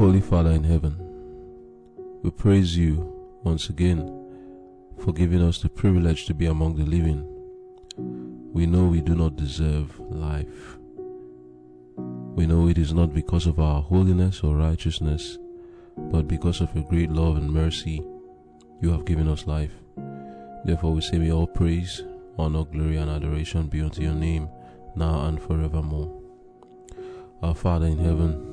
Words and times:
Holy 0.00 0.22
Father 0.22 0.52
in 0.52 0.64
heaven, 0.64 0.96
we 2.22 2.30
praise 2.30 2.74
you 2.74 3.14
once 3.44 3.68
again 3.68 3.98
for 4.98 5.12
giving 5.12 5.42
us 5.42 5.60
the 5.60 5.68
privilege 5.68 6.24
to 6.24 6.32
be 6.32 6.46
among 6.46 6.76
the 6.76 6.86
living. 6.86 7.22
We 8.54 8.64
know 8.64 8.86
we 8.86 9.02
do 9.02 9.14
not 9.14 9.36
deserve 9.36 10.00
life. 10.00 10.78
We 11.98 12.46
know 12.46 12.66
it 12.68 12.78
is 12.78 12.94
not 12.94 13.12
because 13.12 13.46
of 13.46 13.60
our 13.60 13.82
holiness 13.82 14.40
or 14.42 14.56
righteousness, 14.56 15.36
but 15.98 16.26
because 16.26 16.62
of 16.62 16.74
your 16.74 16.84
great 16.84 17.10
love 17.10 17.36
and 17.36 17.52
mercy, 17.52 18.02
you 18.80 18.90
have 18.92 19.04
given 19.04 19.28
us 19.28 19.46
life. 19.46 19.74
Therefore, 20.64 20.94
we 20.94 21.02
say, 21.02 21.18
May 21.18 21.30
all 21.30 21.46
praise, 21.46 22.02
honor, 22.38 22.64
glory, 22.64 22.96
and 22.96 23.10
adoration 23.10 23.66
be 23.66 23.82
unto 23.82 24.00
your 24.00 24.14
name, 24.14 24.48
now 24.96 25.26
and 25.26 25.38
forevermore. 25.42 26.22
Our 27.42 27.54
Father 27.54 27.84
in 27.84 27.98
heaven, 27.98 28.49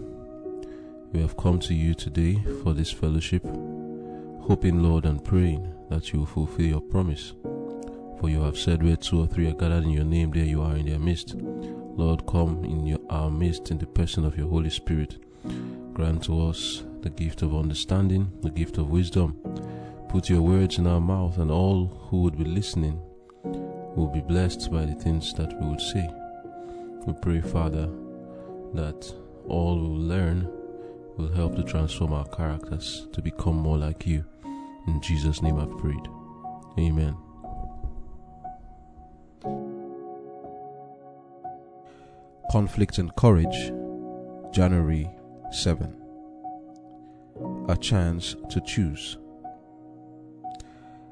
we 1.18 1.23
have 1.23 1.36
come 1.36 1.57
to 1.57 1.73
you 1.73 1.95
today 1.95 2.39
for 2.61 2.73
this 2.73 2.91
fellowship, 2.91 3.44
hoping, 3.44 4.84
Lord, 4.84 5.05
and 5.05 5.23
praying 5.23 5.73
that 5.90 6.13
you 6.13 6.20
will 6.20 6.27
fulfill 6.27 6.67
your 6.67 6.80
promise. 6.80 7.34
For 8.20 8.30
you 8.30 8.43
have 8.43 8.55
said, 8.55 8.84
Where 8.84 8.95
two 8.95 9.23
or 9.23 9.26
three 9.26 9.49
are 9.49 9.55
gathered 9.55 9.85
in 9.85 9.90
your 9.90 10.03
name, 10.03 10.30
there 10.30 10.45
you 10.45 10.62
are 10.62 10.76
in 10.76 10.85
their 10.85 10.99
midst. 10.99 11.34
Lord, 11.34 12.27
come 12.27 12.63
in 12.63 12.85
your, 12.85 12.99
our 13.09 13.31
midst 13.31 13.71
in 13.71 13.80
the 13.80 13.88
person 13.88 14.26
of 14.26 14.38
your 14.38 14.48
Holy 14.48 14.70
Spirit. 14.70 15.17
Grant 15.95 16.23
to 16.26 16.49
us 16.49 16.84
the 17.02 17.09
gift 17.09 17.41
of 17.41 17.55
understanding, 17.55 18.31
the 18.43 18.52
gift 18.52 18.77
of 18.77 18.91
wisdom. 18.91 19.41
Put 20.09 20.29
your 20.29 20.43
words 20.43 20.77
in 20.77 20.85
our 20.85 21.02
mouth, 21.02 21.40
and 21.40 21.49
all 21.49 21.88
who 21.88 22.21
would 22.21 22.38
be 22.38 22.45
listening 22.45 23.02
will 23.43 24.12
be 24.13 24.21
blessed 24.21 24.71
by 24.71 24.85
the 24.85 24.93
things 24.93 25.34
that 25.34 25.59
we 25.59 25.68
would 25.68 25.81
say. 25.81 26.07
We 27.07 27.13
pray, 27.23 27.41
Father, 27.41 27.90
that 28.76 29.12
all 29.48 29.79
will 29.79 29.98
learn 29.98 30.48
will 31.17 31.34
help 31.34 31.55
to 31.55 31.63
transform 31.63 32.13
our 32.13 32.27
characters 32.27 33.07
to 33.12 33.21
become 33.21 33.57
more 33.57 33.77
like 33.77 34.05
you. 34.05 34.23
In 34.88 35.02
Jesus' 35.02 35.41
name 35.41 35.60
I've 35.60 35.77
prayed. 35.77 36.07
Amen. 36.79 37.18
Conflict 42.51 42.98
and 42.99 43.13
Courage, 43.15 43.71
January 44.54 45.10
7. 45.51 45.95
A 47.68 47.76
chance 47.76 48.35
to 48.49 48.62
choose. 48.62 49.18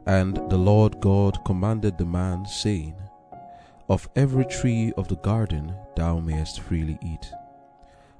And 0.06 0.38
the 0.50 0.58
Lord 0.58 1.02
God 1.02 1.44
commanded 1.46 1.98
the 1.98 2.06
man, 2.06 2.46
saying, 2.46 2.96
Of 3.90 4.08
every 4.16 4.46
tree 4.46 4.94
of 4.98 5.08
the 5.08 5.18
garden 5.18 5.76
thou 5.96 6.20
mayest 6.20 6.62
freely 6.62 7.00
eat, 7.04 7.30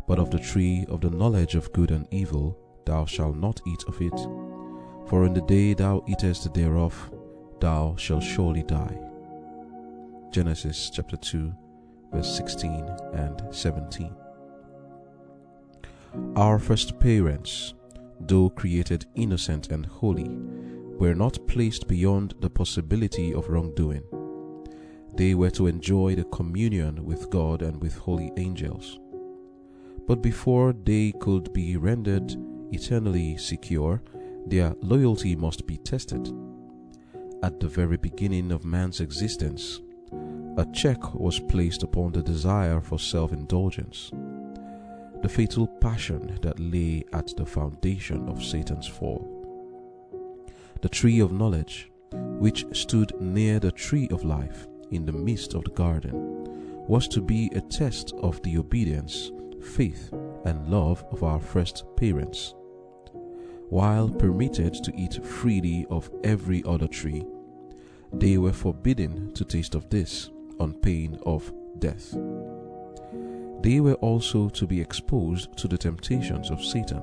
but 0.08 0.20
of 0.20 0.30
the 0.30 0.40
tree 0.40 0.86
of 0.90 1.02
the 1.02 1.10
knowledge 1.10 1.56
of 1.56 1.72
good 1.74 1.92
and 1.92 2.08
evil 2.12 2.58
thou 2.86 3.06
shalt 3.06 3.36
not 3.36 3.62
eat 3.68 3.84
of 3.88 4.00
it, 4.02 4.20
for 5.08 5.26
in 5.26 5.34
the 5.34 5.42
day 5.42 5.74
thou 5.74 6.04
eatest 6.08 6.54
thereof 6.54 7.12
thou 7.60 7.96
shalt 7.98 8.24
surely 8.24 8.64
die. 8.64 8.98
Genesis 10.32 10.90
chapter 10.94 11.18
2, 11.18 11.54
verse 12.12 12.36
16 12.36 12.86
and 13.14 13.42
17. 13.52 14.16
Our 16.36 16.60
first 16.60 17.00
parents, 17.00 17.74
though 18.20 18.50
created 18.50 19.06
innocent 19.16 19.72
and 19.72 19.86
holy, 19.86 20.30
were 20.98 21.16
not 21.16 21.46
placed 21.48 21.88
beyond 21.88 22.36
the 22.40 22.50
possibility 22.50 23.34
of 23.34 23.50
wrongdoing. 23.50 24.04
They 25.16 25.34
were 25.34 25.52
to 25.52 25.68
enjoy 25.68 26.16
the 26.16 26.26
communion 26.26 27.06
with 27.06 27.30
God 27.30 27.62
and 27.62 27.82
with 27.82 27.96
holy 27.96 28.32
angels. 28.38 29.00
But 30.08 30.22
before 30.22 30.74
they 30.74 31.14
could 31.20 31.52
be 31.54 31.78
rendered 31.78 32.36
eternally 32.72 33.38
secure, 33.38 34.02
their 34.46 34.76
loyalty 34.82 35.36
must 35.36 35.66
be 35.66 35.78
tested. 35.78 36.32
At 37.42 37.60
the 37.60 37.68
very 37.68 37.98
beginning 37.98 38.52
of 38.52 38.66
man's 38.66 39.00
existence, 39.02 39.82
a 40.58 40.66
check 40.74 41.14
was 41.16 41.40
placed 41.40 41.84
upon 41.84 42.12
the 42.12 42.22
desire 42.22 42.80
for 42.82 43.00
self 43.00 43.34
indulgence, 43.34 44.12
the 45.22 45.30
fatal 45.30 45.68
passion 45.68 46.38
that 46.42 46.60
lay 46.60 47.04
at 47.12 47.36
the 47.36 47.46
foundation 47.46 48.30
of 48.30 48.44
Satan's 48.44 48.88
fall. 48.88 49.32
The 50.82 50.90
tree 50.90 51.20
of 51.20 51.32
knowledge, 51.32 51.92
which 52.14 52.66
stood 52.74 53.12
near 53.20 53.60
the 53.60 53.72
tree 53.72 54.08
of 54.12 54.24
life 54.24 54.68
in 54.92 55.06
the 55.06 55.12
midst 55.12 55.56
of 55.56 55.64
the 55.64 55.72
garden, 55.72 56.14
was 56.88 57.08
to 57.08 57.22
be 57.22 57.50
a 57.56 57.62
test 57.62 58.14
of 58.22 58.42
the 58.44 58.58
obedience, 58.58 59.32
faith, 59.66 60.14
and 60.46 60.68
love 60.70 61.04
of 61.12 61.24
our 61.24 61.40
first 61.40 61.84
parents. 61.98 62.54
While 63.70 64.10
permitted 64.10 64.76
to 64.84 64.96
eat 64.96 65.26
freely 65.26 65.86
of 65.90 66.10
every 66.24 66.64
other 66.66 66.88
tree, 66.88 67.26
they 68.14 68.38
were 68.38 68.54
forbidden 68.54 69.34
to 69.34 69.44
taste 69.44 69.76
of 69.76 69.90
this 69.90 70.30
on 70.60 70.74
pain 70.74 71.20
of 71.26 71.52
death. 71.80 72.16
They 73.62 73.80
were 73.80 73.96
also 73.96 74.50
to 74.50 74.68
be 74.68 74.80
exposed 74.80 75.58
to 75.58 75.68
the 75.68 75.78
temptations 75.78 76.52
of 76.52 76.64
Satan. 76.64 77.02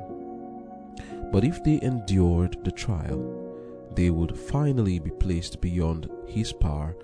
But 1.32 1.44
if 1.44 1.62
they 1.64 1.80
endured 1.82 2.64
the 2.64 2.70
trial, 2.70 3.20
they 3.94 4.10
would 4.10 4.38
finally 4.38 4.98
be 4.98 5.10
placed 5.10 5.60
beyond 5.60 6.08
his 6.26 6.52
power 6.52 6.96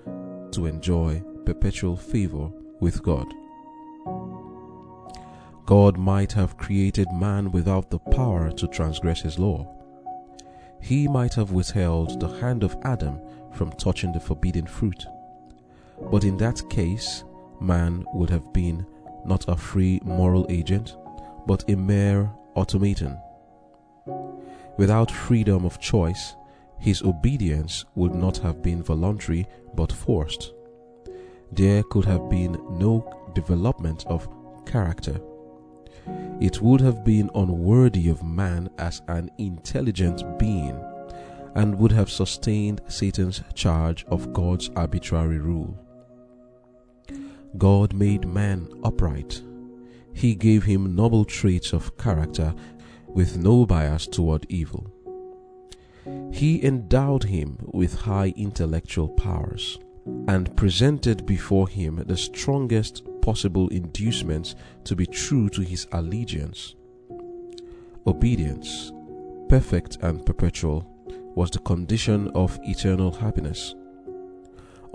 to 0.51 0.65
enjoy 0.65 1.21
perpetual 1.45 1.97
favor 1.97 2.49
with 2.79 3.03
God. 3.03 3.27
God 5.69 5.99
might 5.99 6.31
have 6.31 6.57
created 6.57 7.11
man 7.11 7.51
without 7.51 7.91
the 7.91 7.99
power 7.99 8.51
to 8.53 8.67
transgress 8.69 9.21
his 9.21 9.37
law. 9.37 9.71
He 10.81 11.07
might 11.07 11.35
have 11.35 11.51
withheld 11.51 12.19
the 12.19 12.27
hand 12.39 12.63
of 12.63 12.75
Adam 12.81 13.21
from 13.53 13.73
touching 13.73 14.11
the 14.11 14.19
forbidden 14.19 14.65
fruit. 14.65 15.05
But 16.11 16.23
in 16.23 16.37
that 16.37 16.67
case, 16.71 17.23
man 17.61 18.03
would 18.15 18.31
have 18.31 18.51
been 18.51 18.83
not 19.25 19.47
a 19.47 19.55
free 19.55 19.99
moral 20.03 20.47
agent, 20.49 20.97
but 21.45 21.69
a 21.69 21.75
mere 21.75 22.31
automaton. 22.55 23.19
Without 24.79 25.11
freedom 25.11 25.65
of 25.65 25.79
choice, 25.79 26.33
his 26.79 27.03
obedience 27.03 27.85
would 27.93 28.15
not 28.15 28.37
have 28.37 28.63
been 28.63 28.81
voluntary 28.81 29.45
but 29.75 29.91
forced. 29.91 30.51
There 31.51 31.83
could 31.83 32.05
have 32.05 32.27
been 32.27 32.53
no 32.71 33.31
development 33.35 34.07
of 34.07 34.27
character. 34.65 35.21
It 36.39 36.61
would 36.61 36.81
have 36.81 37.03
been 37.03 37.29
unworthy 37.35 38.09
of 38.09 38.23
man 38.23 38.69
as 38.77 39.01
an 39.07 39.29
intelligent 39.37 40.39
being 40.39 40.79
and 41.55 41.77
would 41.77 41.91
have 41.91 42.09
sustained 42.09 42.81
Satan's 42.87 43.43
charge 43.53 44.05
of 44.07 44.31
God's 44.31 44.69
arbitrary 44.75 45.39
rule. 45.39 45.77
God 47.57 47.93
made 47.93 48.27
man 48.27 48.67
upright. 48.83 49.41
He 50.13 50.35
gave 50.35 50.63
him 50.63 50.95
noble 50.95 51.25
traits 51.25 51.73
of 51.73 51.97
character 51.97 52.53
with 53.07 53.37
no 53.37 53.65
bias 53.65 54.07
toward 54.07 54.45
evil. 54.49 54.93
He 56.31 56.63
endowed 56.63 57.23
him 57.23 57.57
with 57.73 58.01
high 58.01 58.33
intellectual 58.37 59.09
powers 59.09 59.79
and 60.27 60.55
presented 60.55 61.25
before 61.25 61.67
him 61.67 62.03
the 62.07 62.17
strongest 62.17 63.03
possible 63.29 63.67
inducements 63.67 64.55
to 64.83 64.95
be 64.95 65.05
true 65.05 65.49
to 65.49 65.61
his 65.61 65.85
allegiance. 65.91 66.73
Obedience, 68.07 68.91
perfect 69.47 69.97
and 70.01 70.25
perpetual, 70.25 70.83
was 71.35 71.51
the 71.51 71.59
condition 71.59 72.27
of 72.29 72.57
eternal 72.63 73.11
happiness. 73.11 73.75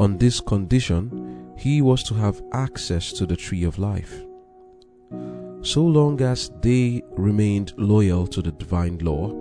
On 0.01 0.19
this 0.19 0.41
condition, 0.41 1.53
he 1.57 1.81
was 1.81 2.03
to 2.03 2.15
have 2.15 2.43
access 2.53 3.13
to 3.13 3.25
the 3.25 3.37
tree 3.37 3.63
of 3.63 3.79
life. 3.79 4.25
So 5.63 5.85
long 5.85 6.21
as 6.21 6.51
they 6.61 7.03
remained 7.13 7.73
loyal 7.77 8.27
to 8.27 8.43
the 8.43 8.51
divine 8.51 8.99
law, 8.99 9.33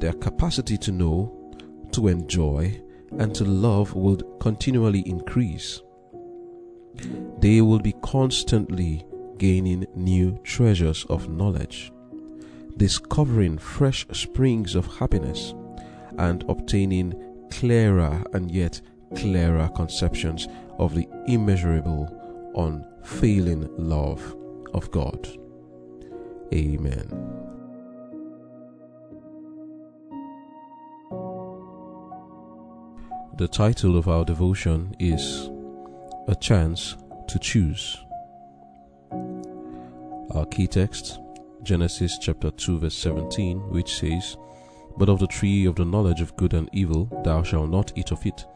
their 0.00 0.14
capacity 0.14 0.76
to 0.78 0.90
know, 0.90 1.32
to 1.92 2.08
enjoy, 2.08 2.82
and 3.16 3.32
to 3.36 3.44
love 3.44 3.94
would 3.94 4.24
continually 4.40 5.04
increase. 5.06 5.83
They 7.38 7.60
will 7.60 7.80
be 7.80 7.94
constantly 8.02 9.04
gaining 9.38 9.86
new 9.94 10.38
treasures 10.44 11.04
of 11.10 11.28
knowledge, 11.28 11.92
discovering 12.76 13.58
fresh 13.58 14.06
springs 14.12 14.74
of 14.74 14.86
happiness, 14.98 15.54
and 16.18 16.44
obtaining 16.48 17.14
clearer 17.50 18.22
and 18.32 18.50
yet 18.50 18.80
clearer 19.16 19.68
conceptions 19.74 20.48
of 20.78 20.94
the 20.94 21.08
immeasurable, 21.26 22.08
unfailing 22.56 23.68
love 23.76 24.36
of 24.72 24.90
God. 24.90 25.28
Amen. 26.52 27.08
The 33.36 33.48
title 33.48 33.96
of 33.96 34.08
our 34.08 34.24
devotion 34.24 34.94
is 35.00 35.50
A 36.26 36.34
Chance 36.34 36.96
to 37.28 37.38
Choose. 37.38 38.02
Our 40.30 40.46
key 40.50 40.66
text, 40.66 41.20
Genesis 41.62 42.16
chapter 42.18 42.50
2, 42.50 42.78
verse 42.78 42.94
17, 42.94 43.58
which 43.70 43.98
says, 43.98 44.38
But 44.96 45.10
of 45.10 45.18
the 45.18 45.26
tree 45.26 45.66
of 45.66 45.76
the 45.76 45.84
knowledge 45.84 46.22
of 46.22 46.34
good 46.36 46.54
and 46.54 46.70
evil 46.72 47.10
thou 47.24 47.42
shalt 47.42 47.68
not 47.68 47.92
eat 47.94 48.10
of 48.10 48.24
it, 48.24 48.46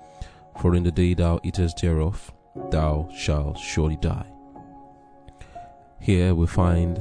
for 0.62 0.74
in 0.74 0.82
the 0.82 0.90
day 0.90 1.12
thou 1.12 1.40
eatest 1.42 1.82
thereof, 1.82 2.32
thou 2.70 3.06
shalt 3.14 3.58
surely 3.58 3.96
die. 3.96 4.26
Here 6.00 6.34
we 6.34 6.46
find 6.46 6.96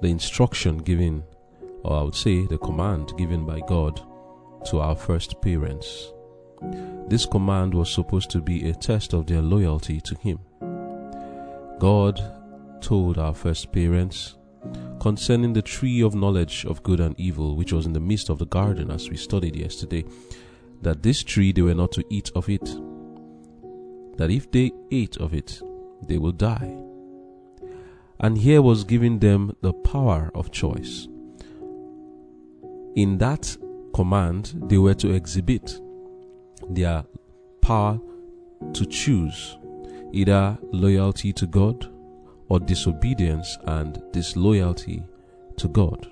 the 0.00 0.08
instruction 0.08 0.78
given, 0.78 1.24
or 1.82 1.98
I 1.98 2.02
would 2.04 2.14
say 2.14 2.46
the 2.46 2.58
command 2.58 3.12
given 3.18 3.44
by 3.44 3.58
God 3.66 4.00
to 4.66 4.78
our 4.78 4.94
first 4.94 5.42
parents. 5.42 6.13
This 7.08 7.26
command 7.26 7.74
was 7.74 7.92
supposed 7.92 8.30
to 8.30 8.40
be 8.40 8.68
a 8.68 8.74
test 8.74 9.12
of 9.12 9.26
their 9.26 9.42
loyalty 9.42 10.00
to 10.00 10.14
Him. 10.16 10.38
God 11.78 12.20
told 12.80 13.18
our 13.18 13.34
first 13.34 13.72
parents 13.72 14.36
concerning 15.00 15.52
the 15.52 15.62
tree 15.62 16.02
of 16.02 16.14
knowledge 16.14 16.64
of 16.64 16.82
good 16.82 17.00
and 17.00 17.18
evil, 17.20 17.56
which 17.56 17.72
was 17.72 17.84
in 17.84 17.92
the 17.92 18.00
midst 18.00 18.30
of 18.30 18.38
the 18.38 18.46
garden, 18.46 18.90
as 18.90 19.10
we 19.10 19.16
studied 19.16 19.54
yesterday, 19.54 20.04
that 20.82 21.02
this 21.02 21.22
tree 21.22 21.52
they 21.52 21.62
were 21.62 21.74
not 21.74 21.92
to 21.92 22.04
eat 22.10 22.30
of 22.34 22.48
it, 22.48 22.64
that 24.16 24.30
if 24.30 24.50
they 24.50 24.72
ate 24.90 25.16
of 25.18 25.34
it, 25.34 25.60
they 26.06 26.18
will 26.18 26.32
die. 26.32 26.74
And 28.20 28.38
here 28.38 28.62
was 28.62 28.84
given 28.84 29.18
them 29.18 29.56
the 29.60 29.72
power 29.72 30.30
of 30.34 30.50
choice. 30.50 31.08
In 32.94 33.18
that 33.18 33.56
command, 33.92 34.54
they 34.68 34.78
were 34.78 34.94
to 34.94 35.12
exhibit 35.12 35.80
their 36.70 37.04
power 37.60 38.00
to 38.72 38.86
choose 38.86 39.58
either 40.12 40.56
loyalty 40.72 41.32
to 41.32 41.46
God 41.46 41.90
or 42.48 42.60
disobedience 42.60 43.58
and 43.64 44.02
disloyalty 44.12 45.02
to 45.56 45.68
God. 45.68 46.06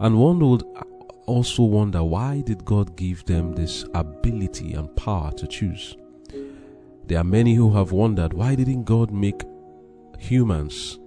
And 0.00 0.18
one 0.18 0.38
would 0.40 0.64
also 1.26 1.62
wonder 1.62 2.02
why 2.02 2.42
did 2.42 2.64
God 2.64 2.96
give 2.96 3.24
them 3.24 3.52
this 3.52 3.84
ability 3.94 4.74
and 4.74 4.94
power 4.96 5.32
to 5.32 5.46
choose? 5.46 5.96
There 7.06 7.18
are 7.18 7.24
many 7.24 7.54
who 7.54 7.72
have 7.74 7.92
wondered 7.92 8.32
why 8.32 8.54
didn't 8.54 8.84
God 8.84 9.10
make 9.10 9.42
humans 10.18 10.98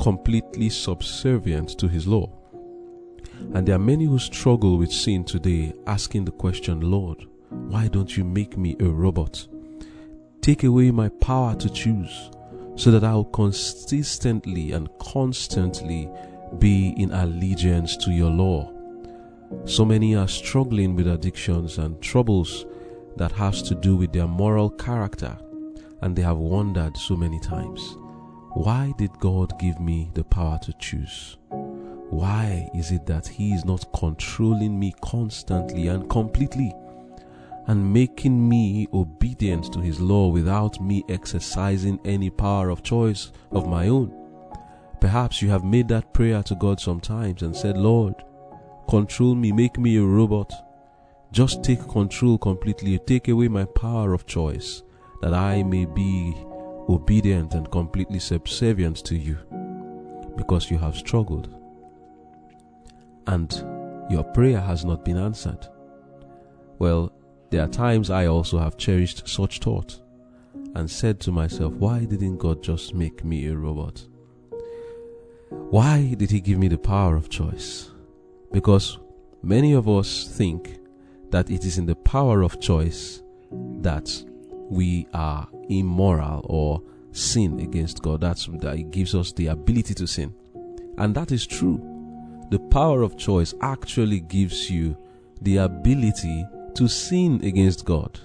completely 0.00 0.68
subservient 0.68 1.78
to 1.78 1.88
his 1.88 2.06
law? 2.06 2.30
And 3.54 3.66
there 3.66 3.76
are 3.76 3.80
many 3.80 4.04
who 4.04 4.18
struggle 4.18 4.78
with 4.78 4.92
sin 4.92 5.24
today 5.24 5.72
asking 5.86 6.24
the 6.24 6.32
question, 6.32 6.80
Lord, 6.80 7.26
why 7.68 7.88
don't 7.88 8.16
you 8.16 8.24
make 8.24 8.56
me 8.56 8.76
a 8.80 8.84
robot? 8.84 9.46
Take 10.40 10.64
away 10.64 10.90
my 10.90 11.08
power 11.08 11.54
to 11.56 11.70
choose 11.70 12.30
so 12.76 12.90
that 12.90 13.04
I'll 13.04 13.24
consistently 13.24 14.72
and 14.72 14.88
constantly 14.98 16.08
be 16.58 16.94
in 16.96 17.12
allegiance 17.12 17.96
to 17.98 18.10
your 18.10 18.30
law. 18.30 18.70
So 19.64 19.84
many 19.84 20.16
are 20.16 20.28
struggling 20.28 20.96
with 20.96 21.06
addictions 21.06 21.78
and 21.78 22.00
troubles 22.02 22.66
that 23.16 23.32
has 23.32 23.62
to 23.62 23.74
do 23.74 23.96
with 23.96 24.12
their 24.12 24.26
moral 24.26 24.70
character 24.70 25.36
and 26.02 26.14
they 26.14 26.22
have 26.22 26.36
wondered 26.36 26.96
so 26.96 27.16
many 27.16 27.40
times, 27.40 27.96
why 28.52 28.92
did 28.98 29.10
God 29.20 29.58
give 29.58 29.80
me 29.80 30.10
the 30.14 30.24
power 30.24 30.58
to 30.62 30.72
choose? 30.74 31.38
Why 31.48 32.68
is 32.74 32.92
it 32.92 33.06
that 33.06 33.26
He 33.26 33.52
is 33.52 33.64
not 33.64 33.92
controlling 33.92 34.78
me 34.78 34.94
constantly 35.00 35.88
and 35.88 36.08
completely? 36.10 36.72
And 37.66 37.92
making 37.92 38.48
me 38.48 38.86
obedient 38.92 39.72
to 39.72 39.80
his 39.80 40.00
law 40.00 40.28
without 40.28 40.80
me 40.80 41.02
exercising 41.08 41.98
any 42.04 42.30
power 42.30 42.70
of 42.70 42.82
choice 42.82 43.32
of 43.52 43.66
my 43.66 43.88
own. 43.88 44.12
Perhaps 45.00 45.42
you 45.42 45.48
have 45.50 45.64
made 45.64 45.88
that 45.88 46.12
prayer 46.14 46.42
to 46.42 46.54
God 46.54 46.80
sometimes 46.80 47.42
and 47.42 47.56
said, 47.56 47.76
Lord, 47.76 48.14
control 48.88 49.34
me, 49.34 49.52
make 49.52 49.78
me 49.78 49.96
a 49.96 50.02
robot. 50.02 50.52
Just 51.32 51.64
take 51.64 51.88
control 51.88 52.38
completely, 52.38 52.98
take 52.98 53.28
away 53.28 53.48
my 53.48 53.64
power 53.64 54.12
of 54.12 54.26
choice, 54.26 54.82
that 55.20 55.34
I 55.34 55.62
may 55.62 55.84
be 55.84 56.34
obedient 56.88 57.54
and 57.54 57.70
completely 57.70 58.18
subservient 58.18 58.98
to 59.06 59.16
you, 59.16 59.38
because 60.36 60.70
you 60.70 60.78
have 60.78 60.96
struggled. 60.96 61.48
And 63.26 63.52
your 64.10 64.22
prayer 64.22 64.60
has 64.60 64.84
not 64.84 65.04
been 65.04 65.16
answered. 65.16 65.66
Well, 66.78 67.10
there 67.54 67.62
are 67.62 67.68
times 67.68 68.10
I 68.10 68.26
also 68.26 68.58
have 68.58 68.76
cherished 68.76 69.28
such 69.28 69.60
thought 69.60 70.00
and 70.74 70.90
said 70.90 71.20
to 71.20 71.30
myself, 71.30 71.72
why 71.74 72.04
didn't 72.04 72.38
God 72.38 72.64
just 72.64 72.94
make 72.94 73.22
me 73.22 73.46
a 73.46 73.56
robot? 73.56 74.04
Why 75.50 76.14
did 76.18 76.32
He 76.32 76.40
give 76.40 76.58
me 76.58 76.66
the 76.66 76.78
power 76.78 77.14
of 77.14 77.28
choice? 77.28 77.92
Because 78.50 78.98
many 79.40 79.72
of 79.72 79.88
us 79.88 80.26
think 80.26 80.80
that 81.30 81.48
it 81.48 81.64
is 81.64 81.78
in 81.78 81.86
the 81.86 81.94
power 81.94 82.42
of 82.42 82.60
choice 82.60 83.22
that 83.52 84.10
we 84.68 85.06
are 85.14 85.46
immoral 85.68 86.44
or 86.46 86.82
sin 87.12 87.60
against 87.60 88.02
God. 88.02 88.20
That's 88.20 88.46
that 88.46 88.76
it 88.76 88.90
gives 88.90 89.14
us 89.14 89.30
the 89.30 89.46
ability 89.46 89.94
to 89.94 90.08
sin. 90.08 90.34
And 90.98 91.14
that 91.14 91.30
is 91.30 91.46
true. 91.46 91.78
The 92.50 92.58
power 92.58 93.02
of 93.02 93.16
choice 93.16 93.54
actually 93.60 94.18
gives 94.18 94.68
you 94.68 94.96
the 95.40 95.58
ability 95.58 96.44
to 96.74 96.88
sin 96.88 97.40
against 97.44 97.84
God. 97.84 98.18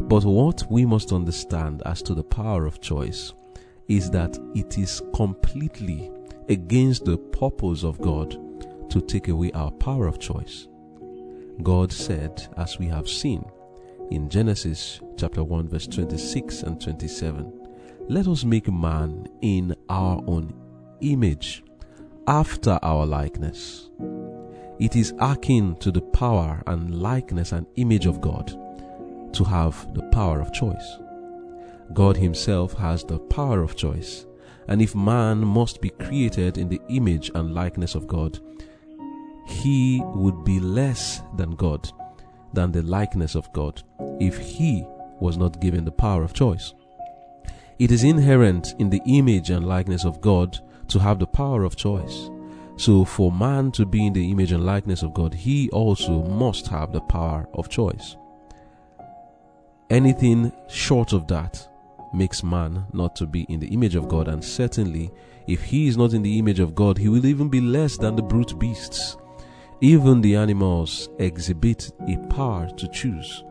But 0.00 0.24
what 0.24 0.70
we 0.70 0.84
must 0.84 1.12
understand 1.12 1.82
as 1.86 2.02
to 2.02 2.14
the 2.14 2.24
power 2.24 2.66
of 2.66 2.80
choice 2.80 3.34
is 3.88 4.10
that 4.10 4.38
it 4.54 4.78
is 4.78 5.02
completely 5.14 6.10
against 6.48 7.04
the 7.04 7.18
purpose 7.18 7.84
of 7.84 8.00
God 8.00 8.30
to 8.90 9.00
take 9.00 9.28
away 9.28 9.52
our 9.52 9.70
power 9.70 10.06
of 10.06 10.18
choice. 10.18 10.66
God 11.62 11.92
said, 11.92 12.46
as 12.56 12.78
we 12.78 12.86
have 12.86 13.08
seen 13.08 13.44
in 14.10 14.28
Genesis 14.28 15.00
chapter 15.16 15.44
1 15.44 15.68
verse 15.68 15.86
26 15.86 16.62
and 16.62 16.80
27, 16.80 17.52
let 18.08 18.26
us 18.26 18.44
make 18.44 18.70
man 18.70 19.28
in 19.42 19.74
our 19.88 20.22
own 20.26 20.52
image, 21.00 21.62
after 22.26 22.78
our 22.82 23.04
likeness. 23.06 23.90
It 24.82 24.96
is 24.96 25.14
akin 25.20 25.76
to 25.76 25.92
the 25.92 26.00
power 26.00 26.60
and 26.66 27.00
likeness 27.00 27.52
and 27.52 27.68
image 27.76 28.06
of 28.06 28.20
God 28.20 28.48
to 29.32 29.44
have 29.44 29.94
the 29.94 30.02
power 30.10 30.40
of 30.40 30.52
choice. 30.52 30.98
God 31.92 32.16
Himself 32.16 32.72
has 32.72 33.04
the 33.04 33.20
power 33.20 33.62
of 33.62 33.76
choice, 33.76 34.26
and 34.66 34.82
if 34.82 34.96
man 34.96 35.38
must 35.38 35.80
be 35.80 35.90
created 35.90 36.58
in 36.58 36.68
the 36.68 36.80
image 36.88 37.30
and 37.36 37.54
likeness 37.54 37.94
of 37.94 38.08
God, 38.08 38.40
he 39.46 40.02
would 40.16 40.44
be 40.44 40.58
less 40.58 41.22
than 41.36 41.52
God, 41.52 41.88
than 42.52 42.72
the 42.72 42.82
likeness 42.82 43.36
of 43.36 43.52
God, 43.52 43.84
if 44.18 44.36
he 44.36 44.84
was 45.20 45.36
not 45.36 45.60
given 45.60 45.84
the 45.84 45.92
power 45.92 46.24
of 46.24 46.34
choice. 46.34 46.74
It 47.78 47.92
is 47.92 48.02
inherent 48.02 48.74
in 48.80 48.90
the 48.90 49.02
image 49.06 49.50
and 49.50 49.64
likeness 49.64 50.04
of 50.04 50.20
God 50.20 50.58
to 50.88 50.98
have 50.98 51.20
the 51.20 51.26
power 51.28 51.62
of 51.62 51.76
choice. 51.76 52.31
So, 52.82 53.04
for 53.04 53.30
man 53.30 53.70
to 53.72 53.86
be 53.86 54.08
in 54.08 54.12
the 54.12 54.28
image 54.32 54.50
and 54.50 54.66
likeness 54.66 55.04
of 55.04 55.14
God, 55.14 55.32
he 55.32 55.70
also 55.70 56.24
must 56.24 56.66
have 56.66 56.90
the 56.90 57.00
power 57.00 57.48
of 57.54 57.68
choice. 57.68 58.16
Anything 59.88 60.50
short 60.68 61.12
of 61.12 61.28
that 61.28 61.64
makes 62.12 62.42
man 62.42 62.84
not 62.92 63.14
to 63.14 63.26
be 63.26 63.42
in 63.42 63.60
the 63.60 63.68
image 63.68 63.94
of 63.94 64.08
God, 64.08 64.26
and 64.26 64.44
certainly, 64.44 65.12
if 65.46 65.62
he 65.62 65.86
is 65.86 65.96
not 65.96 66.12
in 66.12 66.22
the 66.22 66.40
image 66.40 66.58
of 66.58 66.74
God, 66.74 66.98
he 66.98 67.08
will 67.08 67.24
even 67.24 67.48
be 67.48 67.60
less 67.60 67.96
than 67.96 68.16
the 68.16 68.22
brute 68.22 68.58
beasts. 68.58 69.16
Even 69.80 70.20
the 70.20 70.34
animals 70.34 71.08
exhibit 71.20 71.88
a 72.08 72.16
power 72.34 72.68
to 72.68 72.88
choose. 72.88 73.44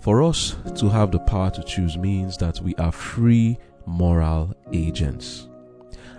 For 0.00 0.22
us 0.22 0.54
to 0.76 0.90
have 0.90 1.12
the 1.12 1.20
power 1.20 1.50
to 1.52 1.62
choose 1.62 1.96
means 1.96 2.36
that 2.36 2.60
we 2.60 2.74
are 2.74 2.92
free 2.92 3.56
moral 3.86 4.54
agents. 4.70 5.47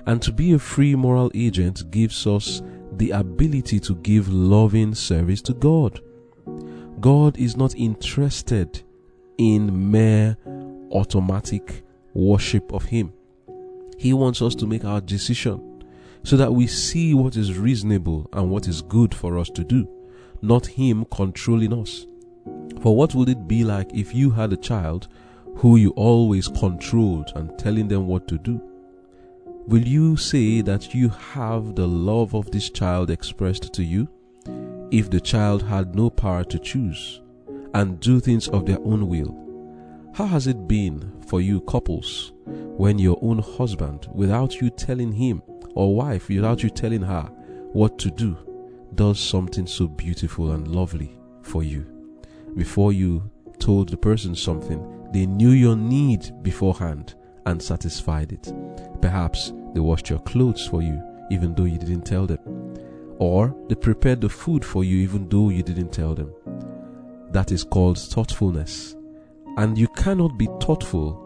And 0.10 0.20
to 0.24 0.32
be 0.32 0.54
a 0.54 0.58
free 0.58 0.96
moral 0.96 1.30
agent 1.36 1.92
gives 1.92 2.26
us 2.26 2.64
the 2.94 3.12
ability 3.12 3.80
to 3.82 3.94
give 3.98 4.28
loving 4.28 4.96
service 4.96 5.40
to 5.44 5.54
God. 5.54 6.00
God 7.00 7.38
is 7.38 7.56
not 7.56 7.76
interested 7.76 8.82
in 9.38 9.92
mere 9.92 10.36
automatic 10.90 11.84
worship 12.16 12.74
of 12.74 12.86
Him. 12.86 13.14
He 14.00 14.14
wants 14.14 14.42
us 14.42 14.56
to 14.56 14.66
make 14.66 14.84
our 14.84 15.00
decision 15.00 15.84
so 16.24 16.36
that 16.38 16.56
we 16.56 16.66
see 16.66 17.14
what 17.14 17.36
is 17.36 17.60
reasonable 17.60 18.28
and 18.34 18.50
what 18.50 18.68
is 18.68 18.82
good 18.82 19.14
for 19.14 19.38
us 19.38 19.52
to 19.52 19.64
do, 19.64 19.88
not 20.42 20.66
Him 20.66 21.06
controlling 21.12 21.72
us. 21.72 22.08
For 22.82 22.96
what 22.96 23.14
would 23.14 23.30
it 23.30 23.48
be 23.48 23.64
like 23.64 23.94
if 23.94 24.16
you 24.16 24.32
had 24.32 24.54
a 24.54 24.58
child 24.58 25.08
who 25.58 25.76
you 25.76 25.92
always 25.92 26.48
controlled 26.48 27.32
and 27.36 27.56
telling 27.60 27.88
them 27.88 28.08
what 28.08 28.28
to 28.30 28.40
do? 28.40 28.69
Will 29.70 29.88
you 29.88 30.18
say 30.18 30.62
that 30.62 30.96
you 30.96 31.10
have 31.10 31.76
the 31.76 31.88
love 31.88 32.34
of 32.34 32.50
this 32.50 32.72
child 32.72 33.12
expressed 33.12 33.72
to 33.74 33.84
you 33.84 34.10
if 34.90 35.12
the 35.12 35.22
child 35.22 35.62
had 35.62 35.94
no 35.94 36.10
power 36.10 36.44
to 36.46 36.58
choose 36.58 37.22
and 37.76 38.00
do 38.00 38.20
things 38.20 38.48
of 38.48 38.66
their 38.66 38.80
own 38.80 39.08
will? 39.08 39.38
How 40.16 40.26
has 40.26 40.48
it 40.48 40.68
been 40.68 41.22
for 41.28 41.40
you 41.40 41.62
couples 41.62 42.34
when 42.48 42.98
your 42.98 43.20
own 43.22 43.38
husband, 43.38 44.08
without 44.12 44.56
you 44.56 44.72
telling 44.72 45.12
him, 45.12 45.44
or 45.76 45.96
wife, 45.96 46.30
without 46.30 46.64
you 46.64 46.72
telling 46.72 47.04
her 47.04 47.30
what 47.72 48.00
to 48.00 48.10
do, 48.10 48.36
does 48.96 49.20
something 49.20 49.68
so 49.68 49.88
beautiful 49.88 50.54
and 50.54 50.68
lovely 50.68 51.16
for 51.44 51.62
you? 51.62 51.86
Before 52.56 52.92
you 52.92 53.30
told 53.60 53.90
the 53.90 53.98
person 53.98 54.34
something, 54.34 55.12
they 55.14 55.28
knew 55.28 55.52
your 55.52 55.76
need 55.76 56.42
beforehand 56.42 57.14
and 57.46 57.62
satisfied 57.62 58.32
it. 58.32 58.52
Perhaps 59.00 59.54
they 59.74 59.80
washed 59.80 60.10
your 60.10 60.20
clothes 60.20 60.66
for 60.68 60.82
you, 60.82 61.02
even 61.30 61.54
though 61.54 61.66
you 61.66 61.78
didn't 61.78 62.06
tell 62.06 62.26
them. 62.26 62.40
Or 63.20 63.56
they 63.68 63.76
prepared 63.76 64.22
the 64.22 64.30
food 64.30 64.64
for 64.64 64.84
you, 64.84 64.98
even 64.98 65.28
though 65.30 65.50
you 65.50 65.62
didn't 65.62 65.92
tell 65.92 66.16
them. 66.16 66.34
That 67.32 67.52
is 67.52 67.64
called 67.64 68.00
thoughtfulness. 68.00 68.96
And 69.58 69.78
you 69.78 69.88
cannot 69.90 70.38
be 70.38 70.48
thoughtful 70.62 71.26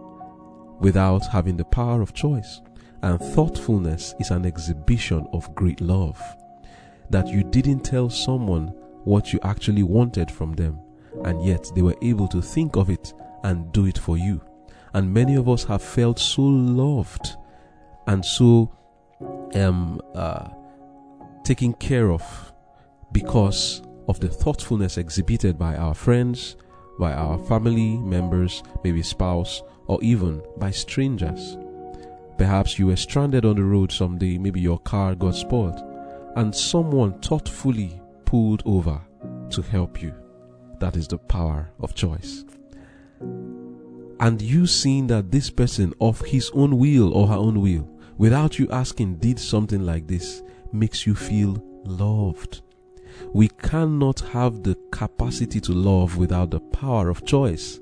without 0.80 1.26
having 1.28 1.56
the 1.56 1.66
power 1.66 2.02
of 2.02 2.14
choice. 2.14 2.62
And 3.04 3.20
thoughtfulness 3.20 4.16
is 4.20 4.32
an 4.32 4.46
exhibition 4.46 5.28
of 5.34 5.54
great 5.56 5.82
love. 5.82 6.22
That 7.10 7.28
you 7.28 7.44
didn't 7.44 7.82
tell 7.82 8.10
someone 8.10 8.68
what 9.04 9.34
you 9.34 9.40
actually 9.44 9.84
wanted 9.84 10.32
from 10.32 10.54
them, 10.54 10.80
and 11.26 11.44
yet 11.46 11.70
they 11.76 11.82
were 11.82 11.98
able 12.02 12.28
to 12.30 12.42
think 12.42 12.76
of 12.76 12.90
it 12.90 13.14
and 13.44 13.72
do 13.72 13.86
it 13.86 13.98
for 13.98 14.18
you. 14.18 14.42
And 14.94 15.14
many 15.14 15.36
of 15.36 15.50
us 15.50 15.64
have 15.66 15.82
felt 15.82 16.18
so 16.18 16.42
loved 16.42 17.36
and 18.08 18.24
so 18.26 18.72
um, 19.56 20.02
uh, 20.16 20.50
taken 21.44 21.74
care 21.74 22.12
of 22.12 22.54
because 23.12 23.82
of 24.08 24.20
the 24.20 24.28
thoughtfulness 24.28 24.98
exhibited 24.98 25.58
by 25.58 25.76
our 25.76 25.94
friends, 25.94 26.56
by 27.00 27.14
our 27.14 27.38
family 27.38 27.98
members, 27.98 28.64
maybe 28.84 29.02
spouse, 29.02 29.62
or 29.88 30.02
even 30.04 30.42
by 30.58 30.72
strangers. 30.72 31.58
Perhaps 32.38 32.80
you 32.80 32.88
were 32.88 32.96
stranded 32.96 33.46
on 33.46 33.56
the 33.56 33.64
road 33.64 33.92
someday, 33.92 34.38
maybe 34.38 34.60
your 34.60 34.80
car 34.80 35.16
got 35.16 35.36
spoiled, 35.36 35.82
and 36.36 36.54
someone 36.54 37.20
thoughtfully 37.22 38.02
pulled 38.26 38.64
over 38.66 39.00
to 39.52 39.62
help 39.62 40.02
you. 40.02 40.14
That 40.80 40.96
is 40.98 41.08
the 41.08 41.20
power 41.20 41.70
of 41.80 41.96
choice. 41.96 42.44
And 44.20 44.42
you 44.42 44.68
seeing 44.68 45.08
that 45.08 45.32
this 45.32 45.50
person, 45.50 45.94
of 46.02 46.22
his 46.22 46.50
own 46.54 46.78
will 46.78 47.14
or 47.14 47.28
her 47.28 47.36
own 47.36 47.62
will, 47.62 47.90
without 48.18 48.60
you 48.60 48.68
asking, 48.70 49.18
did 49.18 49.40
something 49.40 49.86
like 49.86 50.08
this, 50.08 50.42
makes 50.72 51.06
you 51.06 51.16
feel 51.16 51.64
loved 51.84 52.62
we 53.34 53.48
cannot 53.48 54.20
have 54.20 54.64
the 54.64 54.76
capacity 54.92 55.60
to 55.62 55.74
love 55.74 56.18
without 56.18 56.52
the 56.52 56.60
power 56.60 57.10
of 57.10 57.26
choice. 57.26 57.80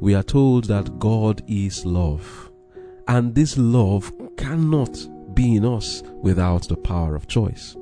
We 0.00 0.14
are 0.14 0.22
told 0.22 0.64
that 0.64 0.98
God 0.98 1.42
is 1.46 1.84
love. 1.84 2.50
And 3.06 3.34
this 3.34 3.56
love 3.58 4.12
cannot 4.36 5.34
be 5.34 5.56
in 5.56 5.64
us 5.64 6.02
without 6.22 6.68
the 6.68 6.76
power 6.76 7.14
of 7.16 7.26
choice. 7.26 7.76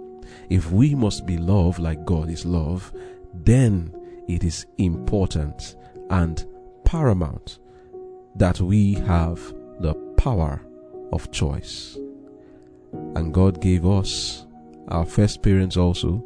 If 0.48 0.70
we 0.70 0.94
must 0.94 1.26
be 1.26 1.36
love 1.36 1.78
like 1.78 2.04
God 2.04 2.30
is 2.30 2.44
love, 2.44 2.92
then 3.34 3.94
it 4.28 4.44
is 4.44 4.66
important 4.78 5.76
and 6.10 6.44
paramount 6.84 7.58
that 8.36 8.60
we 8.60 8.94
have 8.94 9.40
the 9.80 9.94
power 10.16 10.62
of 11.12 11.30
choice. 11.30 11.98
And 13.14 13.32
God 13.32 13.60
gave 13.60 13.86
us, 13.86 14.46
our 14.88 15.04
first 15.04 15.42
parents 15.42 15.76
also, 15.76 16.24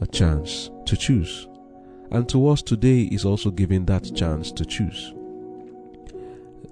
a 0.00 0.06
chance 0.06 0.70
to 0.86 0.96
choose. 0.96 1.48
And 2.10 2.28
to 2.28 2.48
us 2.48 2.62
today 2.62 3.02
is 3.02 3.24
also 3.24 3.50
given 3.50 3.84
that 3.86 4.14
chance 4.14 4.52
to 4.52 4.64
choose. 4.64 5.12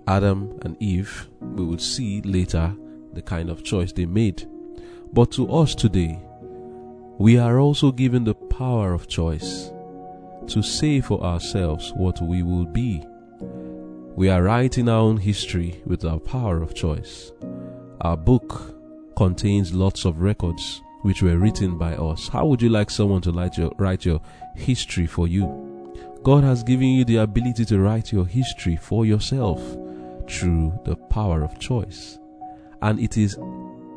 Adam 0.06 0.58
and 0.62 0.76
Eve, 0.80 1.28
we 1.40 1.64
will 1.64 1.78
see 1.78 2.20
later 2.22 2.74
the 3.14 3.22
kind 3.22 3.50
of 3.50 3.64
choice 3.64 3.92
they 3.92 4.06
made. 4.06 4.48
But 5.12 5.32
to 5.32 5.50
us 5.50 5.74
today, 5.74 6.20
we 7.18 7.38
are 7.38 7.58
also 7.58 7.92
given 7.92 8.24
the 8.24 8.34
power 8.34 8.92
of 8.92 9.08
choice 9.08 9.70
to 10.48 10.62
say 10.62 11.00
for 11.00 11.22
ourselves 11.22 11.92
what 11.96 12.20
we 12.20 12.42
will 12.42 12.66
be. 12.66 13.04
We 14.16 14.28
are 14.28 14.44
writing 14.44 14.88
our 14.88 15.00
own 15.00 15.16
history 15.16 15.82
with 15.86 16.04
our 16.04 16.20
power 16.20 16.62
of 16.62 16.72
choice. 16.72 17.32
Our 18.00 18.16
book 18.16 18.76
contains 19.16 19.74
lots 19.74 20.04
of 20.04 20.20
records 20.20 20.80
which 21.02 21.20
were 21.20 21.36
written 21.36 21.76
by 21.76 21.96
us. 21.96 22.28
How 22.28 22.46
would 22.46 22.62
you 22.62 22.68
like 22.68 22.90
someone 22.90 23.22
to 23.22 23.32
write 23.32 23.58
your, 23.58 23.72
write 23.76 24.04
your 24.04 24.20
history 24.54 25.06
for 25.06 25.26
you? 25.26 25.92
God 26.22 26.44
has 26.44 26.62
given 26.62 26.90
you 26.90 27.04
the 27.04 27.16
ability 27.16 27.64
to 27.64 27.80
write 27.80 28.12
your 28.12 28.24
history 28.24 28.76
for 28.76 29.04
yourself 29.04 29.60
through 30.28 30.78
the 30.84 30.94
power 30.94 31.42
of 31.42 31.58
choice. 31.58 32.20
And 32.82 33.00
it 33.00 33.16
is 33.16 33.36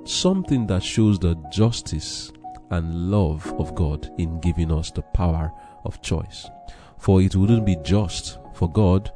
something 0.03 0.65
that 0.65 0.81
shows 0.81 1.19
the 1.19 1.36
justice 1.51 2.31
and 2.71 3.12
love 3.12 3.53
of 3.59 3.75
God 3.75 4.12
in 4.17 4.39
giving 4.39 4.71
us 4.71 4.89
the 4.89 5.03
power 5.03 5.51
of 5.86 6.01
choice. 6.01 6.50
For 6.97 7.21
it 7.21 7.36
wouldn't 7.36 7.67
be 7.67 7.75
just 7.83 8.39
for 8.55 8.67
God 8.67 9.12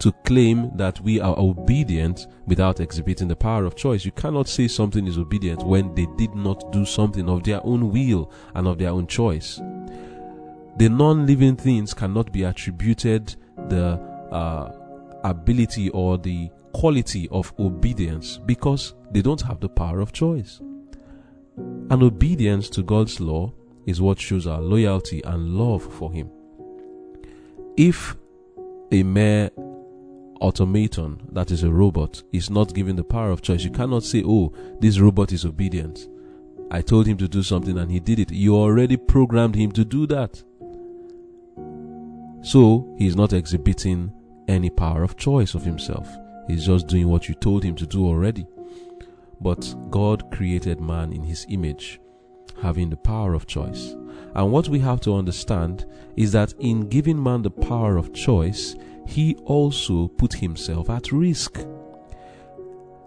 to 0.00 0.12
claim 0.24 0.70
that 0.76 0.98
we 1.00 1.20
are 1.20 1.38
obedient 1.38 2.26
without 2.46 2.80
exhibiting 2.80 3.28
the 3.28 3.36
power 3.36 3.64
of 3.64 3.76
choice. 3.76 4.04
You 4.04 4.12
cannot 4.12 4.48
say 4.48 4.66
something 4.66 5.06
is 5.06 5.18
obedient 5.18 5.62
when 5.62 5.94
they 5.94 6.06
did 6.16 6.34
not 6.34 6.72
do 6.72 6.84
something 6.84 7.28
of 7.28 7.44
their 7.44 7.64
own 7.64 7.90
will 7.92 8.32
and 8.54 8.66
of 8.66 8.78
their 8.78 8.90
own 8.90 9.06
choice. 9.06 9.60
The 10.78 10.88
non 10.88 11.26
living 11.26 11.56
things 11.56 11.92
cannot 11.92 12.32
be 12.32 12.44
attributed 12.44 13.36
the 13.68 14.00
uh, 14.32 14.72
ability 15.22 15.90
or 15.90 16.16
the 16.16 16.50
quality 16.72 17.28
of 17.30 17.52
obedience 17.58 18.38
because 18.38 18.94
they 19.10 19.20
don't 19.20 19.42
have 19.42 19.60
the 19.60 19.68
power 19.68 20.00
of 20.00 20.12
choice. 20.12 20.60
And 21.56 22.02
obedience 22.02 22.70
to 22.70 22.82
God's 22.82 23.20
law 23.20 23.52
is 23.84 24.00
what 24.00 24.18
shows 24.18 24.46
our 24.46 24.60
loyalty 24.62 25.22
and 25.24 25.58
love 25.58 25.82
for 25.82 26.10
Him. 26.10 26.30
If 27.76 28.16
a 28.92 29.02
mere 29.02 29.50
automaton, 30.40 31.20
that 31.32 31.50
is 31.50 31.62
a 31.62 31.70
robot, 31.70 32.22
is 32.32 32.50
not 32.50 32.74
given 32.74 32.96
the 32.96 33.04
power 33.04 33.30
of 33.30 33.42
choice. 33.42 33.62
You 33.62 33.70
cannot 33.70 34.02
say, 34.02 34.22
oh, 34.26 34.52
this 34.80 34.98
robot 34.98 35.32
is 35.32 35.44
obedient. 35.44 36.08
I 36.70 36.82
told 36.82 37.06
him 37.06 37.16
to 37.18 37.28
do 37.28 37.42
something 37.42 37.78
and 37.78 37.90
he 37.90 38.00
did 38.00 38.18
it. 38.18 38.30
You 38.32 38.56
already 38.56 38.96
programmed 38.96 39.54
him 39.54 39.72
to 39.72 39.84
do 39.84 40.06
that. 40.06 40.42
So 42.42 42.94
he 42.96 43.06
is 43.06 43.16
not 43.16 43.32
exhibiting 43.32 44.12
any 44.48 44.70
power 44.70 45.02
of 45.02 45.16
choice 45.16 45.54
of 45.54 45.64
himself. 45.64 46.08
He's 46.46 46.66
just 46.66 46.86
doing 46.86 47.08
what 47.08 47.28
you 47.28 47.34
told 47.34 47.62
him 47.64 47.76
to 47.76 47.86
do 47.86 48.06
already. 48.06 48.46
But 49.40 49.74
God 49.90 50.30
created 50.30 50.80
man 50.80 51.12
in 51.12 51.22
his 51.22 51.46
image, 51.48 52.00
having 52.62 52.90
the 52.90 52.96
power 52.96 53.34
of 53.34 53.46
choice. 53.46 53.94
And 54.34 54.52
what 54.52 54.68
we 54.68 54.78
have 54.80 55.00
to 55.02 55.14
understand 55.14 55.86
is 56.16 56.32
that 56.32 56.54
in 56.58 56.88
giving 56.88 57.22
man 57.22 57.42
the 57.42 57.50
power 57.50 57.96
of 57.96 58.12
choice, 58.12 58.74
he 59.10 59.34
also 59.44 60.08
put 60.08 60.32
himself 60.32 60.88
at 60.88 61.10
risk. 61.10 61.64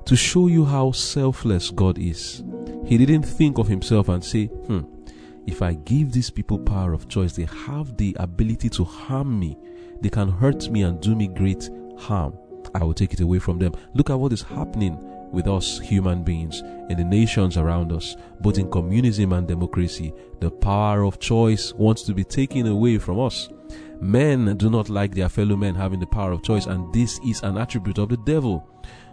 To 0.06 0.16
show 0.18 0.48
you 0.48 0.66
how 0.66 0.92
selfless 0.92 1.72
God 1.72 1.98
is, 1.98 2.44
he 2.86 2.98
didn't 2.98 3.24
think 3.24 3.58
of 3.58 3.70
himself 3.70 4.10
and 4.10 4.24
say, 4.24 4.48
hmm, 4.48 4.82
if 5.48 5.62
I 5.62 5.74
give 5.74 6.12
these 6.12 6.30
people 6.30 6.60
power 6.60 6.92
of 6.92 7.08
choice, 7.08 7.34
they 7.34 7.46
have 7.46 7.96
the 7.96 8.16
ability 8.20 8.70
to 8.72 8.84
harm 8.84 9.40
me. 9.40 9.58
They 10.02 10.10
can 10.10 10.30
hurt 10.30 10.70
me 10.70 10.84
and 10.84 11.00
do 11.00 11.16
me 11.16 11.28
great 11.28 11.70
harm. 11.98 12.38
I 12.76 12.84
will 12.84 12.94
take 12.94 13.14
it 13.14 13.22
away 13.22 13.40
from 13.40 13.60
them. 13.60 13.74
Look 13.94 14.10
at 14.10 14.20
what 14.20 14.34
is 14.34 14.42
happening 14.42 14.98
with 15.32 15.48
us 15.48 15.80
human 15.80 16.24
beings 16.24 16.62
in 16.90 16.98
the 16.98 17.04
nations 17.04 17.58
around 17.58 17.92
us, 17.94 18.18
both 18.42 18.58
in 18.58 18.70
communism 18.70 19.32
and 19.32 19.48
democracy. 19.48 20.14
The 20.42 20.52
power 20.52 21.04
of 21.04 21.20
choice 21.20 21.74
wants 21.74 22.04
to 22.04 22.14
be 22.14 22.24
taken 22.26 22.68
away 22.68 22.98
from 22.98 23.20
us. 23.20 23.50
Men 24.04 24.58
do 24.58 24.70
not 24.70 24.90
like 24.90 25.16
their 25.16 25.30
fellow 25.30 25.56
men 25.56 25.76
having 25.76 26.02
the 26.02 26.06
power 26.06 26.34
of 26.34 26.44
choice, 26.44 26.66
and 26.66 26.94
this 26.94 27.22
is 27.26 27.42
an 27.42 27.58
attribute 27.58 27.98
of 27.98 28.10
the 28.10 28.18
devil. 28.18 28.68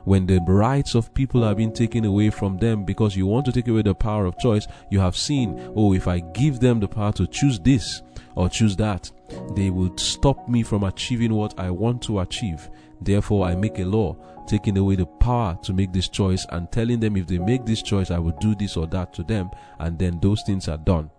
When 0.04 0.26
the 0.26 0.40
rights 0.40 0.96
of 0.96 1.14
people 1.14 1.44
are 1.44 1.54
being 1.54 1.72
taken 1.72 2.04
away 2.04 2.30
from 2.30 2.58
them 2.58 2.84
because 2.84 3.14
you 3.14 3.24
want 3.24 3.46
to 3.46 3.52
take 3.52 3.68
away 3.68 3.82
the 3.82 3.94
power 3.94 4.26
of 4.26 4.36
choice, 4.38 4.66
you 4.90 4.98
have 4.98 5.16
seen, 5.16 5.72
oh, 5.76 5.92
if 5.94 6.08
I 6.08 6.18
give 6.18 6.58
them 6.58 6.80
the 6.80 6.88
power 6.88 7.12
to 7.12 7.28
choose 7.28 7.60
this 7.60 8.02
or 8.34 8.48
choose 8.48 8.74
that, 8.76 9.08
they 9.54 9.70
will 9.70 9.96
stop 9.96 10.48
me 10.48 10.64
from 10.64 10.82
achieving 10.82 11.34
what 11.34 11.56
I 11.56 11.70
want 11.70 12.02
to 12.02 12.18
achieve. 12.18 12.68
Therefore, 13.00 13.46
I 13.46 13.54
make 13.54 13.78
a 13.78 13.84
law 13.84 14.16
taking 14.48 14.76
away 14.76 14.96
the 14.96 15.06
power 15.06 15.56
to 15.62 15.72
make 15.72 15.92
this 15.92 16.08
choice 16.08 16.44
and 16.50 16.70
telling 16.72 16.98
them 16.98 17.16
if 17.16 17.28
they 17.28 17.38
make 17.38 17.64
this 17.64 17.82
choice, 17.82 18.10
I 18.10 18.18
will 18.18 18.36
do 18.40 18.56
this 18.56 18.76
or 18.76 18.88
that 18.88 19.12
to 19.14 19.22
them, 19.22 19.50
and 19.78 19.96
then 19.96 20.18
those 20.20 20.42
things 20.44 20.66
are 20.66 20.78
done. 20.78 21.10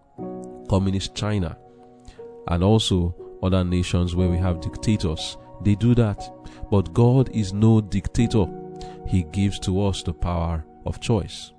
Communist 0.70 1.16
China 1.16 1.58
and 2.48 2.64
also 2.64 3.16
other 3.44 3.64
nations 3.64 4.16
where 4.16 4.30
we 4.30 4.38
have 4.38 4.62
dictators. 4.62 5.38
They 5.64 5.76
do 5.76 5.96
that. 5.96 6.22
But 6.70 6.94
God 6.94 7.30
is 7.30 7.54
no 7.54 7.82
dictator. 7.82 8.46
He 9.08 9.24
gives 9.24 9.60
to 9.60 9.86
us 9.86 10.04
the 10.04 10.14
power 10.14 10.66
of 10.86 11.02
choice. 11.02 11.52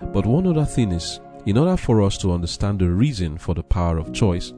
But 0.00 0.26
one 0.26 0.46
other 0.46 0.64
thing 0.64 0.92
is, 0.92 1.20
in 1.46 1.58
order 1.58 1.76
for 1.76 2.02
us 2.02 2.16
to 2.18 2.32
understand 2.32 2.78
the 2.78 2.90
reason 2.90 3.38
for 3.38 3.54
the 3.54 3.62
power 3.62 3.98
of 3.98 4.12
choice, 4.12 4.52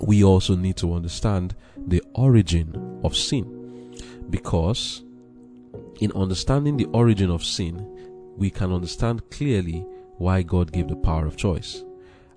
we 0.00 0.24
also 0.24 0.54
need 0.54 0.76
to 0.78 0.94
understand 0.94 1.54
the 1.86 2.02
origin 2.14 3.00
of 3.04 3.16
sin. 3.16 3.94
Because 4.30 5.02
in 6.00 6.12
understanding 6.12 6.76
the 6.76 6.86
origin 6.86 7.30
of 7.30 7.44
sin, 7.44 7.86
we 8.36 8.50
can 8.50 8.72
understand 8.72 9.28
clearly 9.30 9.86
why 10.18 10.42
God 10.42 10.72
gave 10.72 10.88
the 10.88 10.96
power 10.96 11.26
of 11.26 11.36
choice. 11.36 11.84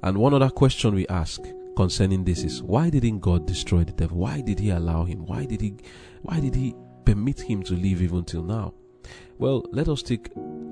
And 0.01 0.17
one 0.17 0.33
other 0.33 0.49
question 0.49 0.95
we 0.95 1.07
ask 1.07 1.41
concerning 1.75 2.23
this 2.23 2.43
is 2.43 2.61
why 2.61 2.89
didn't 2.89 3.19
God 3.19 3.45
destroy 3.45 3.83
the 3.83 3.91
devil? 3.91 4.17
Why 4.17 4.41
did 4.41 4.59
he 4.59 4.69
allow 4.69 5.05
him? 5.05 5.25
Why 5.25 5.45
did 5.45 5.61
he 5.61 5.75
why 6.21 6.39
did 6.39 6.55
he 6.55 6.75
permit 7.05 7.39
him 7.39 7.63
to 7.63 7.73
live 7.73 8.01
even 8.01 8.23
till 8.25 8.43
now? 8.43 8.73
Well, 9.37 9.65
let 9.71 9.87
us 9.87 10.01
take 10.01 10.29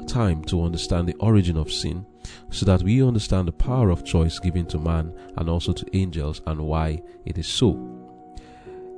time 0.08 0.44
to 0.46 0.63
understand 0.63 1.08
the 1.08 1.16
origin 1.16 1.58
of 1.58 1.72
sin 1.72 2.06
so 2.51 2.66
that 2.66 2.84
we 2.84 3.04
understand 3.04 3.48
the 3.48 3.54
power 3.54 3.89
of 3.89 4.04
choice 4.04 4.39
given 4.39 4.66
to 4.68 4.77
man 4.77 5.13
and 5.38 5.50
also 5.50 5.74
to 5.74 5.86
angels 5.98 6.42
and 6.48 6.62
why 6.62 7.01
it 7.25 7.38
is 7.38 7.48
so. 7.48 7.72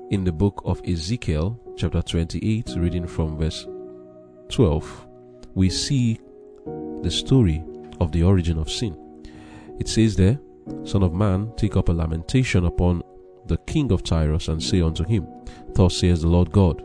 In 0.10 0.24
the 0.24 0.32
book 0.32 0.62
of 0.66 0.82
Ezekiel, 0.88 1.60
chapter 1.78 2.02
28, 2.02 2.74
reading 2.78 3.08
from 3.08 3.38
verse 3.38 3.68
12, 4.50 5.08
we 5.54 5.70
see 5.70 6.20
the 7.04 7.12
story 7.12 7.64
of 8.00 8.12
the 8.12 8.24
origin 8.24 8.58
of 8.58 8.72
sin. 8.72 8.98
It 9.80 9.88
says 9.88 10.16
there, 10.16 10.40
Son 10.84 11.04
of 11.04 11.14
man, 11.14 11.52
take 11.56 11.78
up 11.78 11.90
a 11.90 11.94
lamentation 11.94 12.66
upon 12.66 13.04
the 13.46 13.58
king 13.68 13.92
of 13.92 14.04
Tyrus 14.04 14.48
and 14.48 14.62
say 14.62 14.82
unto 14.82 15.04
him, 15.04 15.28
Thus 15.74 15.98
says 15.98 16.22
the 16.22 16.28
Lord 16.28 16.52
God, 16.52 16.84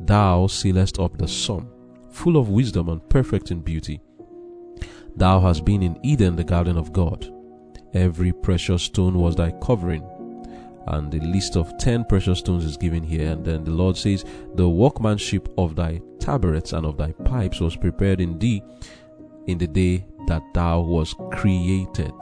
Thou 0.00 0.46
sealest 0.48 0.98
up 0.98 1.16
the 1.16 1.28
sum, 1.28 1.68
full 2.10 2.36
of 2.36 2.48
wisdom 2.48 2.88
and 2.88 3.08
perfect 3.08 3.50
in 3.50 3.60
beauty. 3.60 4.00
Thou 5.16 5.40
hast 5.40 5.64
been 5.64 5.82
in 5.82 5.98
Eden, 6.02 6.36
the 6.36 6.44
garden 6.44 6.76
of 6.76 6.92
God. 6.92 7.32
Every 7.94 8.32
precious 8.32 8.82
stone 8.82 9.14
was 9.18 9.36
thy 9.36 9.50
covering. 9.62 10.08
And 10.86 11.12
the 11.12 11.20
list 11.20 11.56
of 11.56 11.76
ten 11.78 12.04
precious 12.04 12.40
stones 12.40 12.64
is 12.64 12.76
given 12.76 13.04
here. 13.04 13.30
And 13.30 13.44
then 13.44 13.64
the 13.64 13.70
Lord 13.70 13.96
says, 13.96 14.24
The 14.54 14.68
workmanship 14.68 15.48
of 15.56 15.76
thy 15.76 16.00
tabrets 16.18 16.72
and 16.72 16.86
of 16.86 16.96
thy 16.96 17.12
pipes 17.12 17.60
was 17.60 17.76
prepared 17.76 18.20
in 18.20 18.38
thee 18.38 18.62
in 19.46 19.58
the 19.58 19.66
day 19.66 20.06
that 20.26 20.42
thou 20.54 20.80
was 20.80 21.14
created. 21.30 22.12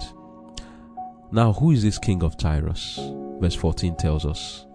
Now, 1.32 1.52
who 1.52 1.70
is 1.70 1.82
this 1.82 1.98
king 1.98 2.24
of 2.24 2.36
Tyrus? 2.36 2.98
Verse 3.38 3.54
14 3.54 3.94
tells 3.96 4.26
us, 4.26 4.66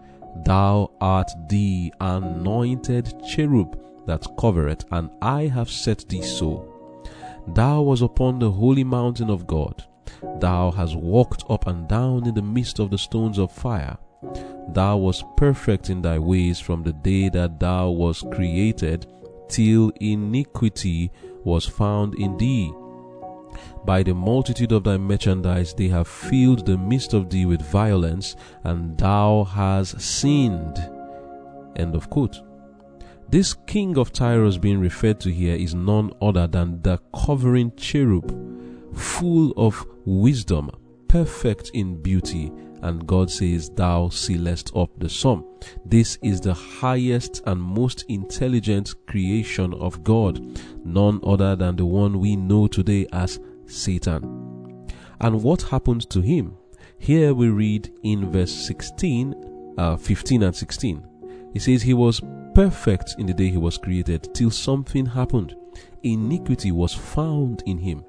Thou 0.45 0.89
art 1.01 1.29
the 1.49 1.93
anointed 1.99 3.13
cherub 3.27 3.77
that 4.05 4.25
covereth, 4.39 4.85
and 4.91 5.09
I 5.21 5.47
have 5.47 5.69
set 5.69 6.07
thee 6.07 6.21
so. 6.21 6.65
Thou 7.47 7.81
was 7.81 8.01
upon 8.01 8.39
the 8.39 8.51
holy 8.51 8.85
mountain 8.85 9.29
of 9.29 9.45
God. 9.45 9.83
Thou 10.39 10.71
hast 10.71 10.95
walked 10.95 11.43
up 11.49 11.67
and 11.67 11.89
down 11.89 12.25
in 12.25 12.33
the 12.33 12.41
midst 12.41 12.79
of 12.79 12.89
the 12.89 12.97
stones 12.97 13.37
of 13.37 13.51
fire. 13.51 13.97
Thou 14.69 14.97
was 14.97 15.25
perfect 15.35 15.89
in 15.89 16.01
thy 16.01 16.19
ways 16.19 16.59
from 16.59 16.83
the 16.83 16.93
day 16.93 17.27
that 17.29 17.59
thou 17.59 17.89
was 17.89 18.23
created, 18.31 19.07
till 19.49 19.91
iniquity 19.99 21.11
was 21.43 21.65
found 21.65 22.15
in 22.15 22.37
thee. 22.37 22.71
By 23.85 24.01
the 24.01 24.15
multitude 24.15 24.71
of 24.71 24.83
thy 24.83 24.97
merchandise 24.97 25.73
they 25.75 25.87
have 25.89 26.07
filled 26.07 26.65
the 26.65 26.77
midst 26.77 27.13
of 27.13 27.29
thee 27.29 27.45
with 27.45 27.61
violence, 27.61 28.35
and 28.63 28.97
thou 28.97 29.43
hast 29.43 30.01
sinned. 30.01 30.77
End 31.75 31.93
of 31.93 32.09
quote. 32.09 32.41
This 33.29 33.53
king 33.67 33.97
of 33.97 34.11
Tyrus 34.11 34.57
being 34.57 34.79
referred 34.79 35.19
to 35.21 35.31
here 35.31 35.55
is 35.55 35.75
none 35.75 36.11
other 36.21 36.47
than 36.47 36.81
the 36.81 36.99
covering 37.13 37.71
cherub, 37.75 38.31
full 38.95 39.53
of 39.55 39.85
wisdom, 40.05 40.71
perfect 41.07 41.71
in 41.73 42.01
beauty, 42.01 42.51
and 42.81 43.05
God 43.07 43.31
says, 43.31 43.69
Thou 43.69 44.09
sealest 44.09 44.75
up 44.75 44.91
the 44.99 45.09
sum. 45.09 45.45
This 45.85 46.17
is 46.21 46.39
the 46.39 46.53
highest 46.53 47.41
and 47.45 47.61
most 47.61 48.05
intelligent 48.09 48.93
creation 49.07 49.73
of 49.73 50.03
God, 50.03 50.39
none 50.85 51.19
other 51.23 51.55
than 51.55 51.75
the 51.75 51.85
one 51.85 52.19
we 52.19 52.35
know 52.35 52.67
today 52.67 53.07
as 53.11 53.39
Satan. 53.67 54.87
And 55.21 55.41
what 55.43 55.61
happened 55.63 56.09
to 56.09 56.21
him? 56.21 56.57
Here 56.97 57.33
we 57.33 57.49
read 57.49 57.91
in 58.03 58.31
verse 58.31 58.51
16, 58.51 59.75
uh, 59.77 59.95
15 59.97 60.43
and 60.43 60.55
16. 60.55 61.07
It 61.53 61.61
says, 61.61 61.81
He 61.81 61.93
was 61.93 62.21
perfect 62.53 63.15
in 63.17 63.25
the 63.25 63.33
day 63.33 63.49
he 63.49 63.57
was 63.57 63.77
created, 63.77 64.33
till 64.33 64.51
something 64.51 65.05
happened. 65.05 65.55
Iniquity 66.03 66.71
was 66.71 66.93
found 66.93 67.63
in 67.65 67.77
him. 67.77 68.03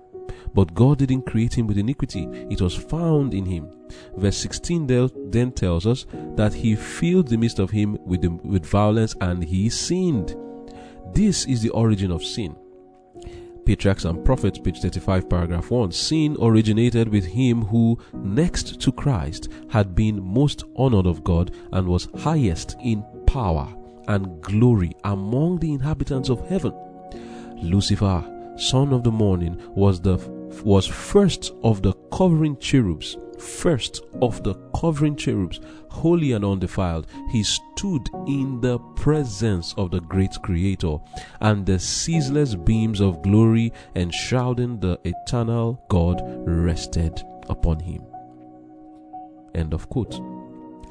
But 0.54 0.74
God 0.74 0.98
didn't 0.98 1.26
create 1.26 1.56
him 1.56 1.66
with 1.66 1.78
iniquity, 1.78 2.26
it 2.50 2.60
was 2.60 2.74
found 2.74 3.34
in 3.34 3.44
him. 3.44 3.70
Verse 4.16 4.36
16 4.38 4.86
then 5.30 5.52
tells 5.52 5.86
us 5.86 6.06
that 6.34 6.54
he 6.54 6.74
filled 6.74 7.28
the 7.28 7.36
midst 7.36 7.58
of 7.58 7.70
him 7.70 7.98
with, 8.04 8.22
the, 8.22 8.30
with 8.30 8.64
violence 8.64 9.14
and 9.20 9.44
he 9.44 9.68
sinned. 9.68 10.34
This 11.12 11.44
is 11.46 11.62
the 11.62 11.70
origin 11.70 12.10
of 12.10 12.24
sin. 12.24 12.56
Patriarchs 13.66 14.04
and 14.04 14.24
Prophets, 14.24 14.60
page 14.60 14.80
35, 14.80 15.28
paragraph 15.28 15.70
1. 15.72 15.90
Sin 15.90 16.36
originated 16.40 17.08
with 17.08 17.24
him 17.24 17.62
who, 17.62 17.98
next 18.14 18.80
to 18.80 18.92
Christ, 18.92 19.48
had 19.68 19.92
been 19.92 20.22
most 20.22 20.62
honored 20.76 21.06
of 21.06 21.24
God 21.24 21.52
and 21.72 21.88
was 21.88 22.08
highest 22.18 22.76
in 22.80 23.04
power 23.26 23.68
and 24.06 24.40
glory 24.40 24.92
among 25.02 25.58
the 25.58 25.72
inhabitants 25.72 26.28
of 26.28 26.48
heaven. 26.48 26.72
Lucifer, 27.60 28.24
son 28.56 28.92
of 28.92 29.02
the 29.02 29.10
morning, 29.10 29.60
was 29.74 30.00
the 30.00 30.16
was 30.64 30.86
first 30.86 31.52
of 31.64 31.82
the 31.82 31.92
covering 32.12 32.56
cherubs, 32.58 33.16
first 33.38 34.02
of 34.20 34.42
the 34.42 34.54
covering 34.74 35.16
cherubs, 35.16 35.60
holy 35.88 36.32
and 36.32 36.44
undefiled. 36.44 37.06
He 37.30 37.42
stood 37.42 38.08
in 38.26 38.60
the 38.60 38.78
presence 38.96 39.74
of 39.76 39.90
the 39.90 40.00
great 40.00 40.34
Creator, 40.42 40.98
and 41.40 41.64
the 41.64 41.78
ceaseless 41.78 42.54
beams 42.54 43.00
of 43.00 43.22
glory 43.22 43.72
enshrouding 43.94 44.80
the 44.80 44.98
eternal 45.04 45.82
God 45.88 46.22
rested 46.46 47.22
upon 47.48 47.80
him. 47.80 48.02
End 49.54 49.72
of 49.72 49.88
quote. 49.88 50.20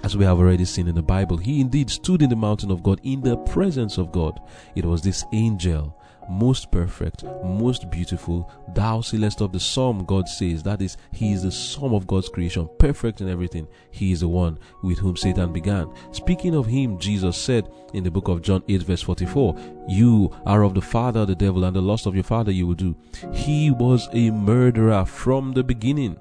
As 0.04 0.16
we 0.16 0.26
have 0.26 0.38
already 0.38 0.66
seen 0.66 0.88
in 0.88 0.96
the 0.96 1.02
Bible, 1.02 1.38
he 1.38 1.62
indeed 1.62 1.90
stood 1.90 2.22
in 2.22 2.30
the 2.30 2.36
mountain 2.36 2.70
of 2.70 2.84
God 2.84 3.00
in 3.04 3.22
the 3.22 3.38
presence 3.38 3.98
of 3.98 4.12
God. 4.12 4.40
It 4.76 4.86
was 4.86 5.02
this 5.02 5.26
angel 5.34 5.98
most 6.30 6.72
perfect, 6.72 7.24
most 7.44 7.90
beautiful. 7.90 8.52
Thou 8.74 9.02
sealest 9.02 9.42
of 9.42 9.52
the 9.52 9.60
sum, 9.60 10.06
God 10.06 10.28
says. 10.28 10.64
That 10.64 10.82
is, 10.82 10.98
He 11.12 11.34
is 11.34 11.44
the 11.44 11.52
sum 11.52 11.94
of 11.94 12.08
God's 12.08 12.30
creation, 12.30 12.70
perfect 12.80 13.22
in 13.22 13.30
everything. 13.30 13.68
He 13.92 14.12
is 14.12 14.22
the 14.22 14.28
one 14.28 14.60
with 14.84 15.00
whom 15.00 15.16
Satan 15.16 15.54
began. 15.54 15.92
Speaking 16.12 16.56
of 16.56 16.66
Him, 16.66 17.00
Jesus 17.00 17.38
said 17.38 17.70
in 17.94 18.04
the 18.04 18.12
book 18.12 18.28
of 18.28 18.42
John 18.42 18.64
8, 18.68 18.84
verse 18.84 19.02
44, 19.02 19.56
You 19.88 20.36
are 20.46 20.64
of 20.64 20.74
the 20.74 20.82
father, 20.82 21.26
the 21.26 21.36
devil, 21.36 21.64
and 21.64 21.76
the 21.76 21.82
lust 21.82 22.06
of 22.06 22.16
your 22.16 22.24
father 22.24 22.52
you 22.52 22.68
will 22.68 22.76
do. 22.76 22.96
He 23.34 23.72
was 23.72 24.08
a 24.14 24.32
murderer 24.32 25.06
from 25.06 25.54
the 25.54 25.64
beginning 25.64 26.18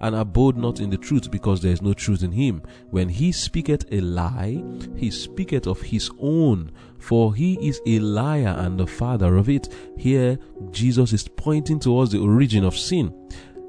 and 0.00 0.14
abode 0.14 0.56
not 0.56 0.80
in 0.80 0.90
the 0.90 0.96
truth, 0.96 1.30
because 1.30 1.60
there 1.60 1.72
is 1.72 1.82
no 1.82 1.92
truth 1.92 2.22
in 2.22 2.32
him. 2.32 2.62
When 2.90 3.08
he 3.08 3.32
speaketh 3.32 3.84
a 3.92 4.00
lie, 4.00 4.62
he 4.96 5.10
speaketh 5.10 5.66
of 5.66 5.82
his 5.82 6.10
own, 6.18 6.70
for 6.98 7.34
he 7.34 7.54
is 7.66 7.80
a 7.86 7.98
liar 7.98 8.54
and 8.58 8.78
the 8.78 8.86
father 8.86 9.36
of 9.36 9.48
it. 9.48 9.68
Here, 9.96 10.38
Jesus 10.70 11.12
is 11.12 11.28
pointing 11.28 11.78
towards 11.78 12.12
the 12.12 12.20
origin 12.20 12.64
of 12.64 12.76
sin. 12.76 13.14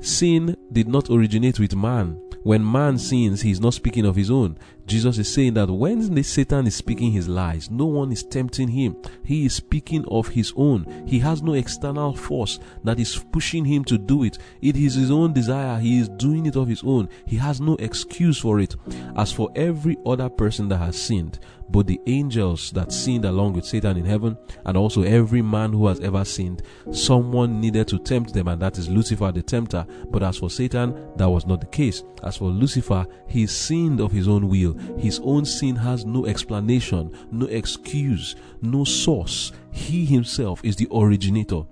Sin 0.01 0.55
did 0.71 0.87
not 0.87 1.09
originate 1.09 1.59
with 1.59 1.75
man, 1.75 2.21
when 2.43 2.69
man 2.69 2.97
sins, 2.97 3.41
he 3.41 3.51
is 3.51 3.59
not 3.59 3.73
speaking 3.73 4.05
of 4.05 4.15
his 4.15 4.31
own. 4.31 4.57
Jesus 4.85 5.17
is 5.19 5.31
saying 5.31 5.53
that 5.53 5.69
when 5.69 6.23
Satan 6.23 6.65
is 6.65 6.75
speaking 6.75 7.11
his 7.11 7.27
lies, 7.27 7.69
no 7.69 7.85
one 7.85 8.11
is 8.11 8.23
tempting 8.23 8.69
him. 8.69 8.95
He 9.23 9.45
is 9.45 9.53
speaking 9.53 10.03
of 10.07 10.29
his 10.29 10.51
own. 10.55 11.05
He 11.07 11.19
has 11.19 11.43
no 11.43 11.53
external 11.53 12.15
force 12.15 12.59
that 12.83 12.99
is 12.99 13.23
pushing 13.31 13.65
him 13.65 13.83
to 13.85 13.97
do 13.99 14.23
it. 14.23 14.39
It 14.61 14.75
is 14.75 14.95
his 14.95 15.11
own 15.11 15.33
desire. 15.33 15.79
He 15.79 15.99
is 15.99 16.09
doing 16.09 16.47
it 16.47 16.55
of 16.55 16.67
his 16.67 16.81
own. 16.83 17.07
He 17.27 17.35
has 17.35 17.61
no 17.61 17.75
excuse 17.75 18.39
for 18.39 18.59
it. 18.59 18.75
As 19.15 19.31
for 19.31 19.51
every 19.55 19.97
other 20.05 20.29
person 20.29 20.69
that 20.69 20.77
has 20.77 20.99
sinned, 20.99 21.37
both 21.69 21.87
the 21.87 21.99
angels 22.07 22.71
that 22.71 22.91
sinned 22.91 23.25
along 23.25 23.53
with 23.53 23.65
Satan 23.65 23.97
in 23.97 24.05
heaven, 24.05 24.37
and 24.65 24.77
also 24.77 25.03
every 25.03 25.41
man 25.41 25.71
who 25.71 25.87
has 25.87 25.99
ever 25.99 26.25
sinned, 26.25 26.63
someone 26.91 27.61
needed 27.61 27.87
to 27.89 27.99
tempt 27.99 28.33
them, 28.33 28.47
and 28.47 28.61
that 28.61 28.77
is 28.77 28.89
Lucifer 28.89 29.31
the 29.31 29.41
tempter. 29.41 29.85
But 30.09 30.23
as 30.23 30.37
for 30.37 30.49
Satan, 30.49 30.95
that 31.17 31.29
was 31.29 31.45
not 31.45 31.61
the 31.61 31.67
case. 31.67 32.03
As 32.23 32.37
for 32.37 32.49
Lucifer, 32.49 33.05
he 33.27 33.47
sinned 33.47 33.99
of 33.99 34.11
his 34.11 34.27
own 34.27 34.47
will. 34.47 34.73
His 34.97 35.19
own 35.23 35.45
sin 35.45 35.75
has 35.75 36.05
no 36.05 36.25
explanation, 36.25 37.11
no 37.31 37.45
excuse, 37.47 38.35
no 38.61 38.83
source. 38.83 39.51
He 39.71 40.05
himself 40.05 40.61
is 40.63 40.75
the 40.75 40.87
originator 40.91 41.63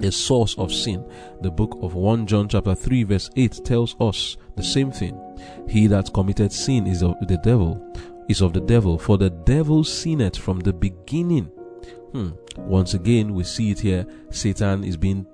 the 0.00 0.10
source 0.10 0.56
of 0.56 0.72
sin. 0.72 1.04
The 1.42 1.50
book 1.50 1.78
of 1.82 1.94
1 1.94 2.26
John 2.26 2.48
chapter 2.48 2.74
3 2.74 3.04
verse 3.04 3.30
8 3.36 3.60
tells 3.64 3.96
us 4.00 4.36
the 4.56 4.62
same 4.62 4.90
thing. 4.90 5.18
He 5.68 5.86
that 5.88 6.12
committed 6.12 6.52
sin 6.52 6.86
is 6.86 7.00
the 7.00 7.40
devil, 7.42 7.94
is 8.30 8.40
of 8.40 8.52
the 8.52 8.60
devil, 8.60 8.98
for 8.98 9.18
the 9.18 9.30
devil 9.30 9.82
sinned 9.82 10.36
from 10.36 10.60
the 10.60 10.72
beginning. 10.72 11.46
Hmm. 12.12 12.30
Once 12.56 12.94
again, 12.94 13.34
we 13.34 13.44
see 13.44 13.72
it 13.72 13.80
here. 13.80 14.06
Satan 14.30 14.84
is 14.84 14.96
being 14.96 15.26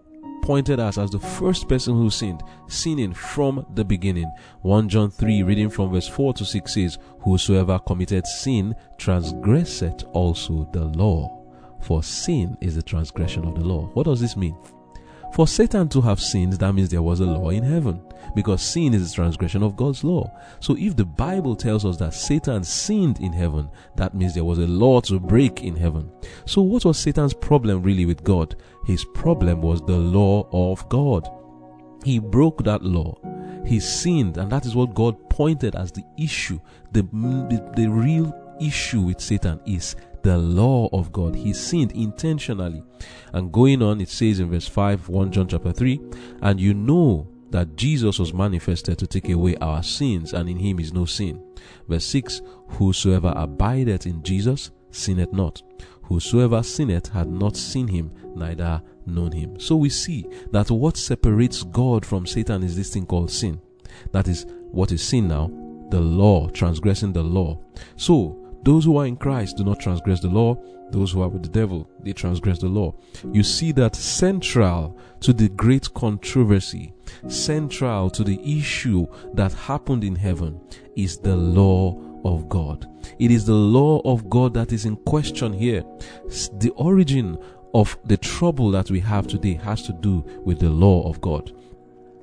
pointed 0.43 0.79
us 0.79 0.97
as 0.97 1.11
the 1.11 1.19
first 1.19 1.69
person 1.69 1.95
who 1.95 2.09
sinned, 2.09 2.43
sinning 2.69 3.13
from 3.13 3.67
the 3.75 3.85
beginning. 3.85 4.31
1 4.63 4.89
John 4.89 5.11
3, 5.11 5.43
reading 5.43 5.69
from 5.69 5.93
verse 5.93 6.09
4 6.09 6.35
to 6.35 6.45
6 6.45 6.73
says, 6.75 6.99
Whosoever 7.21 7.79
committed 7.81 8.27
sin 8.27 8.75
transgresseth 8.97 10.05
also 10.13 10.69
the 10.73 10.85
law. 10.85 11.45
For 11.83 12.03
sin 12.03 12.57
is 12.61 12.77
the 12.77 12.83
transgression 12.83 13.45
of 13.45 13.55
the 13.55 13.65
law. 13.65 13.91
What 13.93 14.05
does 14.05 14.21
this 14.21 14.37
mean? 14.37 14.57
For 15.37 15.47
Satan 15.47 15.87
to 15.91 16.01
have 16.01 16.19
sinned, 16.19 16.55
that 16.55 16.73
means 16.73 16.89
there 16.89 17.03
was 17.03 17.21
a 17.21 17.27
law 17.27 17.51
in 17.51 17.63
heaven. 17.63 18.01
Because 18.35 18.63
sin 18.63 18.95
is 18.95 19.13
a 19.13 19.15
transgression 19.15 19.63
of 19.63 19.77
God's 19.77 20.03
law. 20.03 20.35
So 20.61 20.75
if 20.79 20.97
the 20.97 21.05
Bible 21.05 21.55
tells 21.55 21.85
us 21.85 21.99
that 21.99 22.15
Satan 22.15 22.65
sinned 22.65 23.21
in 23.21 23.35
heaven, 23.35 23.69
that 23.97 24.15
means 24.15 24.33
there 24.33 24.47
was 24.47 24.59
a 24.59 24.67
law 24.67 25.03
to 25.03 25.21
break 25.21 25.63
in 25.63 25.77
heaven. 25.77 26.11
So 26.47 26.63
what 26.63 26.87
was 26.87 26.99
Satan's 26.99 27.35
problem 27.35 27.83
really 27.83 28.07
with 28.07 28.25
God? 28.25 28.57
His 28.87 29.05
problem 29.13 29.61
was 29.61 29.83
the 29.83 29.99
law 29.99 30.49
of 30.53 30.89
God. 30.89 31.29
He 32.03 32.19
broke 32.19 32.65
that 32.65 32.83
law. 32.83 33.19
He 33.67 33.79
sinned, 33.79 34.39
and 34.39 34.51
that 34.51 34.65
is 34.65 34.75
what 34.75 34.95
God 34.95 35.29
pointed 35.29 35.77
as 35.77 35.93
the 35.93 36.05
issue. 36.17 36.59
The, 36.93 37.03
the, 37.03 37.73
the 37.77 37.89
real 37.89 38.35
issue 38.59 39.03
with 39.03 39.21
Satan 39.21 39.61
is 39.67 39.97
the 40.27 40.37
law 40.37 40.89
of 40.93 41.13
God. 41.13 41.37
He 41.37 41.53
sinned 41.53 41.93
intentionally. 41.93 42.83
And 43.33 43.53
going 43.53 43.81
on, 43.81 44.01
it 44.01 44.09
says 44.09 44.41
in 44.41 44.51
verse 44.51 44.67
5, 44.67 45.09
1 45.09 45.31
John 45.31 45.47
chapter 45.47 45.73
3, 45.73 46.01
and 46.43 46.61
you 46.61 46.75
know 46.75 47.29
that 47.51 47.77
Jesus 47.77 48.19
was 48.19 48.35
manifested 48.35 48.99
to 48.99 49.07
take 49.07 49.29
away 49.29 49.55
our 49.59 49.85
sins, 49.85 50.33
and 50.33 50.49
in 50.49 50.57
him 50.57 50.81
is 50.81 50.93
no 50.93 51.05
sin. 51.05 51.41
Verse 51.87 52.05
6, 52.07 52.43
Whosoever 52.71 53.33
abideth 53.37 54.05
in 54.05 54.21
Jesus 54.25 54.73
sinneth 54.91 55.33
not. 55.33 55.63
Whosoever 56.03 56.65
sinneth 56.65 57.07
had 57.13 57.29
not 57.29 57.57
seen 57.57 57.87
him, 57.87 58.11
neither 58.35 58.83
known 59.07 59.31
him. 59.31 59.61
So 59.61 59.77
we 59.77 59.91
see 59.91 60.27
that 60.51 60.73
what 60.73 60.97
separates 60.97 61.63
God 61.63 62.05
from 62.05 62.27
Satan 62.27 62.65
is 62.65 62.75
this 62.75 62.93
thing 62.93 63.07
called 63.07 63.31
sin. 63.31 63.61
That 64.11 64.27
is 64.27 64.45
what 64.73 64.91
is 64.91 65.05
sin 65.05 65.29
now? 65.29 65.53
The 65.91 66.01
law, 66.01 66.49
transgressing 66.49 67.13
the 67.13 67.23
law. 67.23 67.61
So 67.95 68.46
those 68.67 68.85
who 68.85 68.97
are 68.97 69.07
in 69.07 69.17
Christ 69.17 69.59
do 69.59 69.65
not 69.65 69.79
transgress 69.79 70.19
the 70.19 70.29
law. 70.29 70.61
Those 70.91 71.13
who 71.13 71.23
are 71.23 71.29
with 71.29 71.45
the 71.45 71.49
devil, 71.49 71.89
they 72.01 72.13
transgress 72.13 72.59
the 72.59 72.67
law. 72.67 72.95
You 73.33 73.45
see 73.45 73.71
that 73.73 73.95
central 73.95 74.99
to 75.21 75.33
the 75.33 75.49
great 75.51 75.93
controversy, 75.95 76.93
central 77.29 78.11
to 78.11 78.25
the 78.25 78.41
issue 78.59 79.07
that 79.35 79.53
happened 79.53 80.03
in 80.03 80.17
heaven 80.17 80.61
is 80.97 81.19
the 81.19 81.37
law 81.37 81.97
of 82.25 82.49
God. 82.49 82.89
It 83.21 83.31
is 83.31 83.47
the 83.47 83.55
law 83.55 84.01
of 84.05 84.29
God 84.29 84.53
that 84.55 84.73
is 84.73 84.85
in 84.85 84.97
question 84.97 85.53
here. 85.53 85.85
The 86.59 86.73
origin 86.77 87.39
of 87.73 87.97
the 88.05 88.17
trouble 88.17 88.73
that 88.73 88.91
we 88.91 88.99
have 89.01 89.29
today 89.29 89.55
has 89.55 89.83
to 89.83 89.93
do 89.93 90.25
with 90.45 90.59
the 90.59 90.71
law 90.71 91.09
of 91.09 91.21
God. 91.21 91.53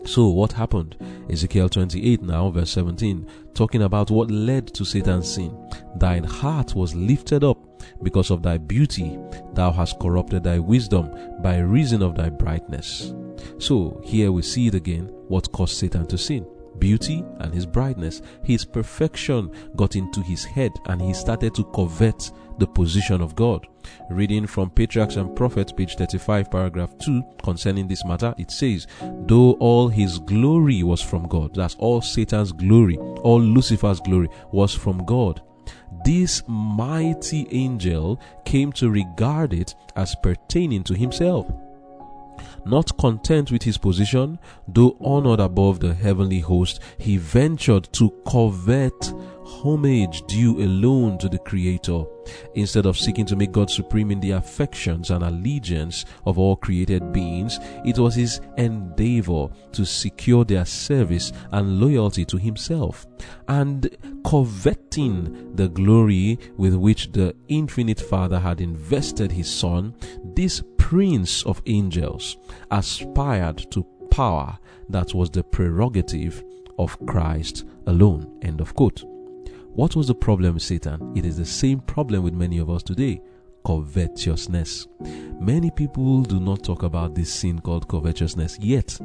So, 0.05 0.27
what 0.27 0.51
happened? 0.51 0.97
Ezekiel 1.29 1.69
28 1.69 2.21
now, 2.21 2.49
verse 2.49 2.71
17, 2.71 3.25
talking 3.53 3.83
about 3.83 4.11
what 4.11 4.29
led 4.29 4.67
to 4.73 4.83
Satan's 4.83 5.33
sin. 5.33 5.57
Thine 5.97 6.25
heart 6.25 6.75
was 6.75 6.93
lifted 6.93 7.43
up 7.43 7.57
because 8.03 8.29
of 8.29 8.43
thy 8.43 8.57
beauty, 8.57 9.17
thou 9.53 9.71
hast 9.71 9.99
corrupted 9.99 10.43
thy 10.43 10.59
wisdom 10.59 11.09
by 11.41 11.59
reason 11.59 12.01
of 12.01 12.15
thy 12.15 12.29
brightness. 12.29 13.13
So, 13.59 14.01
here 14.03 14.31
we 14.31 14.41
see 14.41 14.67
it 14.67 14.75
again 14.75 15.05
what 15.29 15.51
caused 15.51 15.77
Satan 15.77 16.05
to 16.07 16.17
sin 16.17 16.45
beauty 16.79 17.23
and 17.39 17.53
his 17.53 17.65
brightness. 17.65 18.21
His 18.43 18.65
perfection 18.65 19.51
got 19.75 19.95
into 19.95 20.21
his 20.21 20.43
head 20.43 20.71
and 20.87 21.01
he 21.01 21.13
started 21.13 21.53
to 21.55 21.63
covet 21.65 22.31
the 22.59 22.67
position 22.67 23.21
of 23.21 23.35
God. 23.35 23.67
Reading 24.09 24.47
from 24.47 24.69
Patriarchs 24.69 25.15
and 25.15 25.35
Prophets, 25.35 25.71
page 25.71 25.95
35, 25.95 26.49
paragraph 26.49 26.97
2, 26.99 27.21
concerning 27.43 27.87
this 27.87 28.05
matter, 28.05 28.33
it 28.37 28.51
says, 28.51 28.87
Though 29.25 29.53
all 29.53 29.87
his 29.87 30.19
glory 30.19 30.83
was 30.83 31.01
from 31.01 31.27
God, 31.27 31.55
that's 31.55 31.75
all 31.75 32.01
Satan's 32.01 32.51
glory, 32.51 32.97
all 32.97 33.41
Lucifer's 33.41 33.99
glory 33.99 34.29
was 34.51 34.73
from 34.73 35.05
God. 35.05 35.41
This 36.05 36.43
mighty 36.47 37.47
angel 37.51 38.19
came 38.45 38.71
to 38.73 38.89
regard 38.89 39.53
it 39.53 39.75
as 39.95 40.15
pertaining 40.15 40.83
to 40.83 40.93
himself. 40.93 41.49
Not 42.65 42.97
content 42.97 43.51
with 43.51 43.63
his 43.63 43.77
position, 43.77 44.39
though 44.67 44.95
honored 45.01 45.39
above 45.39 45.79
the 45.79 45.93
heavenly 45.93 46.39
host, 46.39 46.79
he 46.97 47.17
ventured 47.17 47.91
to 47.93 48.09
covet 48.25 49.13
homage 49.45 50.21
due 50.27 50.61
alone 50.61 51.17
to 51.19 51.29
the 51.29 51.39
Creator. 51.39 52.03
Instead 52.55 52.85
of 52.85 52.97
seeking 52.97 53.25
to 53.25 53.35
make 53.35 53.51
God 53.51 53.69
supreme 53.69 54.11
in 54.11 54.19
the 54.19 54.31
affections 54.31 55.11
and 55.11 55.23
allegiance 55.23 56.05
of 56.25 56.39
all 56.39 56.55
created 56.55 57.11
beings, 57.11 57.59
it 57.85 57.97
was 57.97 58.15
his 58.15 58.39
endeavor 58.57 59.47
to 59.73 59.85
secure 59.85 60.45
their 60.45 60.65
service 60.65 61.31
and 61.51 61.79
loyalty 61.79 62.25
to 62.25 62.37
himself. 62.37 63.05
And 63.47 63.89
coveting 64.25 65.55
the 65.55 65.69
glory 65.69 66.39
with 66.57 66.75
which 66.75 67.11
the 67.11 67.35
infinite 67.47 67.99
Father 67.99 68.39
had 68.39 68.61
invested 68.61 69.31
his 69.31 69.53
Son, 69.53 69.95
this 70.35 70.63
prince 70.77 71.43
of 71.43 71.61
angels 71.65 72.37
aspired 72.71 73.69
to 73.71 73.85
power 74.11 74.57
that 74.89 75.13
was 75.13 75.29
the 75.31 75.43
prerogative 75.43 76.43
of 76.77 76.97
Christ 77.05 77.65
alone. 77.87 78.39
End 78.41 78.61
of 78.61 78.75
quote. 78.75 79.12
What 79.75 79.95
was 79.95 80.05
the 80.07 80.13
problem 80.13 80.53
with 80.53 80.61
Satan? 80.61 81.13
It 81.17 81.25
is 81.25 81.37
the 81.37 81.45
same 81.45 81.79
problem 81.79 82.21
with 82.21 82.35
many 82.35 82.59
of 82.59 82.69
us 82.69 82.83
today 82.83 83.23
covetousness. 83.65 84.87
Many 85.39 85.71
people 85.71 86.21
do 86.21 86.39
not 86.39 86.63
talk 86.63 86.83
about 86.83 87.15
this 87.15 87.33
sin 87.33 87.59
called 87.59 87.87
covetousness, 87.87 88.59
yet, 88.59 88.99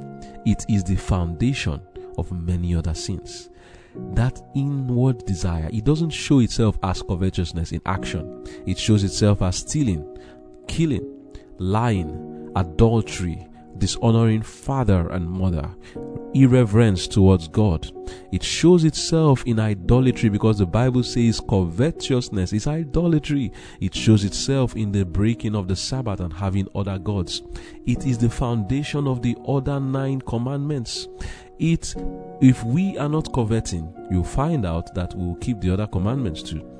it 0.44 0.66
is 0.68 0.84
the 0.84 0.96
foundation 0.96 1.80
of 2.18 2.30
many 2.32 2.74
other 2.74 2.92
sins. 2.92 3.48
That 3.94 4.42
inward 4.54 5.24
desire, 5.24 5.70
it 5.72 5.84
doesn't 5.84 6.10
show 6.10 6.40
itself 6.40 6.78
as 6.82 7.00
covetousness 7.00 7.72
in 7.72 7.80
action, 7.86 8.44
it 8.66 8.78
shows 8.78 9.04
itself 9.04 9.40
as 9.40 9.56
stealing, 9.56 10.18
killing, 10.66 11.32
lying, 11.56 12.52
adultery, 12.56 13.48
dishonoring 13.78 14.42
father 14.42 15.08
and 15.12 15.26
mother, 15.30 15.74
irreverence 16.34 17.06
towards 17.06 17.48
God. 17.48 17.90
It 18.32 18.42
shows 18.42 18.84
itself 18.84 19.44
in 19.46 19.58
idolatry 19.58 20.28
because 20.28 20.58
the 20.58 20.66
Bible 20.66 21.02
says 21.02 21.40
covetousness 21.40 22.52
is 22.52 22.66
idolatry. 22.66 23.52
It 23.80 23.94
shows 23.94 24.24
itself 24.24 24.76
in 24.76 24.92
the 24.92 25.04
breaking 25.04 25.54
of 25.54 25.68
the 25.68 25.76
Sabbath 25.76 26.20
and 26.20 26.32
having 26.32 26.68
other 26.74 26.98
gods. 26.98 27.42
It 27.86 28.06
is 28.06 28.18
the 28.18 28.30
foundation 28.30 29.06
of 29.06 29.22
the 29.22 29.36
other 29.46 29.80
nine 29.80 30.20
commandments. 30.20 31.08
It, 31.58 31.94
if 32.40 32.62
we 32.64 32.96
are 32.98 33.08
not 33.08 33.32
coveting, 33.32 33.92
you'll 34.10 34.24
find 34.24 34.64
out 34.64 34.94
that 34.94 35.14
we'll 35.16 35.36
keep 35.36 35.60
the 35.60 35.72
other 35.72 35.86
commandments 35.86 36.42
too 36.42 36.74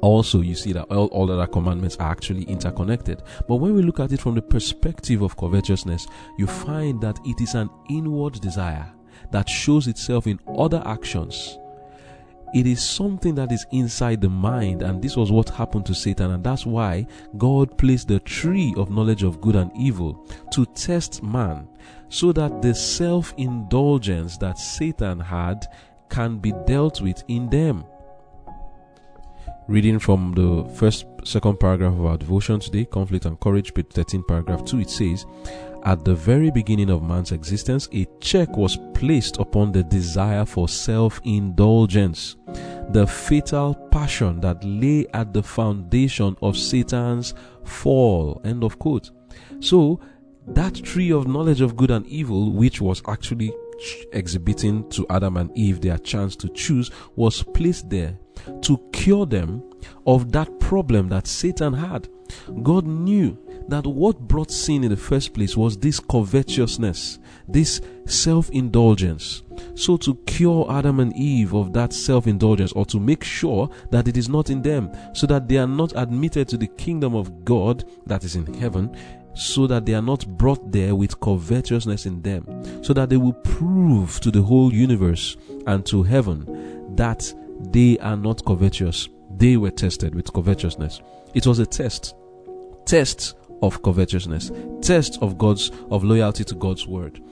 also 0.00 0.40
you 0.40 0.54
see 0.54 0.72
that 0.72 0.84
all, 0.84 1.06
all 1.06 1.30
other 1.30 1.46
commandments 1.46 1.96
are 1.96 2.10
actually 2.10 2.44
interconnected. 2.44 3.22
But 3.48 3.56
when 3.56 3.74
we 3.74 3.82
look 3.82 4.00
at 4.00 4.12
it 4.12 4.20
from 4.20 4.34
the 4.34 4.42
perspective 4.42 5.22
of 5.22 5.36
covetousness 5.36 6.06
you 6.38 6.46
find 6.46 7.00
that 7.00 7.18
it 7.24 7.40
is 7.40 7.54
an 7.54 7.70
inward 7.88 8.40
desire 8.40 8.90
that 9.30 9.48
shows 9.48 9.86
itself 9.86 10.26
in 10.26 10.40
other 10.58 10.82
actions. 10.86 11.58
It 12.52 12.66
is 12.66 12.82
something 12.82 13.36
that 13.36 13.52
is 13.52 13.64
inside 13.70 14.20
the 14.20 14.28
mind 14.28 14.82
and 14.82 15.00
this 15.00 15.16
was 15.16 15.30
what 15.30 15.48
happened 15.50 15.86
to 15.86 15.94
satan 15.94 16.32
and 16.32 16.42
that's 16.42 16.66
why 16.66 17.06
god 17.38 17.78
placed 17.78 18.08
the 18.08 18.18
tree 18.20 18.74
of 18.76 18.90
knowledge 18.90 19.22
of 19.22 19.40
good 19.40 19.54
and 19.54 19.70
evil 19.76 20.26
to 20.50 20.66
test 20.66 21.22
man 21.22 21.68
so 22.08 22.32
that 22.32 22.60
the 22.60 22.74
self-indulgence 22.74 24.36
that 24.38 24.58
satan 24.58 25.20
had 25.20 25.64
can 26.08 26.38
be 26.38 26.52
dealt 26.66 27.00
with 27.00 27.22
in 27.28 27.48
them 27.50 27.84
Reading 29.70 30.00
from 30.00 30.32
the 30.32 30.68
first, 30.74 31.06
second 31.22 31.60
paragraph 31.60 31.92
of 31.92 32.04
our 32.04 32.18
devotion 32.18 32.58
today, 32.58 32.84
Conflict 32.86 33.24
and 33.24 33.38
Courage, 33.38 33.72
page 33.72 33.86
13, 33.92 34.24
paragraph 34.24 34.64
2, 34.64 34.80
it 34.80 34.90
says, 34.90 35.26
At 35.84 36.04
the 36.04 36.12
very 36.12 36.50
beginning 36.50 36.90
of 36.90 37.04
man's 37.04 37.30
existence, 37.30 37.88
a 37.94 38.04
check 38.18 38.56
was 38.56 38.76
placed 38.94 39.38
upon 39.38 39.70
the 39.70 39.84
desire 39.84 40.44
for 40.44 40.68
self 40.68 41.20
indulgence, 41.22 42.34
the 42.88 43.06
fatal 43.06 43.76
passion 43.92 44.40
that 44.40 44.58
lay 44.64 45.06
at 45.14 45.32
the 45.32 45.42
foundation 45.44 46.36
of 46.42 46.56
Satan's 46.56 47.34
fall. 47.62 48.40
End 48.44 48.64
of 48.64 48.76
quote. 48.80 49.12
So, 49.60 50.00
that 50.48 50.74
tree 50.74 51.12
of 51.12 51.28
knowledge 51.28 51.60
of 51.60 51.76
good 51.76 51.92
and 51.92 52.04
evil, 52.08 52.50
which 52.50 52.80
was 52.80 53.02
actually 53.06 53.52
exhibiting 54.12 54.90
to 54.90 55.06
Adam 55.10 55.36
and 55.36 55.56
Eve 55.56 55.80
their 55.80 55.98
chance 55.98 56.34
to 56.34 56.48
choose, 56.48 56.90
was 57.14 57.44
placed 57.44 57.88
there 57.88 58.18
to 58.62 58.78
cure 58.92 59.26
them 59.26 59.62
of 60.06 60.32
that 60.32 60.60
problem 60.60 61.08
that 61.08 61.26
Satan 61.26 61.72
had. 61.72 62.08
God 62.62 62.86
knew 62.86 63.36
that 63.68 63.86
what 63.86 64.20
brought 64.20 64.50
sin 64.50 64.84
in 64.84 64.90
the 64.90 64.96
first 64.96 65.32
place 65.32 65.56
was 65.56 65.76
this 65.76 66.00
covetousness, 66.00 67.18
this 67.48 67.80
self 68.06 68.50
indulgence. 68.50 69.42
So, 69.74 69.96
to 69.98 70.14
cure 70.26 70.70
Adam 70.70 71.00
and 71.00 71.14
Eve 71.16 71.54
of 71.54 71.72
that 71.72 71.92
self 71.92 72.26
indulgence, 72.26 72.72
or 72.72 72.84
to 72.86 72.98
make 72.98 73.24
sure 73.24 73.68
that 73.90 74.08
it 74.08 74.16
is 74.16 74.28
not 74.28 74.50
in 74.50 74.62
them, 74.62 74.90
so 75.12 75.26
that 75.26 75.48
they 75.48 75.58
are 75.58 75.66
not 75.66 75.92
admitted 75.96 76.48
to 76.48 76.56
the 76.56 76.66
kingdom 76.66 77.14
of 77.14 77.44
God 77.44 77.84
that 78.06 78.24
is 78.24 78.36
in 78.36 78.52
heaven, 78.54 78.96
so 79.34 79.66
that 79.66 79.86
they 79.86 79.94
are 79.94 80.02
not 80.02 80.26
brought 80.36 80.72
there 80.72 80.94
with 80.94 81.20
covetousness 81.20 82.06
in 82.06 82.22
them, 82.22 82.44
so 82.82 82.92
that 82.92 83.08
they 83.08 83.16
will 83.16 83.32
prove 83.32 84.20
to 84.20 84.30
the 84.30 84.42
whole 84.42 84.72
universe 84.72 85.36
and 85.66 85.84
to 85.86 86.02
heaven 86.02 86.94
that 86.96 87.32
they 87.60 87.98
are 87.98 88.16
not 88.16 88.44
covetous. 88.44 89.08
They 89.36 89.56
were 89.56 89.70
tested 89.70 90.14
with 90.14 90.32
covetousness. 90.32 91.00
It 91.34 91.46
was 91.46 91.58
a 91.58 91.66
test. 91.66 92.14
Test 92.84 93.34
of 93.62 93.82
covetousness. 93.82 94.50
Test 94.80 95.18
of 95.22 95.38
God's 95.38 95.70
of 95.90 96.02
loyalty 96.02 96.44
to 96.44 96.54
God's 96.54 96.86
word. 96.86 97.22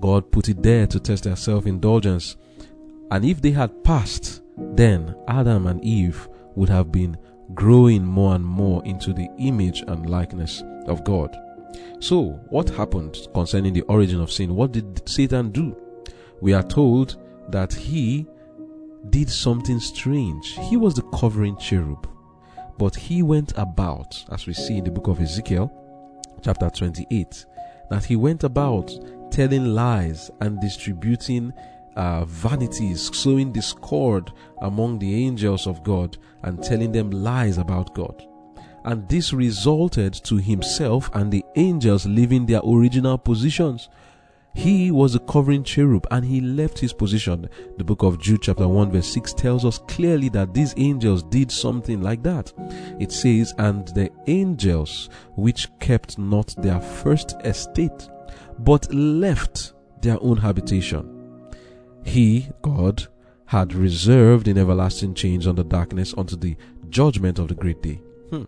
God 0.00 0.30
put 0.32 0.48
it 0.48 0.62
there 0.62 0.86
to 0.86 0.98
test 1.00 1.24
their 1.24 1.36
self-indulgence. 1.36 2.36
And 3.10 3.24
if 3.24 3.40
they 3.40 3.50
had 3.50 3.84
passed, 3.84 4.42
then 4.56 5.14
Adam 5.28 5.66
and 5.66 5.82
Eve 5.84 6.28
would 6.54 6.68
have 6.68 6.90
been 6.90 7.16
growing 7.54 8.04
more 8.04 8.34
and 8.34 8.44
more 8.44 8.84
into 8.84 9.12
the 9.12 9.28
image 9.38 9.82
and 9.86 10.08
likeness 10.08 10.62
of 10.86 11.04
God. 11.04 11.36
So, 12.00 12.40
what 12.48 12.70
happened 12.70 13.16
concerning 13.34 13.72
the 13.72 13.82
origin 13.82 14.20
of 14.20 14.32
sin? 14.32 14.54
What 14.54 14.72
did 14.72 15.08
Satan 15.08 15.50
do? 15.50 15.76
We 16.40 16.54
are 16.54 16.62
told 16.62 17.16
that 17.50 17.72
he 17.72 18.26
did 19.08 19.30
something 19.30 19.80
strange. 19.80 20.58
He 20.68 20.76
was 20.76 20.94
the 20.94 21.02
covering 21.18 21.56
cherub, 21.56 22.08
but 22.78 22.94
he 22.94 23.22
went 23.22 23.52
about, 23.56 24.22
as 24.30 24.46
we 24.46 24.52
see 24.52 24.78
in 24.78 24.84
the 24.84 24.90
book 24.90 25.08
of 25.08 25.20
Ezekiel, 25.20 25.72
chapter 26.42 26.68
28, 26.68 27.46
that 27.88 28.04
he 28.04 28.16
went 28.16 28.44
about 28.44 28.92
telling 29.30 29.74
lies 29.74 30.30
and 30.40 30.60
distributing 30.60 31.52
uh, 31.96 32.24
vanities, 32.24 33.10
sowing 33.16 33.52
discord 33.52 34.32
among 34.62 34.98
the 34.98 35.24
angels 35.24 35.66
of 35.66 35.82
God 35.82 36.16
and 36.42 36.62
telling 36.62 36.92
them 36.92 37.10
lies 37.10 37.58
about 37.58 37.94
God. 37.94 38.26
And 38.84 39.06
this 39.08 39.32
resulted 39.32 40.14
to 40.24 40.36
himself 40.36 41.10
and 41.14 41.30
the 41.30 41.44
angels 41.56 42.06
leaving 42.06 42.46
their 42.46 42.60
original 42.66 43.18
positions. 43.18 43.88
He 44.54 44.90
was 44.90 45.14
a 45.14 45.20
covering 45.20 45.62
cherub 45.62 46.06
and 46.10 46.24
he 46.24 46.40
left 46.40 46.78
his 46.78 46.92
position. 46.92 47.48
The 47.78 47.84
book 47.84 48.02
of 48.02 48.18
Jude, 48.18 48.42
chapter 48.42 48.66
1, 48.66 48.90
verse 48.90 49.06
6 49.06 49.32
tells 49.34 49.64
us 49.64 49.78
clearly 49.88 50.28
that 50.30 50.52
these 50.54 50.74
angels 50.76 51.22
did 51.22 51.50
something 51.50 52.00
like 52.00 52.22
that. 52.24 52.52
It 52.98 53.12
says, 53.12 53.54
And 53.58 53.86
the 53.88 54.10
angels 54.26 55.08
which 55.36 55.68
kept 55.78 56.18
not 56.18 56.54
their 56.58 56.80
first 56.80 57.36
estate, 57.44 58.08
but 58.58 58.92
left 58.92 59.72
their 60.02 60.20
own 60.22 60.36
habitation. 60.36 61.16
He, 62.04 62.48
God, 62.62 63.06
had 63.46 63.74
reserved 63.74 64.48
in 64.48 64.58
everlasting 64.58 65.14
chains 65.14 65.46
under 65.46 65.62
darkness 65.62 66.14
unto 66.16 66.36
the 66.36 66.56
judgment 66.88 67.38
of 67.38 67.48
the 67.48 67.54
great 67.54 67.82
day. 67.82 68.00
Hmm. 68.30 68.44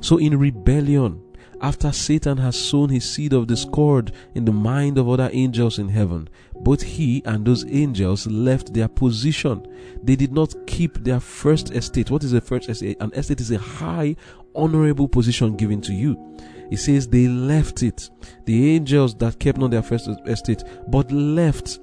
So 0.00 0.18
in 0.18 0.38
rebellion, 0.38 1.20
after 1.60 1.92
Satan 1.92 2.38
has 2.38 2.58
sown 2.58 2.90
his 2.90 3.08
seed 3.08 3.32
of 3.32 3.46
discord 3.46 4.12
in 4.34 4.44
the 4.44 4.52
mind 4.52 4.98
of 4.98 5.08
other 5.08 5.30
angels 5.32 5.78
in 5.78 5.88
heaven, 5.88 6.28
both 6.60 6.82
he 6.82 7.22
and 7.24 7.44
those 7.44 7.64
angels 7.66 8.26
left 8.26 8.74
their 8.74 8.88
position. 8.88 9.66
They 10.02 10.16
did 10.16 10.32
not 10.32 10.54
keep 10.66 10.98
their 10.98 11.20
first 11.20 11.70
estate. 11.72 12.10
What 12.10 12.24
is 12.24 12.32
a 12.32 12.40
first 12.40 12.68
estate? 12.68 12.96
An 13.00 13.12
estate 13.12 13.40
is 13.40 13.50
a 13.50 13.58
high, 13.58 14.16
honorable 14.54 15.08
position 15.08 15.56
given 15.56 15.80
to 15.82 15.92
you. 15.92 16.36
He 16.70 16.76
says 16.76 17.06
they 17.06 17.28
left 17.28 17.82
it. 17.82 18.10
The 18.44 18.74
angels 18.74 19.14
that 19.16 19.38
kept 19.38 19.58
not 19.58 19.70
their 19.70 19.82
first 19.82 20.08
estate, 20.26 20.64
but 20.88 21.10
left. 21.12 21.78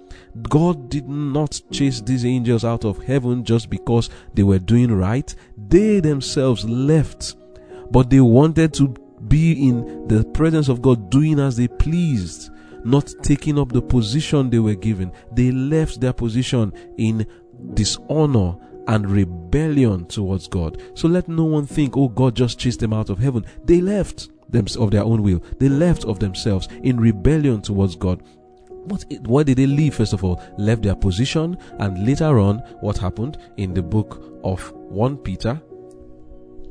God 0.49 0.89
did 0.89 1.07
not 1.07 1.62
chase 1.71 2.01
these 2.01 2.25
angels 2.25 2.65
out 2.65 2.86
of 2.86 3.01
heaven 3.03 3.43
just 3.43 3.69
because 3.69 4.09
they 4.33 4.43
were 4.43 4.59
doing 4.59 4.91
right. 4.91 5.33
They 5.69 5.99
themselves 5.99 6.65
left. 6.65 7.36
But 7.91 8.09
they 8.09 8.19
wanted 8.19 8.73
to 8.75 8.95
be 9.27 9.67
in 9.67 10.07
the 10.07 10.23
presence 10.33 10.69
of 10.69 10.81
God 10.81 11.09
doing 11.09 11.39
as 11.39 11.57
they 11.57 11.67
pleased, 11.67 12.51
not 12.83 13.12
taking 13.21 13.57
up 13.59 13.71
the 13.71 13.81
position 13.81 14.49
they 14.49 14.59
were 14.59 14.75
given. 14.75 15.12
They 15.31 15.51
left 15.51 16.01
their 16.01 16.13
position 16.13 16.73
in 16.97 17.25
dishonor 17.73 18.55
and 18.88 19.09
rebellion 19.09 20.05
towards 20.05 20.47
God. 20.47 20.81
So 20.95 21.07
let 21.07 21.27
no 21.27 21.45
one 21.45 21.65
think, 21.65 21.95
oh, 21.95 22.09
God 22.09 22.36
just 22.36 22.59
chased 22.59 22.79
them 22.79 22.93
out 22.93 23.09
of 23.09 23.19
heaven. 23.19 23.45
They 23.63 23.81
left 23.81 24.29
them 24.49 24.65
of 24.77 24.91
their 24.91 25.03
own 25.03 25.23
will. 25.23 25.41
They 25.59 25.69
left 25.69 26.05
of 26.05 26.19
themselves 26.19 26.67
in 26.83 26.99
rebellion 26.99 27.62
towards 27.62 27.95
God. 27.95 28.21
What, 28.86 29.05
why 29.21 29.43
did 29.43 29.57
they 29.57 29.65
leave? 29.65 29.95
First 29.95 30.13
of 30.13 30.23
all, 30.23 30.41
left 30.57 30.83
their 30.83 30.95
position, 30.95 31.57
and 31.79 32.05
later 32.05 32.39
on, 32.39 32.57
what 32.81 32.97
happened 32.97 33.38
in 33.55 33.73
the 33.73 33.81
book 33.81 34.39
of 34.43 34.71
1 34.73 35.17
Peter, 35.17 35.62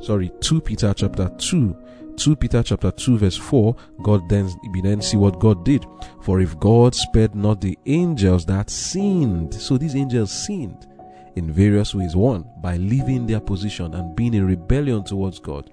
sorry, 0.02 0.30
2 0.40 0.60
Peter 0.60 0.92
chapter 0.94 1.30
2, 1.38 1.76
2 2.16 2.36
Peter 2.36 2.62
chapter 2.62 2.90
2 2.90 3.18
verse 3.18 3.36
4, 3.36 3.74
God 4.02 4.28
then, 4.28 4.48
see 5.00 5.16
what 5.16 5.38
God 5.40 5.64
did. 5.64 5.86
For 6.20 6.40
if 6.40 6.58
God 6.58 6.94
spared 6.94 7.34
not 7.34 7.60
the 7.60 7.78
angels 7.86 8.44
that 8.46 8.70
sinned, 8.70 9.54
so 9.54 9.76
these 9.76 9.96
angels 9.96 10.32
sinned 10.32 10.86
in 11.36 11.50
various 11.50 11.94
ways. 11.94 12.14
One, 12.14 12.44
by 12.60 12.76
leaving 12.76 13.26
their 13.26 13.40
position 13.40 13.94
and 13.94 14.14
being 14.14 14.34
in 14.34 14.46
rebellion 14.46 15.04
towards 15.04 15.38
God. 15.38 15.70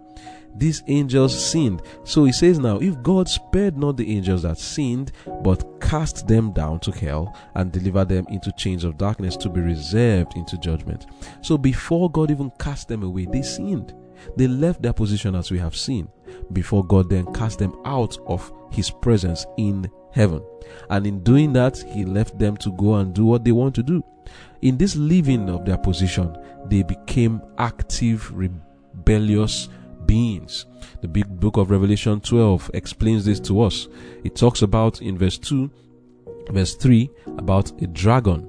These 0.55 0.83
angels 0.87 1.51
sinned. 1.51 1.83
So 2.03 2.25
he 2.25 2.31
says 2.31 2.59
now, 2.59 2.79
if 2.79 3.01
God 3.03 3.29
spared 3.29 3.77
not 3.77 3.97
the 3.97 4.15
angels 4.15 4.41
that 4.41 4.57
sinned, 4.57 5.11
but 5.43 5.79
cast 5.79 6.27
them 6.27 6.51
down 6.51 6.79
to 6.81 6.91
hell 6.91 7.37
and 7.55 7.71
delivered 7.71 8.09
them 8.09 8.25
into 8.29 8.51
chains 8.53 8.83
of 8.83 8.97
darkness 8.97 9.37
to 9.37 9.49
be 9.49 9.61
reserved 9.61 10.35
into 10.35 10.57
judgment. 10.57 11.05
So 11.41 11.57
before 11.57 12.09
God 12.09 12.31
even 12.31 12.51
cast 12.59 12.87
them 12.87 13.03
away, 13.03 13.25
they 13.25 13.43
sinned. 13.43 13.93
They 14.35 14.47
left 14.47 14.81
their 14.81 14.93
position 14.93 15.35
as 15.35 15.51
we 15.51 15.59
have 15.59 15.77
seen 15.77 16.09
before 16.53 16.85
God 16.85 17.09
then 17.09 17.31
cast 17.33 17.59
them 17.59 17.79
out 17.85 18.17
of 18.27 18.51
his 18.71 18.89
presence 18.89 19.45
in 19.57 19.89
heaven. 20.11 20.41
And 20.89 21.05
in 21.05 21.23
doing 21.23 21.53
that, 21.53 21.77
he 21.77 22.05
left 22.05 22.37
them 22.39 22.57
to 22.57 22.71
go 22.73 22.95
and 22.95 23.13
do 23.13 23.25
what 23.25 23.43
they 23.43 23.51
want 23.51 23.75
to 23.75 23.83
do. 23.83 24.03
In 24.61 24.77
this 24.77 24.95
leaving 24.95 25.49
of 25.49 25.65
their 25.65 25.77
position, 25.77 26.37
they 26.65 26.83
became 26.83 27.41
active, 27.57 28.31
rebellious 28.35 29.69
beings. 30.05 30.65
The 31.01 31.07
big 31.07 31.27
book 31.39 31.57
of 31.57 31.71
Revelation 31.71 32.19
12 32.19 32.71
explains 32.73 33.25
this 33.25 33.39
to 33.41 33.61
us. 33.61 33.87
It 34.23 34.35
talks 34.35 34.61
about 34.61 35.01
in 35.01 35.17
verse 35.17 35.37
2, 35.37 35.69
verse 36.49 36.75
3, 36.75 37.09
about 37.37 37.81
a 37.81 37.87
dragon 37.87 38.48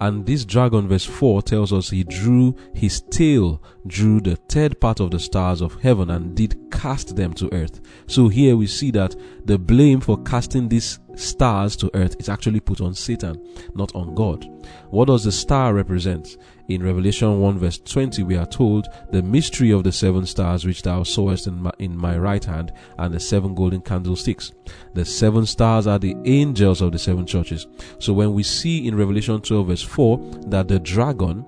and 0.00 0.24
this 0.24 0.46
dragon, 0.46 0.88
verse 0.88 1.04
4, 1.04 1.42
tells 1.42 1.72
us 1.72 1.90
he 1.90 2.04
drew 2.04 2.56
his 2.74 3.02
tail, 3.02 3.62
drew 3.86 4.20
the 4.20 4.36
third 4.36 4.80
part 4.80 4.98
of 4.98 5.10
the 5.10 5.20
stars 5.20 5.60
of 5.60 5.80
heaven, 5.82 6.08
and 6.08 6.34
did 6.34 6.56
cast 6.70 7.16
them 7.16 7.34
to 7.34 7.52
earth. 7.52 7.80
So 8.06 8.28
here 8.28 8.56
we 8.56 8.66
see 8.66 8.90
that 8.92 9.14
the 9.50 9.58
blame 9.58 10.00
for 10.00 10.16
casting 10.22 10.68
these 10.68 11.00
stars 11.16 11.74
to 11.74 11.90
earth 11.94 12.14
is 12.20 12.28
actually 12.28 12.60
put 12.60 12.80
on 12.80 12.94
Satan, 12.94 13.44
not 13.74 13.92
on 13.96 14.14
God. 14.14 14.46
What 14.90 15.06
does 15.06 15.24
the 15.24 15.32
star 15.32 15.74
represent? 15.74 16.36
In 16.68 16.84
Revelation 16.84 17.40
1 17.40 17.58
verse 17.58 17.78
20, 17.78 18.22
we 18.22 18.36
are 18.36 18.46
told 18.46 18.86
the 19.10 19.24
mystery 19.24 19.72
of 19.72 19.82
the 19.82 19.90
seven 19.90 20.24
stars 20.24 20.64
which 20.64 20.82
thou 20.82 21.02
sawest 21.02 21.48
in 21.48 21.62
my, 21.62 21.72
in 21.80 21.96
my 21.96 22.16
right 22.16 22.44
hand 22.44 22.72
and 22.98 23.12
the 23.12 23.18
seven 23.18 23.56
golden 23.56 23.80
candlesticks. 23.80 24.52
The 24.94 25.04
seven 25.04 25.46
stars 25.46 25.88
are 25.88 25.98
the 25.98 26.14
angels 26.26 26.80
of 26.80 26.92
the 26.92 26.98
seven 27.00 27.26
churches. 27.26 27.66
So 27.98 28.12
when 28.12 28.34
we 28.34 28.44
see 28.44 28.86
in 28.86 28.96
Revelation 28.96 29.40
12 29.40 29.66
verse 29.66 29.82
4 29.82 30.18
that 30.46 30.68
the 30.68 30.78
dragon 30.78 31.44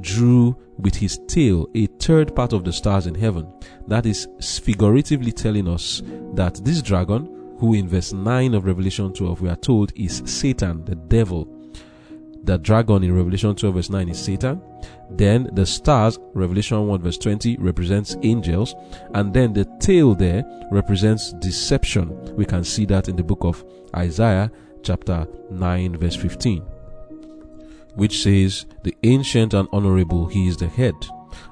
drew 0.00 0.56
with 0.78 0.94
his 0.94 1.20
tail 1.28 1.68
a 1.74 1.84
third 1.98 2.34
part 2.34 2.54
of 2.54 2.64
the 2.64 2.72
stars 2.72 3.06
in 3.06 3.14
heaven, 3.14 3.46
that 3.88 4.06
is 4.06 4.26
figuratively 4.40 5.32
telling 5.32 5.68
us 5.68 6.00
that 6.32 6.54
this 6.64 6.80
dragon, 6.80 7.41
who 7.62 7.74
in 7.74 7.86
verse 7.86 8.12
9 8.12 8.54
of 8.54 8.64
Revelation 8.64 9.12
12 9.12 9.40
we 9.40 9.48
are 9.48 9.54
told 9.54 9.92
is 9.94 10.20
Satan, 10.24 10.84
the 10.84 10.96
devil, 10.96 11.46
the 12.42 12.58
dragon 12.58 13.04
in 13.04 13.14
Revelation 13.14 13.54
12 13.54 13.74
verse 13.76 13.88
9 13.88 14.08
is 14.08 14.18
Satan. 14.18 14.60
Then 15.10 15.48
the 15.52 15.64
stars, 15.64 16.18
Revelation 16.34 16.88
1 16.88 17.02
verse 17.02 17.18
20, 17.18 17.58
represents 17.58 18.16
angels. 18.24 18.74
And 19.14 19.32
then 19.32 19.52
the 19.52 19.64
tail 19.78 20.16
there 20.16 20.42
represents 20.72 21.34
deception. 21.34 22.34
We 22.34 22.46
can 22.46 22.64
see 22.64 22.84
that 22.86 23.06
in 23.06 23.14
the 23.14 23.22
book 23.22 23.44
of 23.44 23.64
Isaiah 23.94 24.50
chapter 24.82 25.28
9 25.52 25.98
verse 25.98 26.16
15. 26.16 26.62
Which 27.94 28.24
says, 28.24 28.66
the 28.82 28.96
ancient 29.04 29.54
and 29.54 29.68
honorable, 29.72 30.26
he 30.26 30.48
is 30.48 30.56
the 30.56 30.66
head. 30.66 30.94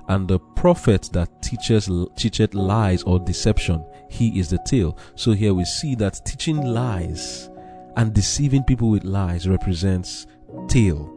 And 0.08 0.26
the 0.26 0.40
prophet 0.40 1.08
that 1.12 1.40
teaches 1.40 1.88
teacheth 2.16 2.54
lies 2.54 3.04
or 3.04 3.20
deception, 3.20 3.84
he 4.10 4.38
is 4.38 4.50
the 4.50 4.58
tail. 4.66 4.98
So 5.14 5.32
here 5.32 5.54
we 5.54 5.64
see 5.64 5.94
that 5.94 6.20
teaching 6.26 6.60
lies 6.60 7.48
and 7.96 8.12
deceiving 8.12 8.64
people 8.64 8.90
with 8.90 9.04
lies 9.04 9.48
represents 9.48 10.26
tail. 10.68 11.16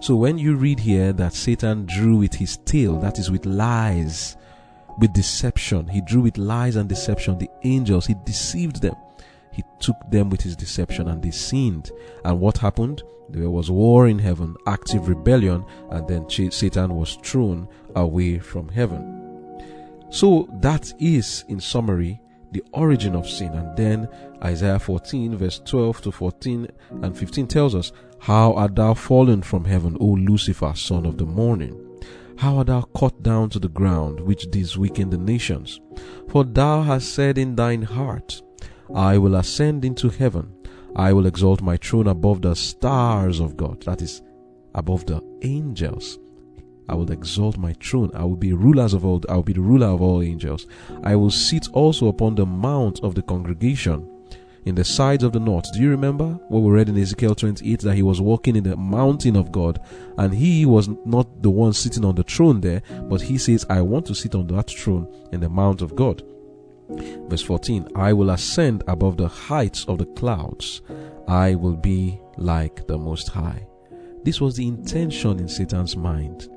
So 0.00 0.16
when 0.16 0.38
you 0.38 0.56
read 0.56 0.78
here 0.78 1.12
that 1.14 1.32
Satan 1.32 1.86
drew 1.86 2.16
with 2.16 2.34
his 2.34 2.58
tail, 2.58 2.98
that 3.00 3.18
is 3.18 3.30
with 3.30 3.46
lies, 3.46 4.36
with 4.98 5.12
deception, 5.12 5.86
he 5.88 6.00
drew 6.02 6.20
with 6.20 6.38
lies 6.38 6.76
and 6.76 6.88
deception 6.88 7.38
the 7.38 7.50
angels, 7.62 8.06
he 8.06 8.14
deceived 8.24 8.82
them. 8.82 8.96
He 9.52 9.62
took 9.80 9.96
them 10.10 10.30
with 10.30 10.40
his 10.40 10.56
deception 10.56 11.08
and 11.08 11.22
they 11.22 11.30
sinned. 11.30 11.90
And 12.24 12.40
what 12.40 12.58
happened? 12.58 13.02
There 13.28 13.50
was 13.50 13.70
war 13.70 14.08
in 14.08 14.18
heaven, 14.18 14.56
active 14.66 15.08
rebellion, 15.08 15.64
and 15.90 16.06
then 16.08 16.28
Satan 16.28 16.94
was 16.94 17.16
thrown 17.16 17.68
away 17.94 18.38
from 18.38 18.68
heaven. 18.68 19.20
So 20.10 20.48
that 20.60 20.92
is, 20.98 21.44
in 21.48 21.60
summary, 21.60 22.21
the 22.52 22.62
origin 22.72 23.14
of 23.14 23.28
sin. 23.28 23.52
And 23.54 23.76
then 23.76 24.08
Isaiah 24.44 24.78
14, 24.78 25.36
verse 25.36 25.60
12 25.64 26.02
to 26.02 26.12
14 26.12 26.68
and 27.02 27.16
15 27.16 27.46
tells 27.46 27.74
us, 27.74 27.92
How 28.20 28.52
art 28.54 28.76
thou 28.76 28.94
fallen 28.94 29.42
from 29.42 29.64
heaven, 29.64 29.96
O 30.00 30.06
Lucifer, 30.06 30.72
son 30.74 31.06
of 31.06 31.18
the 31.18 31.26
morning? 31.26 31.78
How 32.36 32.58
art 32.58 32.68
thou 32.68 32.82
cut 32.82 33.22
down 33.22 33.50
to 33.50 33.58
the 33.58 33.68
ground, 33.68 34.20
which 34.20 34.50
didst 34.50 34.76
weaken 34.76 35.10
the 35.10 35.18
nations? 35.18 35.80
For 36.28 36.44
thou 36.44 36.82
hast 36.82 37.14
said 37.14 37.38
in 37.38 37.56
thine 37.56 37.82
heart, 37.82 38.42
I 38.94 39.18
will 39.18 39.36
ascend 39.36 39.84
into 39.84 40.08
heaven. 40.10 40.52
I 40.94 41.12
will 41.14 41.26
exalt 41.26 41.62
my 41.62 41.78
throne 41.78 42.08
above 42.08 42.42
the 42.42 42.54
stars 42.54 43.40
of 43.40 43.56
God. 43.56 43.82
That 43.84 44.02
is, 44.02 44.22
above 44.74 45.06
the 45.06 45.22
angels. 45.42 46.18
I 46.92 46.94
will 46.94 47.10
exalt 47.10 47.56
my 47.56 47.72
throne. 47.80 48.10
I 48.14 48.22
will 48.22 48.36
be 48.36 48.52
rulers 48.52 48.92
of 48.92 49.02
all. 49.02 49.22
I 49.26 49.36
will 49.36 49.42
be 49.42 49.54
the 49.54 49.62
ruler 49.62 49.86
of 49.86 50.02
all 50.02 50.20
angels. 50.20 50.66
I 51.02 51.16
will 51.16 51.30
sit 51.30 51.66
also 51.72 52.08
upon 52.08 52.34
the 52.34 52.44
mount 52.44 53.00
of 53.02 53.14
the 53.14 53.22
congregation 53.22 54.06
in 54.66 54.74
the 54.74 54.84
sides 54.84 55.24
of 55.24 55.32
the 55.32 55.40
north. 55.40 55.64
Do 55.72 55.80
you 55.80 55.88
remember 55.88 56.38
what 56.48 56.60
we 56.60 56.70
read 56.70 56.90
in 56.90 56.98
Ezekiel 56.98 57.34
28 57.34 57.80
that 57.80 57.94
he 57.94 58.02
was 58.02 58.20
walking 58.20 58.56
in 58.56 58.64
the 58.64 58.76
mountain 58.76 59.36
of 59.36 59.50
God 59.50 59.80
and 60.18 60.34
he 60.34 60.66
was 60.66 60.90
not 61.06 61.42
the 61.42 61.48
one 61.48 61.72
sitting 61.72 62.04
on 62.04 62.14
the 62.14 62.24
throne 62.24 62.60
there, 62.60 62.82
but 63.08 63.22
he 63.22 63.38
says, 63.38 63.64
I 63.70 63.80
want 63.80 64.04
to 64.08 64.14
sit 64.14 64.34
on 64.34 64.48
that 64.48 64.68
throne 64.68 65.08
in 65.32 65.40
the 65.40 65.48
mount 65.48 65.80
of 65.80 65.96
God. 65.96 66.22
Verse 66.90 67.40
14 67.40 67.88
I 67.96 68.12
will 68.12 68.28
ascend 68.28 68.84
above 68.86 69.16
the 69.16 69.28
heights 69.28 69.86
of 69.86 69.96
the 69.96 70.04
clouds, 70.04 70.82
I 71.26 71.54
will 71.54 71.76
be 71.76 72.20
like 72.36 72.86
the 72.86 72.98
Most 72.98 73.30
High. 73.30 73.66
This 74.24 74.42
was 74.42 74.56
the 74.56 74.68
intention 74.68 75.38
in 75.40 75.48
Satan's 75.48 75.96
mind. 75.96 76.48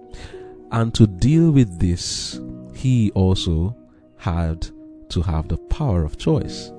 And 0.76 0.94
to 0.96 1.08
deal 1.08 1.52
with 1.52 1.80
this, 1.80 2.42
he 2.74 3.10
also 3.12 3.78
had 4.18 4.68
to 5.08 5.22
have 5.22 5.48
the 5.48 5.56
power 5.56 6.04
of 6.04 6.18
choice. 6.18 6.74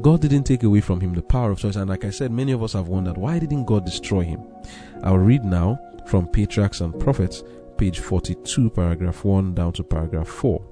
God 0.00 0.22
didn't 0.22 0.44
take 0.44 0.62
away 0.62 0.80
from 0.80 1.02
him 1.02 1.12
the 1.12 1.20
power 1.20 1.50
of 1.50 1.58
choice. 1.58 1.76
And 1.76 1.90
like 1.90 2.06
I 2.06 2.10
said, 2.10 2.32
many 2.32 2.52
of 2.52 2.62
us 2.62 2.72
have 2.72 2.88
wondered 2.88 3.18
why 3.18 3.38
didn't 3.38 3.66
God 3.66 3.84
destroy 3.84 4.22
him? 4.22 4.40
I'll 5.02 5.18
read 5.18 5.44
now 5.44 5.78
from 6.06 6.28
Patriarchs 6.28 6.80
and 6.80 6.98
Prophets, 6.98 7.44
page 7.76 7.98
42, 7.98 8.70
paragraph 8.70 9.22
1 9.22 9.54
down 9.54 9.74
to 9.74 9.84
paragraph 9.84 10.28
4. 10.28 10.64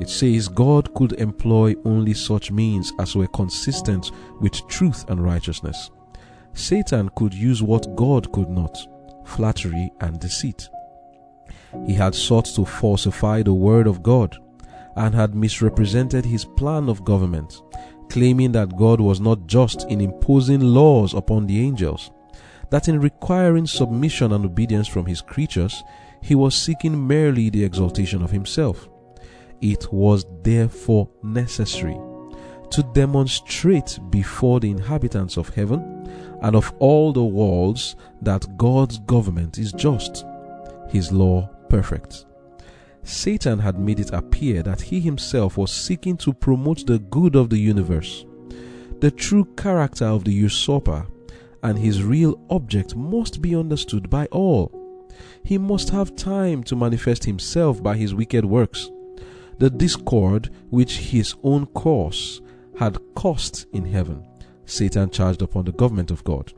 It 0.00 0.08
says 0.08 0.48
God 0.48 0.94
could 0.94 1.12
employ 1.20 1.74
only 1.84 2.14
such 2.14 2.50
means 2.50 2.94
as 2.98 3.14
were 3.14 3.26
consistent 3.26 4.10
with 4.40 4.66
truth 4.68 5.04
and 5.10 5.22
righteousness. 5.22 5.90
Satan 6.54 7.10
could 7.14 7.34
use 7.34 7.62
what 7.62 7.94
God 7.94 8.32
could 8.32 8.48
not 8.48 8.74
flattery 9.26 9.90
and 10.00 10.18
deceit. 10.18 10.70
He 11.86 11.94
had 11.94 12.14
sought 12.14 12.46
to 12.54 12.64
falsify 12.64 13.42
the 13.42 13.54
word 13.54 13.86
of 13.86 14.02
God 14.02 14.36
and 14.96 15.14
had 15.14 15.34
misrepresented 15.34 16.24
his 16.24 16.44
plan 16.44 16.88
of 16.88 17.04
government 17.04 17.60
claiming 18.08 18.52
that 18.52 18.76
God 18.76 19.00
was 19.00 19.20
not 19.20 19.46
just 19.46 19.88
in 19.88 20.00
imposing 20.00 20.60
laws 20.60 21.14
upon 21.14 21.46
the 21.46 21.60
angels, 21.60 22.10
that 22.70 22.88
in 22.88 23.00
requiring 23.00 23.66
submission 23.66 24.32
and 24.32 24.44
obedience 24.44 24.88
from 24.88 25.06
his 25.06 25.20
creatures, 25.20 25.82
he 26.22 26.34
was 26.34 26.54
seeking 26.54 27.06
merely 27.06 27.50
the 27.50 27.62
exaltation 27.62 28.22
of 28.22 28.30
himself. 28.30 28.88
It 29.60 29.92
was 29.92 30.24
therefore 30.42 31.08
necessary 31.22 31.98
to 32.70 32.82
demonstrate 32.94 33.98
before 34.10 34.60
the 34.60 34.70
inhabitants 34.70 35.36
of 35.36 35.50
heaven 35.50 36.10
and 36.42 36.56
of 36.56 36.72
all 36.78 37.12
the 37.12 37.24
worlds 37.24 37.96
that 38.22 38.56
God's 38.56 38.98
government 38.98 39.58
is 39.58 39.72
just, 39.72 40.24
his 40.88 41.12
law 41.12 41.48
perfect. 41.68 42.24
Satan 43.02 43.60
had 43.60 43.78
made 43.78 44.00
it 44.00 44.12
appear 44.12 44.62
that 44.64 44.80
he 44.80 45.00
himself 45.00 45.56
was 45.56 45.70
seeking 45.70 46.16
to 46.18 46.32
promote 46.32 46.86
the 46.86 46.98
good 46.98 47.36
of 47.36 47.50
the 47.50 47.58
universe. 47.58 48.24
The 49.00 49.10
true 49.10 49.44
character 49.56 50.06
of 50.06 50.24
the 50.24 50.32
usurper 50.32 51.06
and 51.62 51.78
his 51.78 52.02
real 52.02 52.40
object 52.50 52.96
must 52.96 53.40
be 53.40 53.54
understood 53.54 54.10
by 54.10 54.26
all. 54.26 54.72
He 55.44 55.58
must 55.58 55.90
have 55.90 56.16
time 56.16 56.62
to 56.64 56.76
manifest 56.76 57.24
himself 57.24 57.82
by 57.82 57.96
his 57.96 58.14
wicked 58.14 58.44
works. 58.44 58.90
The 59.58 59.70
discord 59.70 60.50
which 60.70 60.98
his 60.98 61.34
own 61.42 61.66
course 61.66 62.40
had 62.78 62.98
caused 63.14 63.66
in 63.72 63.86
heaven, 63.86 64.26
Satan 64.66 65.10
charged 65.10 65.42
upon 65.42 65.64
the 65.64 65.72
government 65.72 66.10
of 66.10 66.24
God. 66.24 66.52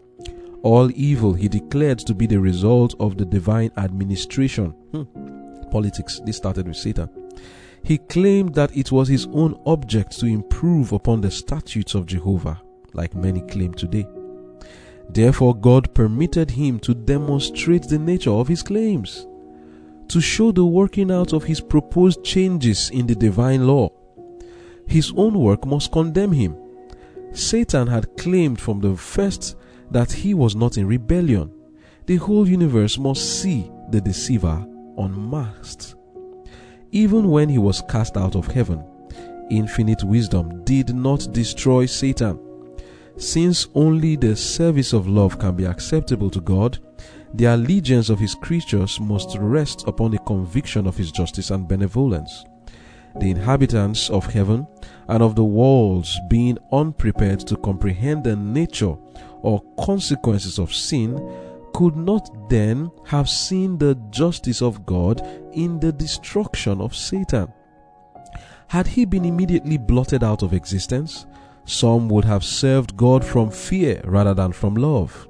All 0.63 0.91
evil 0.95 1.35
he 1.35 1.49
declared 1.49 1.99
to 2.01 2.15
be 2.15 2.27
the 2.27 2.41
result 2.41 2.95
of 2.99 3.17
the 3.17 3.25
divine 3.25 3.71
administration. 3.77 4.71
Hmm 4.93 5.29
politics. 5.69 6.21
This 6.25 6.37
started 6.37 6.67
with 6.67 6.77
Satan. 6.77 7.09
He 7.83 7.99
claimed 7.99 8.55
that 8.55 8.77
it 8.77 8.91
was 8.91 9.09
his 9.09 9.27
own 9.33 9.61
object 9.67 10.19
to 10.19 10.27
improve 10.27 10.93
upon 10.93 11.21
the 11.21 11.31
statutes 11.31 11.95
of 11.95 12.07
Jehovah, 12.07 12.61
like 12.93 13.15
many 13.15 13.41
claim 13.43 13.73
today. 13.73 14.07
Therefore, 15.09 15.55
God 15.55 15.95
permitted 15.95 16.51
him 16.51 16.81
to 16.81 16.95
demonstrate 16.95 17.85
the 17.85 17.99
nature 17.99 18.33
of 18.33 18.49
his 18.49 18.63
claims, 18.63 19.27
to 20.09 20.21
show 20.21 20.53
the 20.53 20.65
working 20.65 21.11
out 21.11 21.33
of 21.33 21.45
his 21.45 21.61
proposed 21.61 22.25
changes 22.25 22.91
in 22.91 23.07
the 23.07 23.15
divine 23.15 23.67
law. 23.67 23.91
His 24.87 25.13
own 25.17 25.35
work 25.39 25.65
must 25.65 25.93
condemn 25.93 26.33
him. 26.33 26.57
Satan 27.33 27.87
had 27.87 28.17
claimed 28.17 28.61
from 28.61 28.81
the 28.81 28.97
first 28.97 29.57
that 29.91 30.13
he 30.13 30.35
was 30.35 30.55
not 30.55 30.79
in 30.79 30.87
rebellion. 30.87 31.51
The 32.07 32.17
whole 32.17 32.49
universe 32.49 32.99
must 32.99 33.41
see 33.43 33.71
the 33.91 34.01
deceiver 34.01 34.67
unmasked. 34.97 35.95
Even 36.91 37.31
when 37.31 37.49
he 37.49 37.59
was 37.59 37.83
cast 37.89 38.17
out 38.17 38.35
of 38.35 38.47
heaven, 38.47 38.83
infinite 39.51 40.03
wisdom 40.05 40.65
did 40.65 40.95
not 40.95 41.33
destroy 41.33 41.87
Satan. 41.87 42.39
Since 43.17 43.69
only 43.75 44.17
the 44.17 44.37
service 44.37 44.93
of 44.93 45.09
love 45.09 45.39
can 45.39 45.57
be 45.57 45.65
acceptable 45.65 46.31
to 46.31 46.41
God, 46.41 46.79
the 47.35 47.47
allegiance 47.47 48.09
of 48.09 48.19
his 48.19 48.35
creatures 48.35 48.99
must 49.01 49.37
rest 49.39 49.87
upon 49.87 50.13
the 50.13 50.19
conviction 50.21 50.87
of 50.87 50.97
his 50.97 51.13
justice 51.13 51.51
and 51.51 51.69
benevolence. 51.69 52.45
The 53.19 53.31
inhabitants 53.31 54.09
of 54.11 54.33
heaven 54.33 54.67
and 55.09 55.23
of 55.23 55.35
the 55.35 55.45
worlds 55.45 56.19
being 56.29 56.59
unprepared 56.73 57.41
to 57.41 57.57
comprehend 57.57 58.25
the 58.25 58.37
nature 58.37 58.95
or 59.43 59.63
consequences 59.81 60.59
of 60.59 60.75
sin 60.75 61.17
could 61.75 61.97
not 61.97 62.49
then 62.49 62.91
have 63.07 63.29
seen 63.29 63.79
the 63.79 63.95
justice 64.11 64.63
of 64.63 64.85
God 64.85 65.21
in 65.53 65.79
the 65.81 65.93
destruction 65.93 66.81
of 66.81 66.97
Satan. 66.97 67.53
Had 68.69 68.87
he 68.87 69.05
been 69.05 69.25
immediately 69.25 69.79
blotted 69.79 70.23
out 70.23 70.43
of 70.43 70.53
existence, 70.53 71.27
some 71.65 72.09
would 72.09 72.25
have 72.25 72.45
served 72.45 72.97
God 72.97 73.25
from 73.25 73.51
fear 73.51 74.01
rather 74.05 74.35
than 74.35 74.53
from 74.53 74.75
love. 74.75 75.29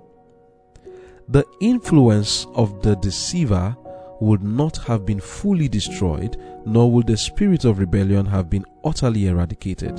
The 1.29 1.45
influence 1.61 2.47
of 2.55 2.83
the 2.83 2.97
deceiver 2.97 3.77
would 4.21 4.43
not 4.43 4.79
have 4.79 5.05
been 5.05 5.21
fully 5.21 5.69
destroyed, 5.69 6.37
nor 6.65 6.91
would 6.91 7.07
the 7.07 7.17
spirit 7.17 7.65
of 7.65 7.79
rebellion 7.79 8.27
have 8.27 8.49
been 8.49 8.65
utterly 8.85 9.27
eradicated. 9.27 9.99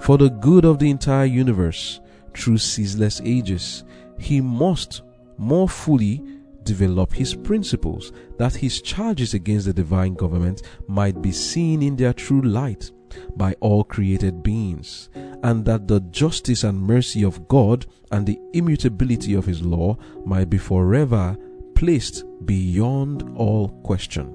For 0.00 0.18
the 0.18 0.30
good 0.30 0.64
of 0.64 0.78
the 0.78 0.90
entire 0.90 1.26
universe, 1.26 2.00
through 2.38 2.58
ceaseless 2.58 3.20
ages, 3.24 3.84
he 4.18 4.40
must 4.40 5.02
more 5.36 5.68
fully 5.68 6.22
develop 6.62 7.12
his 7.12 7.34
principles, 7.34 8.12
that 8.36 8.54
his 8.54 8.82
charges 8.82 9.34
against 9.34 9.66
the 9.66 9.72
divine 9.72 10.14
government 10.14 10.62
might 10.86 11.20
be 11.22 11.32
seen 11.32 11.82
in 11.82 11.96
their 11.96 12.12
true 12.12 12.42
light 12.42 12.90
by 13.36 13.54
all 13.60 13.82
created 13.82 14.42
beings, 14.42 15.08
and 15.42 15.64
that 15.64 15.88
the 15.88 16.00
justice 16.10 16.64
and 16.64 16.80
mercy 16.80 17.24
of 17.24 17.48
God 17.48 17.86
and 18.10 18.26
the 18.26 18.38
immutability 18.52 19.34
of 19.34 19.46
his 19.46 19.62
law 19.62 19.96
might 20.26 20.50
be 20.50 20.58
forever 20.58 21.36
placed 21.74 22.24
beyond 22.44 23.22
all 23.36 23.68
question. 23.82 24.34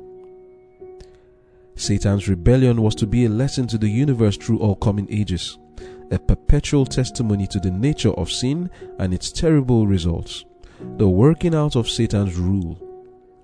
Satan's 1.75 2.27
rebellion 2.27 2.81
was 2.81 2.95
to 2.95 3.07
be 3.07 3.25
a 3.25 3.29
lesson 3.29 3.67
to 3.67 3.77
the 3.77 3.89
universe 3.89 4.37
through 4.37 4.59
all 4.59 4.75
coming 4.75 5.07
ages, 5.09 5.57
a 6.13 6.19
perpetual 6.19 6.85
testimony 6.85 7.47
to 7.47 7.59
the 7.59 7.71
nature 7.71 8.11
of 8.11 8.31
sin 8.31 8.69
and 8.99 9.13
its 9.13 9.31
terrible 9.31 9.87
results 9.87 10.45
the 10.97 11.07
working 11.07 11.55
out 11.55 11.75
of 11.75 11.89
Satan's 11.89 12.35
rule, 12.35 12.77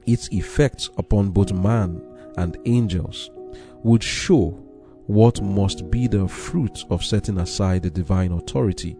its 0.06 0.28
effects 0.30 0.90
upon 0.98 1.32
both 1.32 1.52
man 1.52 2.02
and 2.38 2.58
angels, 2.66 3.30
would 3.84 4.04
show 4.04 4.50
what 5.08 5.42
must 5.42 5.90
be 5.90 6.06
the 6.08 6.28
fruit 6.28 6.86
of 6.90 7.04
setting 7.04 7.40
aside 7.40 7.82
the 7.82 7.90
divine 7.90 8.32
authority. 8.32 8.96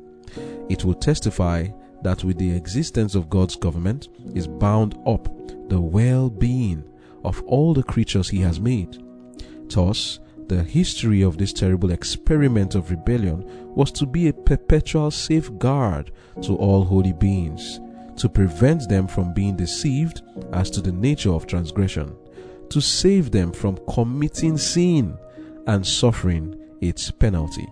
It 0.70 0.84
will 0.84 0.96
testify 0.96 1.68
that 2.02 2.24
with 2.24 2.38
the 2.38 2.52
existence 2.52 3.14
of 3.14 3.30
God's 3.30 3.56
government 3.56 4.08
is 4.34 4.48
bound 4.48 4.98
up 5.06 5.28
the 5.70 5.80
well 5.80 6.30
being 6.30 6.84
of 7.24 7.44
all 7.44 7.74
the 7.74 7.84
creatures 7.84 8.30
He 8.30 8.40
has 8.40 8.60
made. 8.60 9.04
Thus, 9.68 10.20
the 10.50 10.64
history 10.64 11.22
of 11.22 11.38
this 11.38 11.54
terrible 11.54 11.92
experiment 11.92 12.76
of 12.76 12.90
rebellion 12.90 13.44
was 13.76 13.92
to 13.94 14.06
be 14.06 14.28
a 14.28 14.34
perpetual 14.34 15.12
safeguard 15.12 16.12
to 16.42 16.56
all 16.58 16.84
holy 16.84 17.14
beings 17.14 17.80
to 18.20 18.28
prevent 18.28 18.90
them 18.90 19.08
from 19.08 19.34
being 19.34 19.56
deceived 19.56 20.22
as 20.52 20.70
to 20.70 20.82
the 20.82 20.92
nature 20.92 21.32
of 21.32 21.48
transgression, 21.48 22.14
to 22.70 22.82
save 22.82 23.32
them 23.32 23.52
from 23.52 23.80
committing 23.90 24.58
sin 24.58 25.18
and 25.68 25.88
suffering 25.88 26.54
its 26.82 27.10
penalty. 27.10 27.66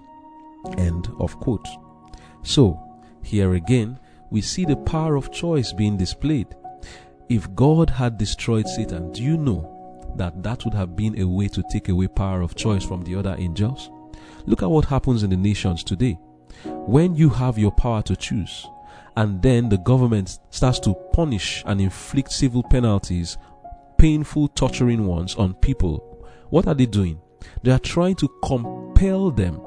End 0.78 1.10
of 1.20 1.38
quote. 1.42 1.68
So, 2.44 2.82
here 3.24 3.56
again, 3.56 4.00
we 4.32 4.42
see 4.42 4.64
the 4.64 4.78
power 4.78 5.18
of 5.18 5.34
choice 5.34 5.74
being 5.74 5.98
displayed. 5.98 6.48
If 7.28 7.54
God 7.54 7.90
had 7.90 8.18
destroyed 8.18 8.68
Satan, 8.70 9.12
do 9.12 9.24
you 9.24 9.38
know 9.38 9.77
that 10.18 10.44
that 10.44 10.66
would 10.66 10.74
have 10.74 10.96
been 10.96 11.20
a 11.20 11.28
way 11.28 11.48
to 11.50 11.64
take 11.72 11.90
away 11.90 12.08
power 12.08 12.42
of 12.42 12.56
choice 12.56 12.84
from 12.84 13.04
the 13.04 13.16
other 13.16 13.36
angels? 13.38 13.90
Look 14.46 14.64
at 14.64 14.70
what 14.70 14.86
happens 14.86 15.24
in 15.24 15.30
the 15.30 15.38
nations 15.38 15.84
today. 15.84 16.18
When 16.66 17.16
you 17.16 17.30
have 17.30 17.58
your 17.58 17.72
power 17.72 18.02
to 18.04 18.16
choose, 18.16 18.68
and 19.16 19.42
then 19.42 19.68
the 19.70 19.78
government 19.80 20.40
starts 20.52 20.80
to 20.82 20.94
punish 21.12 21.64
and 21.66 21.82
inflict 21.82 22.32
civil 22.32 22.64
penalties, 22.64 23.38
painful, 23.98 24.48
torturing 24.50 25.06
ones 25.08 25.36
on 25.36 25.54
people, 25.56 26.26
what 26.50 26.68
are 26.68 26.76
they 26.76 26.86
doing? 26.86 27.20
They 27.64 27.72
are 27.72 27.80
trying 27.80 28.16
to 28.16 28.30
compel 28.44 29.32
them, 29.32 29.60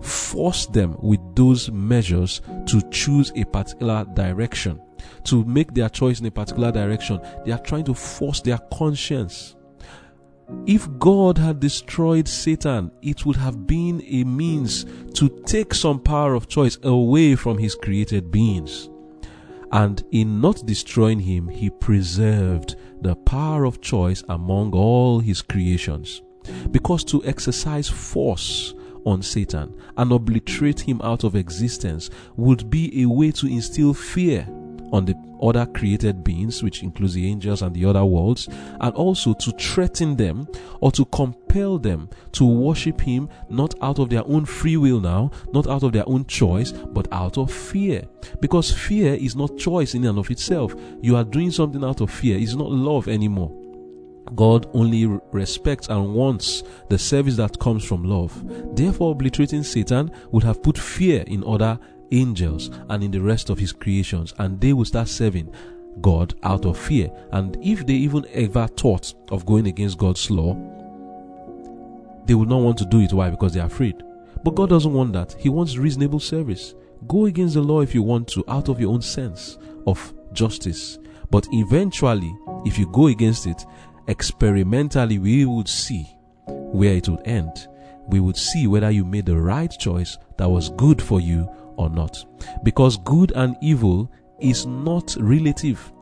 force 0.00 0.66
them 0.66 0.96
with 1.00 1.20
those 1.34 1.70
measures 1.70 2.40
to 2.66 2.82
choose 2.90 3.32
a 3.36 3.44
particular 3.44 4.04
direction, 4.14 4.80
to 5.24 5.44
make 5.44 5.74
their 5.74 5.88
choice 5.88 6.20
in 6.20 6.26
a 6.26 6.30
particular 6.30 6.70
direction. 6.70 7.20
They 7.44 7.52
are 7.52 7.58
trying 7.58 7.84
to 7.84 7.94
force 7.94 8.40
their 8.40 8.58
conscience. 8.72 9.56
If 10.66 10.88
God 10.98 11.38
had 11.38 11.58
destroyed 11.60 12.28
Satan, 12.28 12.90
it 13.02 13.24
would 13.24 13.36
have 13.36 13.66
been 13.66 14.02
a 14.06 14.24
means 14.24 14.84
to 15.14 15.28
take 15.44 15.74
some 15.74 15.98
power 15.98 16.34
of 16.34 16.48
choice 16.48 16.78
away 16.82 17.34
from 17.34 17.58
his 17.58 17.74
created 17.74 18.30
beings. 18.30 18.88
And 19.72 20.02
in 20.10 20.40
not 20.40 20.66
destroying 20.66 21.20
him, 21.20 21.48
he 21.48 21.70
preserved 21.70 22.76
the 23.00 23.16
power 23.16 23.64
of 23.64 23.80
choice 23.80 24.22
among 24.28 24.72
all 24.72 25.20
his 25.20 25.42
creations. 25.42 26.22
Because 26.70 27.04
to 27.04 27.24
exercise 27.24 27.88
force 27.88 28.74
on 29.04 29.22
Satan 29.22 29.74
and 29.96 30.12
obliterate 30.12 30.80
him 30.80 31.00
out 31.02 31.24
of 31.24 31.36
existence 31.36 32.10
would 32.36 32.68
be 32.70 33.02
a 33.02 33.08
way 33.08 33.30
to 33.32 33.46
instill 33.46 33.94
fear 33.94 34.46
on 34.92 35.04
the 35.04 35.14
other 35.42 35.66
created 35.66 36.22
beings, 36.22 36.62
which 36.62 36.82
includes 36.82 37.14
the 37.14 37.28
angels 37.28 37.62
and 37.62 37.74
the 37.74 37.84
other 37.84 38.04
worlds, 38.04 38.48
and 38.80 38.94
also 38.94 39.32
to 39.34 39.50
threaten 39.52 40.16
them 40.16 40.46
or 40.80 40.92
to 40.92 41.04
compel 41.06 41.78
them 41.78 42.08
to 42.32 42.44
worship 42.44 43.00
Him 43.00 43.28
not 43.48 43.74
out 43.82 43.98
of 43.98 44.10
their 44.10 44.26
own 44.26 44.44
free 44.44 44.76
will 44.76 45.00
now, 45.00 45.30
not 45.52 45.66
out 45.66 45.82
of 45.82 45.92
their 45.92 46.08
own 46.08 46.24
choice, 46.26 46.72
but 46.72 47.08
out 47.12 47.38
of 47.38 47.52
fear. 47.52 48.02
Because 48.40 48.70
fear 48.70 49.14
is 49.14 49.36
not 49.36 49.56
choice 49.56 49.94
in 49.94 50.04
and 50.04 50.18
of 50.18 50.30
itself. 50.30 50.74
You 51.00 51.16
are 51.16 51.24
doing 51.24 51.50
something 51.50 51.84
out 51.84 52.00
of 52.00 52.10
fear, 52.10 52.38
it's 52.38 52.54
not 52.54 52.70
love 52.70 53.08
anymore. 53.08 53.56
God 54.34 54.68
only 54.74 55.06
respects 55.32 55.88
and 55.88 56.14
wants 56.14 56.62
the 56.88 56.98
service 56.98 57.36
that 57.36 57.58
comes 57.58 57.84
from 57.84 58.04
love. 58.04 58.44
Therefore, 58.76 59.12
obliterating 59.12 59.62
Satan 59.62 60.10
would 60.30 60.44
have 60.44 60.62
put 60.62 60.78
fear 60.78 61.24
in 61.26 61.42
other 61.44 61.78
angels 62.12 62.70
and 62.88 63.02
in 63.02 63.10
the 63.10 63.20
rest 63.20 63.50
of 63.50 63.58
his 63.58 63.72
creations, 63.72 64.34
and 64.38 64.60
they 64.60 64.72
will 64.72 64.84
start 64.84 65.08
serving 65.08 65.52
God 66.00 66.34
out 66.42 66.64
of 66.64 66.78
fear. 66.78 67.10
And 67.32 67.56
if 67.62 67.86
they 67.86 67.94
even 67.94 68.26
ever 68.32 68.66
thought 68.66 69.14
of 69.30 69.46
going 69.46 69.66
against 69.66 69.98
God's 69.98 70.30
law, 70.30 70.54
they 72.26 72.34
would 72.34 72.48
not 72.48 72.62
want 72.62 72.78
to 72.78 72.84
do 72.84 73.00
it. 73.00 73.12
Why? 73.12 73.30
Because 73.30 73.54
they're 73.54 73.66
afraid. 73.66 74.02
But 74.44 74.54
God 74.54 74.70
doesn't 74.70 74.92
want 74.92 75.12
that. 75.14 75.34
He 75.38 75.48
wants 75.48 75.76
reasonable 75.76 76.20
service. 76.20 76.74
Go 77.08 77.26
against 77.26 77.54
the 77.54 77.62
law 77.62 77.80
if 77.80 77.94
you 77.94 78.02
want 78.02 78.28
to, 78.28 78.44
out 78.48 78.68
of 78.68 78.80
your 78.80 78.92
own 78.92 79.02
sense 79.02 79.58
of 79.86 80.12
justice. 80.32 80.98
But 81.30 81.46
eventually, 81.52 82.34
if 82.64 82.78
you 82.78 82.86
go 82.86 83.08
against 83.08 83.46
it, 83.46 83.64
experimentally, 84.06 85.18
we 85.18 85.44
would 85.44 85.68
see 85.68 86.06
where 86.46 86.94
it 86.94 87.08
would 87.08 87.26
end. 87.26 87.68
We 88.08 88.20
would 88.20 88.36
see 88.36 88.66
whether 88.66 88.90
you 88.90 89.04
made 89.04 89.26
the 89.26 89.36
right 89.36 89.70
choice 89.70 90.18
that 90.36 90.48
was 90.48 90.70
good 90.70 91.00
for 91.00 91.20
you 91.20 91.48
or 91.80 91.88
not. 91.88 92.24
Because 92.62 92.98
good 92.98 93.32
and 93.34 93.56
evil 93.62 94.10
is 94.40 94.66
not 94.66 95.16
relative. 95.18 95.92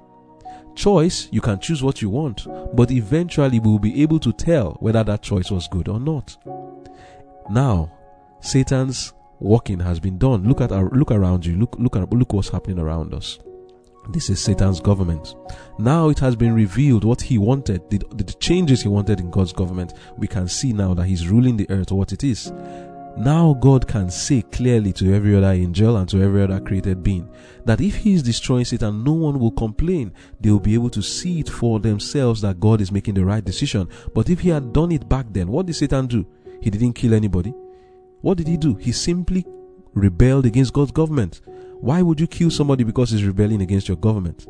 Choice, 0.74 1.28
you 1.32 1.40
can 1.40 1.58
choose 1.58 1.82
what 1.82 2.02
you 2.02 2.10
want, 2.10 2.46
but 2.76 2.90
eventually 2.90 3.58
we 3.58 3.68
will 3.68 3.78
be 3.78 4.02
able 4.02 4.20
to 4.20 4.32
tell 4.32 4.76
whether 4.80 5.02
that 5.04 5.22
choice 5.22 5.50
was 5.50 5.68
good 5.68 5.88
or 5.88 5.98
not. 5.98 6.36
Now, 7.50 7.90
Satan's 8.40 9.12
working 9.40 9.80
has 9.80 9.98
been 10.00 10.18
done. 10.18 10.44
Look 10.44 10.60
at 10.60 10.72
our, 10.72 10.88
look 10.90 11.10
around 11.10 11.46
you. 11.46 11.56
Look 11.56 11.76
look 11.78 11.96
at 11.96 12.12
look 12.12 12.32
what's 12.32 12.48
happening 12.48 12.78
around 12.78 13.14
us. 13.14 13.38
This 14.10 14.30
is 14.30 14.40
Satan's 14.40 14.80
government. 14.80 15.34
Now 15.78 16.08
it 16.08 16.18
has 16.20 16.34
been 16.34 16.54
revealed 16.54 17.04
what 17.04 17.20
he 17.20 17.36
wanted, 17.36 17.90
the, 17.90 17.98
the 18.14 18.24
changes 18.40 18.82
he 18.82 18.88
wanted 18.88 19.20
in 19.20 19.30
God's 19.30 19.52
government. 19.52 19.92
We 20.16 20.26
can 20.26 20.48
see 20.48 20.72
now 20.72 20.94
that 20.94 21.04
he's 21.04 21.28
ruling 21.28 21.56
the 21.56 21.68
earth 21.70 21.92
what 21.92 22.12
it 22.12 22.24
is. 22.24 22.50
Now 23.18 23.54
God 23.54 23.88
can 23.88 24.10
say 24.10 24.42
clearly 24.42 24.92
to 24.94 25.12
every 25.12 25.36
other 25.36 25.50
angel 25.50 25.96
and 25.96 26.08
to 26.08 26.22
every 26.22 26.42
other 26.42 26.60
created 26.60 27.02
being 27.02 27.28
that 27.64 27.80
if 27.80 27.96
He 27.96 28.14
is 28.14 28.22
destroying 28.22 28.64
Satan, 28.64 29.02
no 29.02 29.12
one 29.12 29.38
will 29.40 29.50
complain. 29.50 30.12
They 30.40 30.50
will 30.50 30.60
be 30.60 30.74
able 30.74 30.90
to 30.90 31.02
see 31.02 31.40
it 31.40 31.48
for 31.48 31.80
themselves 31.80 32.40
that 32.42 32.60
God 32.60 32.80
is 32.80 32.92
making 32.92 33.14
the 33.14 33.24
right 33.24 33.44
decision. 33.44 33.88
But 34.14 34.30
if 34.30 34.40
He 34.40 34.50
had 34.50 34.72
done 34.72 34.92
it 34.92 35.08
back 35.08 35.26
then, 35.30 35.48
what 35.48 35.66
did 35.66 35.74
Satan 35.74 36.06
do? 36.06 36.24
He 36.60 36.70
didn't 36.70 36.94
kill 36.94 37.14
anybody. 37.14 37.52
What 38.20 38.38
did 38.38 38.48
he 38.48 38.56
do? 38.56 38.74
He 38.74 38.92
simply 38.92 39.46
rebelled 39.94 40.46
against 40.46 40.72
God's 40.72 40.92
government. 40.92 41.40
Why 41.80 42.02
would 42.02 42.18
you 42.20 42.26
kill 42.26 42.50
somebody 42.50 42.84
because 42.84 43.10
he's 43.10 43.24
rebelling 43.24 43.62
against 43.62 43.88
your 43.88 43.96
government? 43.96 44.46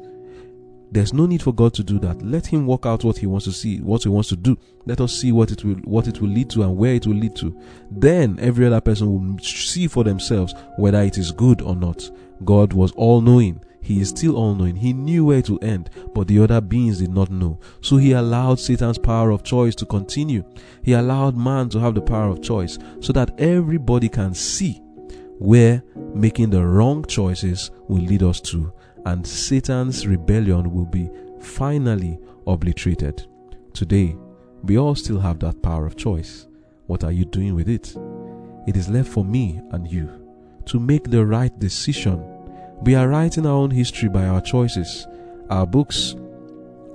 There's 0.90 1.12
no 1.12 1.26
need 1.26 1.42
for 1.42 1.52
God 1.52 1.74
to 1.74 1.84
do 1.84 1.98
that. 2.00 2.22
Let 2.22 2.46
him 2.46 2.66
work 2.66 2.86
out 2.86 3.04
what 3.04 3.18
he 3.18 3.26
wants 3.26 3.44
to 3.44 3.52
see, 3.52 3.80
what 3.80 4.04
he 4.04 4.08
wants 4.08 4.30
to 4.30 4.36
do. 4.36 4.56
Let 4.86 5.00
us 5.00 5.14
see 5.14 5.32
what 5.32 5.50
it 5.50 5.64
will 5.64 5.74
what 5.84 6.08
it 6.08 6.20
will 6.20 6.30
lead 6.30 6.48
to 6.50 6.62
and 6.62 6.76
where 6.76 6.94
it 6.94 7.06
will 7.06 7.14
lead 7.14 7.36
to. 7.36 7.58
Then 7.90 8.38
every 8.40 8.66
other 8.66 8.80
person 8.80 9.12
will 9.12 9.38
see 9.40 9.86
for 9.86 10.02
themselves 10.02 10.54
whether 10.78 11.02
it 11.02 11.18
is 11.18 11.30
good 11.30 11.60
or 11.60 11.76
not. 11.76 12.10
God 12.44 12.72
was 12.72 12.92
all 12.92 13.20
knowing. 13.20 13.60
He 13.80 14.00
is 14.00 14.08
still 14.10 14.36
all 14.36 14.54
knowing. 14.54 14.76
He 14.76 14.92
knew 14.92 15.26
where 15.26 15.38
it 15.38 15.48
would 15.48 15.64
end, 15.64 15.90
but 16.14 16.26
the 16.26 16.40
other 16.40 16.60
beings 16.60 16.98
did 16.98 17.10
not 17.10 17.30
know. 17.30 17.58
So 17.80 17.96
he 17.96 18.12
allowed 18.12 18.58
Satan's 18.58 18.98
power 18.98 19.30
of 19.30 19.44
choice 19.44 19.74
to 19.76 19.86
continue. 19.86 20.44
He 20.82 20.92
allowed 20.92 21.36
man 21.36 21.68
to 21.70 21.80
have 21.80 21.94
the 21.94 22.02
power 22.02 22.28
of 22.28 22.42
choice 22.42 22.78
so 23.00 23.12
that 23.12 23.38
everybody 23.38 24.08
can 24.08 24.34
see 24.34 24.82
where 25.38 25.82
making 26.14 26.50
the 26.50 26.64
wrong 26.66 27.04
choices 27.04 27.70
will 27.88 28.02
lead 28.02 28.22
us 28.22 28.40
to 28.40 28.72
and 29.08 29.26
Satan's 29.26 30.06
rebellion 30.06 30.70
will 30.70 30.84
be 30.84 31.08
finally 31.40 32.18
obliterated. 32.46 33.26
Today, 33.72 34.14
we 34.62 34.76
all 34.76 34.94
still 34.94 35.18
have 35.18 35.38
that 35.38 35.62
power 35.62 35.86
of 35.86 35.96
choice. 35.96 36.46
What 36.88 37.04
are 37.04 37.12
you 37.12 37.24
doing 37.24 37.54
with 37.54 37.70
it? 37.70 37.96
It 38.66 38.76
is 38.76 38.90
left 38.90 39.08
for 39.08 39.24
me 39.24 39.62
and 39.72 39.90
you 39.90 40.10
to 40.66 40.78
make 40.78 41.04
the 41.04 41.24
right 41.24 41.58
decision. 41.58 42.22
We 42.82 42.96
are 42.96 43.08
writing 43.08 43.46
our 43.46 43.52
own 43.52 43.70
history 43.70 44.10
by 44.10 44.26
our 44.26 44.42
choices. 44.42 45.06
Our 45.48 45.66
books 45.66 46.14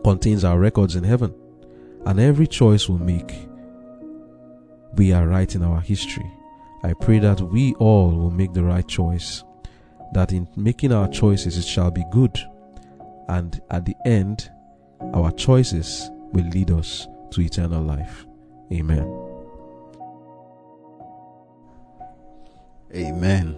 contains 0.04 0.44
our 0.44 0.60
records 0.60 0.96
in 0.96 1.04
heaven, 1.04 1.34
and 2.06 2.20
every 2.20 2.46
choice 2.46 2.88
we 2.88 3.00
make, 3.00 3.34
we 4.94 5.14
are 5.14 5.28
writing 5.28 5.64
our 5.64 5.82
history. 5.82 6.32
I 6.84 6.94
pray 6.94 7.18
that 7.20 7.42
we 7.42 7.74
all 7.80 8.12
will 8.12 8.30
make 8.30 8.54
the 8.54 8.64
right 8.64 8.88
choice 8.88 9.44
that 10.14 10.32
in 10.32 10.48
making 10.56 10.92
our 10.92 11.08
choices 11.08 11.58
it 11.58 11.66
shall 11.66 11.92
be 11.92 12.04
good, 12.12 12.40
and 13.28 13.62
at 13.70 13.86
the 13.86 13.96
end, 14.06 14.50
our 15.14 15.32
choices 15.32 16.10
will 16.32 16.48
lead 16.50 16.72
us 16.72 17.08
to 17.32 17.42
eternal 17.42 17.82
life. 17.84 18.26
Amen. 18.72 19.24
Amen. 22.96 23.56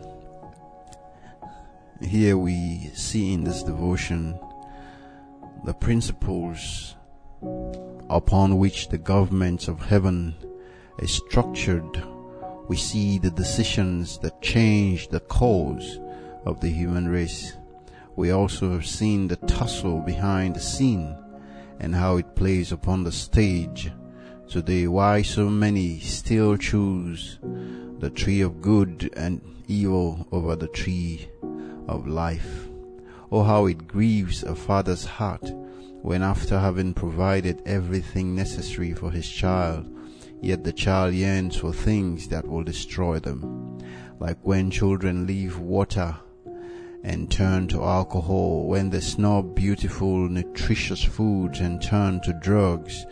Here 2.01 2.37
we 2.37 2.91
see 2.93 3.33
in 3.33 3.43
this 3.43 3.63
devotion 3.63 4.39
the 5.65 5.73
principles 5.73 6.95
upon 8.09 8.57
which 8.57 8.89
the 8.89 8.97
government 8.97 9.67
of 9.67 9.81
heaven 9.81 10.35
is 10.99 11.11
structured. 11.11 12.03
We 12.67 12.77
see 12.77 13.17
the 13.17 13.31
decisions 13.31 14.17
that 14.19 14.41
change 14.41 15.09
the 15.09 15.19
course 15.19 15.99
of 16.45 16.59
the 16.59 16.69
human 16.69 17.07
race. 17.07 17.57
We 18.15 18.31
also 18.31 18.71
have 18.71 18.85
seen 18.85 19.27
the 19.27 19.35
tussle 19.35 19.99
behind 20.01 20.55
the 20.55 20.59
scene 20.59 21.17
and 21.79 21.93
how 21.93 22.17
it 22.17 22.35
plays 22.35 22.71
upon 22.71 23.03
the 23.03 23.11
stage. 23.11 23.91
Today, 24.47 24.87
why 24.87 25.21
so 25.23 25.49
many 25.49 25.99
still 25.99 26.55
choose 26.55 27.39
the 27.99 28.09
tree 28.09 28.41
of 28.41 28.61
good 28.61 29.09
and 29.17 29.41
evil 29.67 30.27
over 30.31 30.55
the 30.55 30.67
tree 30.67 31.27
of 31.87 32.07
life. 32.07 32.67
Oh, 33.31 33.43
how 33.43 33.65
it 33.65 33.87
grieves 33.87 34.43
a 34.43 34.55
father's 34.55 35.05
heart 35.05 35.51
when 36.01 36.21
after 36.21 36.59
having 36.59 36.93
provided 36.93 37.61
everything 37.65 38.35
necessary 38.35 38.93
for 38.93 39.09
his 39.09 39.27
child, 39.27 39.89
yet 40.41 40.63
the 40.63 40.71
child 40.71 41.15
yearns 41.15 41.55
for 41.55 41.73
things 41.73 42.27
that 42.27 42.47
will 42.47 42.63
destroy 42.63 43.17
them. 43.19 43.79
Like 44.19 44.37
when 44.43 44.69
children 44.69 45.25
leave 45.25 45.57
water 45.57 46.15
and 47.05 47.29
turn 47.29 47.67
to 47.67 47.83
alcohol, 47.83 48.65
when 48.65 48.89
they 48.89 48.99
snub 48.99 49.53
beautiful, 49.53 50.27
nutritious 50.27 51.03
foods 51.03 51.59
and 51.59 51.79
turn 51.79 52.19
to 52.21 52.33
drugs, 52.41 53.05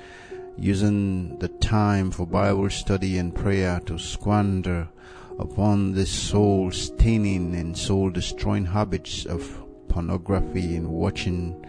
using 0.58 1.38
the 1.38 1.48
time 1.48 2.10
for 2.10 2.26
Bible 2.26 2.72
study 2.72 3.20
and 3.20 3.36
prayer 3.36 3.80
to 3.86 4.00
squander 4.00 4.90
upon 5.38 5.94
the 5.94 6.08
soul 6.08 6.72
staining 6.72 7.54
and 7.54 7.78
soul 7.78 8.10
destroying 8.10 8.66
habits 8.66 9.28
of 9.28 9.64
pornography 9.90 10.76
and 10.76 10.88
watching 10.88 11.64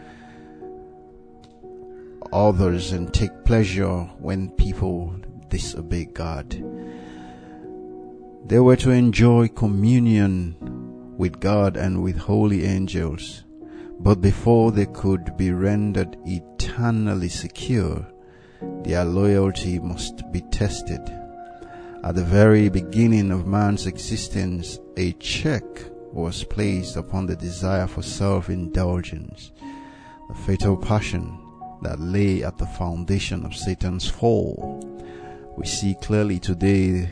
others 2.32 2.92
and 2.92 3.12
take 3.12 3.44
pleasure 3.44 4.00
when 4.18 4.48
people 4.52 5.14
disobey 5.50 6.06
God. 6.06 6.52
They 8.46 8.60
were 8.60 8.76
to 8.76 8.90
enjoy 8.92 9.48
communion 9.48 10.83
with 11.16 11.40
God 11.40 11.76
and 11.76 12.02
with 12.02 12.16
holy 12.16 12.64
angels, 12.64 13.44
but 14.00 14.20
before 14.20 14.72
they 14.72 14.86
could 14.86 15.36
be 15.36 15.52
rendered 15.52 16.16
eternally 16.26 17.28
secure, 17.28 18.06
their 18.82 19.04
loyalty 19.04 19.78
must 19.78 20.30
be 20.32 20.40
tested. 20.40 21.00
At 22.02 22.16
the 22.16 22.24
very 22.24 22.68
beginning 22.68 23.30
of 23.30 23.46
man's 23.46 23.86
existence, 23.86 24.78
a 24.96 25.12
check 25.14 25.64
was 26.12 26.44
placed 26.44 26.96
upon 26.96 27.26
the 27.26 27.36
desire 27.36 27.86
for 27.86 28.02
self-indulgence, 28.02 29.52
the 30.28 30.34
fatal 30.46 30.76
passion 30.76 31.38
that 31.82 32.00
lay 32.00 32.42
at 32.42 32.58
the 32.58 32.66
foundation 32.66 33.44
of 33.44 33.56
Satan's 33.56 34.08
fall. 34.08 34.80
We 35.56 35.66
see 35.66 35.96
clearly 36.00 36.38
today 36.38 37.08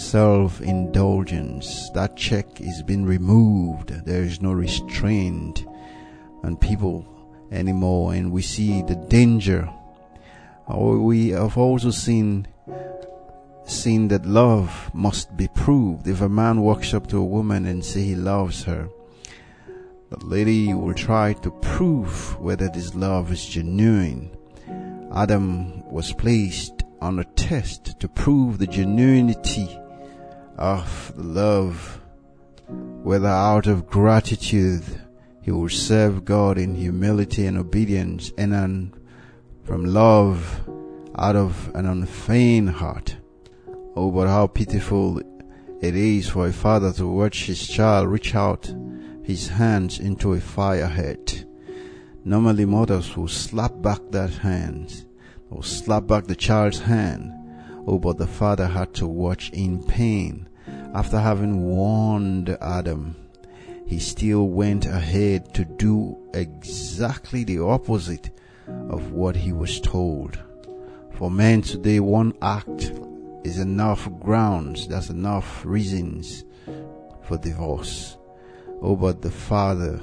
self-indulgence. 0.00 1.90
That 1.90 2.16
check 2.16 2.60
is 2.60 2.82
being 2.82 3.04
removed. 3.04 3.90
There 4.06 4.22
is 4.22 4.40
no 4.40 4.52
restraint 4.52 5.66
on 6.42 6.56
people 6.56 7.06
anymore 7.52 8.14
and 8.14 8.32
we 8.32 8.42
see 8.42 8.82
the 8.82 8.96
danger. 8.96 9.68
We 10.68 11.30
have 11.30 11.58
also 11.58 11.90
seen 11.90 12.46
seen 13.64 14.08
that 14.08 14.26
love 14.26 14.90
must 14.94 15.36
be 15.36 15.48
proved. 15.48 16.08
If 16.08 16.22
a 16.22 16.28
man 16.28 16.60
walks 16.62 16.92
up 16.94 17.06
to 17.08 17.18
a 17.18 17.24
woman 17.24 17.66
and 17.66 17.84
say 17.84 18.02
he 18.02 18.14
loves 18.16 18.64
her, 18.64 18.88
the 20.10 20.24
lady 20.24 20.74
will 20.74 20.94
try 20.94 21.34
to 21.34 21.50
prove 21.50 22.40
whether 22.40 22.68
this 22.68 22.94
love 22.94 23.30
is 23.30 23.44
genuine. 23.46 24.30
Adam 25.14 25.84
was 25.88 26.12
placed 26.12 26.82
on 27.00 27.18
a 27.18 27.24
test 27.24 28.00
to 28.00 28.08
prove 28.08 28.58
the 28.58 28.66
genuinity 28.66 29.79
of 30.60 31.12
love, 31.16 32.00
whether 33.02 33.28
out 33.28 33.66
of 33.66 33.86
gratitude 33.88 34.84
he 35.42 35.50
will 35.50 35.70
serve 35.70 36.24
God 36.24 36.58
in 36.58 36.74
humility 36.74 37.46
and 37.46 37.56
obedience 37.56 38.30
and 38.36 38.92
from 39.64 39.84
love 39.86 40.60
out 41.16 41.34
of 41.34 41.74
an 41.74 41.86
unfeigned 41.86 42.70
heart. 42.70 43.16
Oh, 43.96 44.10
but 44.10 44.28
how 44.28 44.46
pitiful 44.46 45.18
it 45.80 45.96
is 45.96 46.28
for 46.28 46.46
a 46.46 46.52
father 46.52 46.92
to 46.92 47.06
watch 47.06 47.46
his 47.46 47.66
child 47.66 48.08
reach 48.08 48.34
out 48.34 48.72
his 49.22 49.48
hands 49.48 49.98
into 49.98 50.34
a 50.34 50.40
fire 50.40 50.86
head. 50.86 51.46
Normally 52.22 52.66
mothers 52.66 53.16
will 53.16 53.28
slap 53.28 53.80
back 53.80 54.00
that 54.10 54.30
hand 54.30 55.06
or 55.48 55.64
slap 55.64 56.06
back 56.06 56.26
the 56.26 56.36
child's 56.36 56.80
hand. 56.80 57.32
Oh, 57.86 57.98
but 57.98 58.18
the 58.18 58.26
father 58.26 58.66
had 58.66 58.92
to 58.94 59.06
watch 59.06 59.50
in 59.50 59.82
pain. 59.82 60.49
After 60.92 61.20
having 61.20 61.62
warned 61.62 62.56
Adam, 62.60 63.14
he 63.86 64.00
still 64.00 64.48
went 64.48 64.86
ahead 64.86 65.54
to 65.54 65.64
do 65.64 66.16
exactly 66.34 67.44
the 67.44 67.60
opposite 67.60 68.30
of 68.88 69.12
what 69.12 69.36
he 69.36 69.52
was 69.52 69.80
told. 69.80 70.38
For 71.12 71.30
men 71.30 71.62
today, 71.62 72.00
one 72.00 72.34
act 72.42 72.92
is 73.44 73.58
enough 73.58 74.08
grounds, 74.18 74.88
that's 74.88 75.10
enough 75.10 75.64
reasons 75.64 76.44
for 77.22 77.38
divorce. 77.38 78.16
Oh, 78.82 78.96
but 78.96 79.22
the 79.22 79.30
father, 79.30 80.00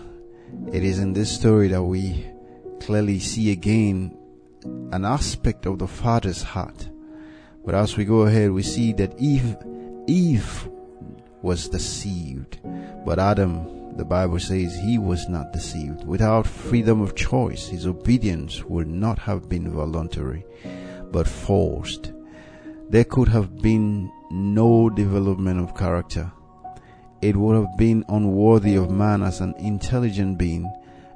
it 0.71 0.85
is 0.85 0.99
in 0.99 1.11
this 1.11 1.35
story 1.35 1.67
that 1.67 1.83
we 1.83 2.25
clearly 2.79 3.19
see 3.19 3.51
again 3.51 4.17
an 4.93 5.03
aspect 5.03 5.65
of 5.65 5.79
the 5.79 5.88
father's 5.88 6.43
heart. 6.43 6.89
But 7.65 7.75
as 7.75 7.97
we 7.97 8.05
go 8.05 8.21
ahead, 8.21 8.51
we 8.51 8.63
see 8.63 8.93
that 8.93 9.19
Eve, 9.19 9.57
Eve 10.07 10.69
was 11.41 11.69
deceived, 11.69 12.59
but 13.05 13.19
Adam, 13.19 13.95
the 13.97 14.05
Bible 14.05 14.39
says 14.39 14.75
he 14.75 14.97
was 14.97 15.27
not 15.29 15.53
deceived. 15.53 16.05
Without 16.05 16.45
freedom 16.45 17.01
of 17.01 17.15
choice, 17.15 17.67
his 17.67 17.85
obedience 17.85 18.63
would 18.63 18.88
not 18.88 19.19
have 19.19 19.49
been 19.49 19.71
voluntary, 19.71 20.45
but 21.11 21.27
forced 21.27 22.11
there 22.89 23.03
could 23.03 23.27
have 23.27 23.61
been 23.61 24.09
no 24.31 24.89
development 24.89 25.59
of 25.59 25.75
character. 25.75 26.31
It 27.21 27.35
would 27.35 27.55
have 27.55 27.77
been 27.77 28.05
unworthy 28.07 28.75
of 28.75 28.89
man 28.89 29.23
as 29.23 29.41
an 29.41 29.55
intelligent 29.57 30.38
being 30.38 30.71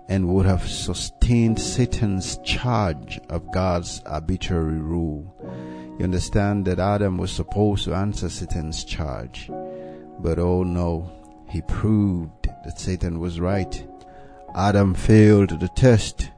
and 0.10 0.28
would 0.28 0.46
have 0.46 0.68
sustained 0.68 1.60
Satan's 1.60 2.38
charge 2.40 3.22
of 3.30 3.52
God's 3.54 4.02
arbitrary 4.06 4.80
rule. 4.80 5.34
You 5.98 6.04
understand 6.04 6.66
that 6.66 6.80
Adam 6.80 7.18
was 7.18 7.32
supposed 7.32 7.86
to 7.86 7.94
answer 7.94 8.28
Satan's 8.28 8.84
charge. 8.84 9.50
But 10.22 10.38
oh 10.38 10.64
no, 10.64 11.12
he 11.50 11.62
proved 11.62 12.48
that 12.64 12.80
Satan 12.80 13.20
was 13.20 13.40
right. 13.40 13.86
Adam 14.56 14.94
failed 14.94 15.60
the 15.60 15.70
test 15.70 16.30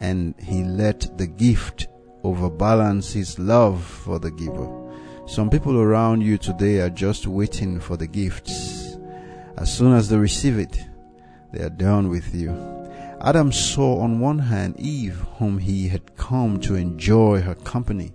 and 0.00 0.34
he 0.40 0.64
let 0.64 1.18
the 1.18 1.26
gift 1.26 1.88
overbalance 2.24 3.12
his 3.12 3.38
love 3.38 3.82
for 3.84 4.18
the 4.18 4.30
giver. 4.30 4.68
Some 5.26 5.50
people 5.50 5.78
around 5.78 6.22
you 6.22 6.38
today 6.38 6.80
are 6.80 6.90
just 6.90 7.26
waiting 7.26 7.78
for 7.78 7.96
the 7.96 8.06
gifts. 8.06 8.96
As 9.58 9.72
soon 9.72 9.92
as 9.92 10.08
they 10.08 10.16
receive 10.16 10.58
it, 10.58 10.82
they 11.52 11.62
are 11.62 11.70
done 11.70 12.08
with 12.08 12.34
you. 12.34 12.50
Adam 13.20 13.52
saw 13.52 14.00
on 14.00 14.20
one 14.20 14.38
hand 14.38 14.80
Eve, 14.80 15.20
whom 15.38 15.58
he 15.58 15.88
had 15.88 16.16
come 16.16 16.58
to 16.60 16.74
enjoy 16.74 17.42
her 17.42 17.54
company, 17.54 18.14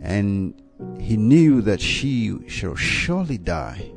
and 0.00 0.54
he 1.00 1.16
knew 1.16 1.60
that 1.62 1.80
she 1.80 2.38
shall 2.48 2.74
surely 2.74 3.38
die. 3.38 3.90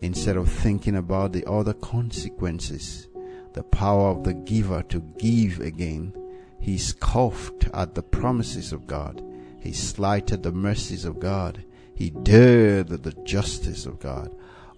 Instead 0.00 0.36
of 0.36 0.48
thinking 0.48 0.96
about 0.96 1.32
the 1.32 1.44
other 1.50 1.74
consequences, 1.74 3.08
the 3.54 3.64
power 3.64 4.10
of 4.10 4.22
the 4.22 4.34
giver 4.34 4.82
to 4.84 5.00
give 5.18 5.58
again, 5.60 6.12
he 6.60 6.78
scoffed 6.78 7.68
at 7.74 7.94
the 7.94 8.02
promises 8.02 8.72
of 8.72 8.86
God. 8.86 9.22
He 9.58 9.72
slighted 9.72 10.42
the 10.42 10.52
mercies 10.52 11.04
of 11.04 11.18
God. 11.18 11.64
He 11.94 12.10
dared 12.10 12.88
the 12.88 13.12
justice 13.24 13.86
of 13.86 13.98
God. 13.98 14.34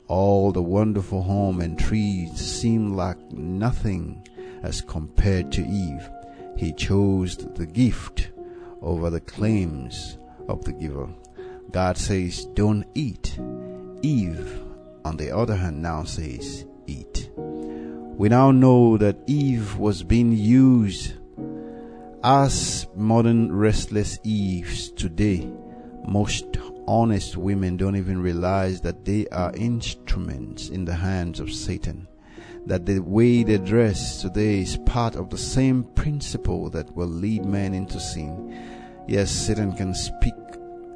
All 0.07 0.53
the 0.53 0.63
wonderful 0.63 1.23
home 1.23 1.61
and 1.61 1.79
trees 1.79 2.33
seemed 2.33 2.97
like 2.97 3.21
nothing 3.31 4.27
as 4.63 4.81
compared 4.81 5.53
to 5.53 5.67
Eve. 5.67 6.09
He 6.57 6.73
chose 6.73 7.37
the 7.37 7.67
gift 7.67 8.31
over 8.81 9.11
the 9.11 9.21
claims 9.21 10.19
of 10.49 10.65
the 10.65 10.73
giver. 10.73 11.09
God 11.71 11.97
says, 11.97 12.47
don't 12.55 12.85
eat. 12.95 13.39
Eve, 14.03 14.61
on 15.05 15.17
the 15.17 15.35
other 15.37 15.57
hand, 15.57 15.83
now 15.83 16.05
says, 16.05 16.65
eat. 16.87 17.31
We 17.37 18.29
now 18.29 18.51
know 18.51 18.97
that 18.99 19.19
Eve 19.27 19.77
was 19.77 20.03
being 20.03 20.33
used 20.33 21.15
as 22.23 22.87
modern 22.95 23.51
restless 23.51 24.19
Eves 24.25 24.91
today, 24.91 25.51
most 26.07 26.59
honest 26.87 27.37
women 27.37 27.79
don't 27.79 27.97
even 27.97 28.21
realize 28.21 28.83
that 28.83 29.05
they 29.05 29.27
are 29.29 29.55
instruments 29.55 30.69
in 30.69 30.85
the 30.85 30.95
hands 30.95 31.41
of 31.41 31.53
Satan. 31.53 32.07
That 32.67 32.85
the 32.85 32.99
way 32.99 33.43
they 33.43 33.57
dress 33.57 34.21
today 34.21 34.61
is 34.61 34.77
part 34.85 35.17
of 35.17 35.31
the 35.31 35.39
same 35.39 35.85
principle 35.85 36.69
that 36.71 36.95
will 36.95 37.09
lead 37.09 37.47
men 37.47 37.73
into 37.73 37.99
sin. 37.99 38.69
Yes, 39.09 39.31
Satan 39.31 39.73
can 39.73 39.95
speak 39.95 40.35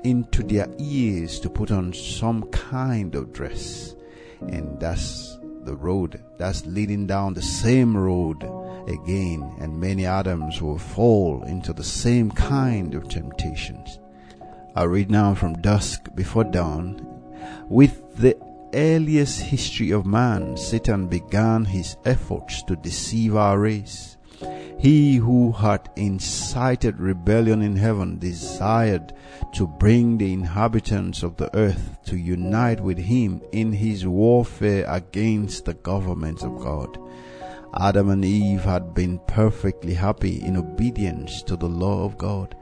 into 0.05 0.43
their 0.43 0.69
ears 0.79 1.41
to 1.41 1.51
put 1.51 1.71
on 1.71 1.93
some 1.93 2.45
kind 2.51 3.15
of 3.15 3.33
dress. 3.33 3.95
And 4.41 4.79
that's 4.79 5.39
the 5.65 5.75
road. 5.75 6.23
That's 6.39 6.65
leading 6.67 7.07
down 7.07 7.35
the 7.35 7.43
same 7.43 7.97
road 7.97 8.45
again, 8.89 9.57
and 9.61 9.81
many 9.81 10.05
Adams 10.05 10.61
will 10.61 10.79
fall 10.79 11.43
into 11.45 11.73
the 11.73 11.85
same 11.85 12.31
kind 12.31 12.95
of 12.95 13.09
temptations. 13.09 13.99
I 14.77 14.85
read 14.85 15.11
now 15.11 15.35
from 15.35 15.55
dusk 15.55 16.15
before 16.15 16.45
dawn. 16.45 17.07
With 17.69 18.17
the 18.17 18.37
earliest 18.75 19.41
history 19.41 19.91
of 19.93 20.05
man, 20.05 20.57
Satan 20.57 21.07
began 21.07 21.65
his 21.65 21.97
efforts 22.05 22.63
to 22.65 22.77
deceive 22.77 23.37
our 23.37 23.59
race. 23.59 24.14
He 24.79 25.17
who 25.17 25.53
had 25.53 25.89
incited 25.97 27.01
rebellion 27.01 27.63
in 27.63 27.77
heaven 27.77 28.19
desired 28.19 29.15
to 29.55 29.67
bring 29.67 30.19
the 30.19 30.33
inhabitants 30.33 31.23
of 31.23 31.37
the 31.37 31.55
earth 31.57 31.99
to 32.07 32.17
unite 32.17 32.81
with 32.81 32.99
him 32.99 33.41
in 33.53 33.73
his 33.73 34.07
warfare 34.07 34.85
against 34.87 35.65
the 35.65 35.75
governments 35.75 36.43
of 36.43 36.59
God. 36.59 36.99
Adam 37.81 38.11
and 38.11 38.25
Eve 38.25 38.65
had 38.65 38.95
been 38.95 39.19
perfectly 39.27 39.95
happy 39.95 40.43
in 40.43 40.57
obedience 40.57 41.43
to 41.43 41.57
the 41.57 41.69
law 41.69 42.05
of 42.05 42.19
God, 42.19 42.55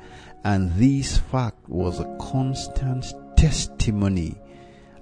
and 0.44 0.72
this 0.74 1.18
fact 1.18 1.68
was 1.68 1.98
a 1.98 2.16
constant 2.20 3.12
testimony 3.36 4.40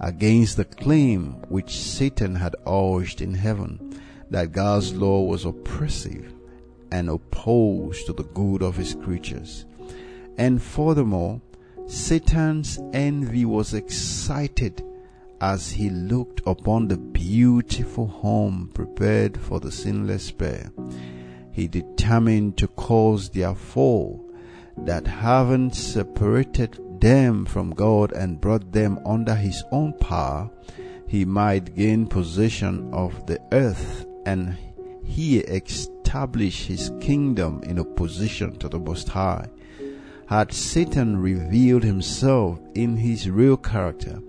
against 0.01 0.57
the 0.57 0.65
claim 0.65 1.35
which 1.49 1.79
Satan 1.79 2.35
had 2.35 2.57
urged 2.67 3.21
in 3.21 3.35
heaven 3.35 4.01
that 4.31 4.53
God's 4.53 4.95
law 4.95 5.23
was 5.23 5.45
oppressive 5.45 6.33
and 6.93 7.09
opposed 7.09 8.07
to 8.07 8.13
the 8.13 8.25
good 8.25 8.63
of 8.63 8.77
his 8.77 8.95
creatures. 8.95 9.67
And 10.39 10.63
furthermore, 10.63 11.41
Satan's 11.87 12.79
envy 12.93 13.45
was 13.45 13.75
excited 13.75 14.85
as 15.41 15.73
he 15.73 15.91
looked 15.91 16.43
upon 16.47 16.89
the 16.89 16.97
beautiful 16.99 18.07
home 18.07 18.71
prepared 18.75 19.39
for 19.39 19.59
the 19.61 19.73
sinless 19.73 20.31
pair. 20.31 20.71
He 21.51 21.67
determined 21.67 22.57
to 22.59 22.69
cause 22.69 23.31
their 23.31 23.55
fall, 23.55 24.25
that 24.77 25.07
having 25.07 25.73
separated 25.73 26.79
them 27.01 27.45
from 27.45 27.71
God 27.71 28.13
and 28.13 28.41
brought 28.41 28.73
them 28.73 29.01
under 29.05 29.35
his 29.35 29.65
own 29.73 29.95
power, 29.95 30.51
he 31.07 31.25
might 31.25 31.75
gain 31.75 32.07
possession 32.07 32.89
of 32.93 33.27
the 33.27 33.41
earth 33.53 34.07
and 34.27 34.57
he 35.03 35.39
establish 36.11 36.67
his 36.67 36.91
kingdom 37.01 37.63
in 37.63 37.79
opposition 37.79 38.51
to 38.59 38.69
the 38.69 38.81
Most 38.81 39.09
High. 39.09 39.47
Had 40.27 40.53
Satan 40.53 41.17
revealed 41.17 41.85
himself 41.85 42.59
in 42.75 42.97
his 42.97 43.31
real 43.31 43.57
character, 43.57 44.21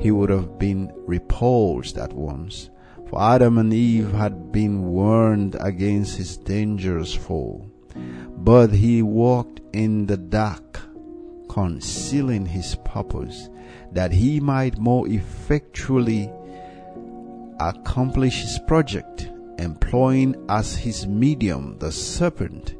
he 0.00 0.10
would 0.10 0.30
have 0.30 0.58
been 0.58 0.90
repulsed 1.06 1.98
at 1.98 2.14
once. 2.14 2.70
For 3.10 3.20
Adam 3.20 3.58
and 3.58 3.74
Eve 3.74 4.10
had 4.12 4.52
been 4.52 4.84
warned 4.84 5.54
against 5.60 6.16
his 6.16 6.38
dangerous 6.38 7.14
fall. 7.14 7.70
But 8.38 8.70
he 8.72 9.02
walked 9.02 9.60
in 9.74 10.06
the 10.06 10.16
dark, 10.16 10.80
concealing 11.50 12.46
his 12.46 12.74
purpose, 12.86 13.50
that 13.92 14.12
he 14.12 14.40
might 14.40 14.78
more 14.78 15.06
effectually 15.06 16.32
accomplish 17.60 18.40
his 18.40 18.58
project, 18.66 19.28
employing 19.58 20.34
as 20.48 20.76
his 20.76 21.06
medium 21.06 21.78
the 21.78 21.92
serpent 21.92 22.74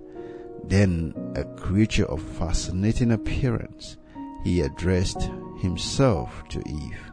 then 0.68 1.14
a 1.35 1.45
creature 1.45 2.05
of 2.07 2.22
fascinating 2.22 3.12
appearance, 3.12 3.97
he 4.45 4.61
addressed 4.61 5.31
himself 5.61 6.45
to 6.51 6.62
Eve. 6.68 7.11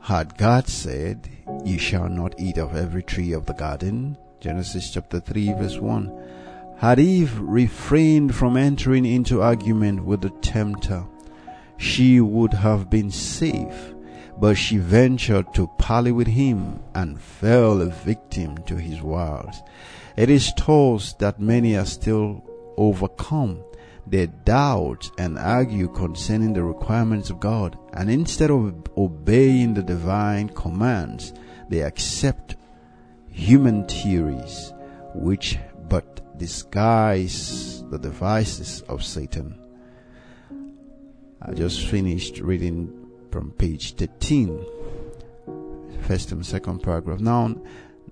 Had 0.00 0.36
God 0.36 0.68
said, 0.68 1.28
You 1.64 1.78
shall 1.78 2.08
not 2.08 2.38
eat 2.38 2.58
of 2.58 2.76
every 2.76 3.02
tree 3.02 3.32
of 3.32 3.46
the 3.46 3.54
garden? 3.54 4.16
Genesis 4.40 4.90
chapter 4.92 5.20
3 5.20 5.54
verse 5.54 5.78
1. 5.78 6.74
Had 6.78 6.98
Eve 6.98 7.38
refrained 7.40 8.34
from 8.34 8.56
entering 8.56 9.04
into 9.04 9.42
argument 9.42 10.04
with 10.04 10.22
the 10.22 10.30
tempter, 10.40 11.04
she 11.76 12.20
would 12.20 12.52
have 12.52 12.90
been 12.90 13.10
safe, 13.10 13.94
but 14.40 14.56
she 14.56 14.78
ventured 14.78 15.52
to 15.52 15.66
parley 15.78 16.10
with 16.10 16.26
him 16.26 16.80
and 16.94 17.20
fell 17.20 17.82
a 17.82 17.86
victim 17.86 18.56
to 18.64 18.76
his 18.76 19.02
wiles. 19.02 19.62
It 20.16 20.30
is 20.30 20.52
told 20.54 21.02
that 21.18 21.38
many 21.38 21.76
are 21.76 21.84
still 21.84 22.42
overcome 22.78 23.62
their 24.06 24.26
doubts 24.26 25.10
and 25.18 25.38
argue 25.38 25.88
concerning 25.88 26.54
the 26.54 26.64
requirements 26.64 27.28
of 27.28 27.38
God. 27.38 27.78
And 27.92 28.10
instead 28.10 28.50
of 28.50 28.74
obeying 28.96 29.74
the 29.74 29.82
divine 29.82 30.48
commands, 30.48 31.34
they 31.68 31.82
accept 31.82 32.56
human 33.28 33.86
theories 33.86 34.72
which 35.14 35.58
but 35.88 36.38
disguise 36.38 37.84
the 37.90 37.98
devices 37.98 38.82
of 38.88 39.04
Satan. 39.04 39.58
I 41.42 41.52
just 41.52 41.86
finished 41.86 42.38
reading 42.38 42.99
from 43.30 43.52
page 43.52 43.94
13, 43.94 44.64
first 46.02 46.32
and 46.32 46.44
second 46.44 46.82
paragraph. 46.82 47.20
Now, 47.20 47.54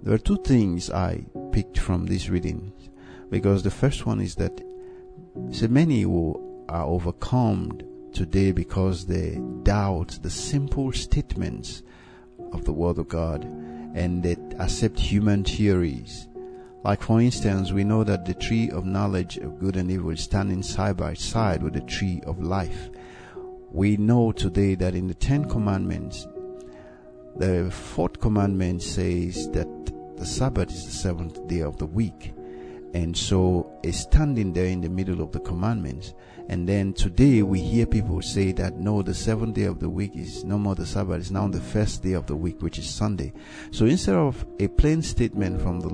there 0.00 0.14
are 0.14 0.18
two 0.18 0.38
things 0.38 0.90
I 0.90 1.24
picked 1.52 1.78
from 1.78 2.06
this 2.06 2.28
reading 2.28 2.72
because 3.30 3.62
the 3.62 3.70
first 3.70 4.06
one 4.06 4.20
is 4.20 4.36
that 4.36 4.62
so 5.50 5.68
many 5.68 6.02
who 6.02 6.64
are 6.68 6.84
overcome 6.84 7.80
today 8.12 8.52
because 8.52 9.06
they 9.06 9.40
doubt 9.62 10.18
the 10.22 10.30
simple 10.30 10.92
statements 10.92 11.82
of 12.52 12.64
the 12.64 12.72
Word 12.72 12.98
of 12.98 13.08
God 13.08 13.44
and 13.94 14.22
they 14.22 14.36
accept 14.58 15.00
human 15.00 15.44
theories. 15.44 16.28
Like 16.84 17.02
for 17.02 17.20
instance, 17.20 17.72
we 17.72 17.84
know 17.84 18.04
that 18.04 18.24
the 18.24 18.34
tree 18.34 18.70
of 18.70 18.84
knowledge 18.84 19.36
of 19.38 19.58
good 19.58 19.76
and 19.76 19.90
evil 19.90 20.10
is 20.10 20.22
standing 20.22 20.62
side 20.62 20.96
by 20.96 21.14
side 21.14 21.62
with 21.62 21.74
the 21.74 21.80
tree 21.80 22.22
of 22.24 22.40
life. 22.40 22.88
We 23.70 23.98
know 23.98 24.32
today 24.32 24.74
that 24.76 24.94
in 24.94 25.08
the 25.08 25.14
Ten 25.14 25.44
Commandments, 25.44 26.26
the 27.36 27.70
fourth 27.70 28.18
commandment 28.18 28.82
says 28.82 29.50
that 29.50 29.68
the 30.16 30.24
Sabbath 30.24 30.70
is 30.70 30.86
the 30.86 30.92
seventh 30.92 31.46
day 31.46 31.60
of 31.60 31.76
the 31.76 31.86
week. 31.86 32.32
And 32.94 33.14
so 33.14 33.70
it's 33.82 34.00
standing 34.00 34.54
there 34.54 34.66
in 34.66 34.80
the 34.80 34.88
middle 34.88 35.20
of 35.20 35.32
the 35.32 35.40
commandments. 35.40 36.14
And 36.48 36.66
then 36.66 36.94
today 36.94 37.42
we 37.42 37.60
hear 37.60 37.84
people 37.84 38.22
say 38.22 38.52
that 38.52 38.78
no, 38.78 39.02
the 39.02 39.12
seventh 39.12 39.54
day 39.54 39.64
of 39.64 39.80
the 39.80 39.90
week 39.90 40.16
is 40.16 40.44
no 40.44 40.56
more 40.56 40.74
the 40.74 40.86
Sabbath, 40.86 41.20
it's 41.20 41.30
now 41.30 41.46
the 41.46 41.60
first 41.60 42.02
day 42.02 42.14
of 42.14 42.26
the 42.26 42.36
week, 42.36 42.62
which 42.62 42.78
is 42.78 42.88
Sunday. 42.88 43.34
So 43.70 43.84
instead 43.84 44.14
of 44.14 44.46
a 44.58 44.68
plain 44.68 45.02
statement 45.02 45.60
from 45.60 45.80
the 45.80 45.90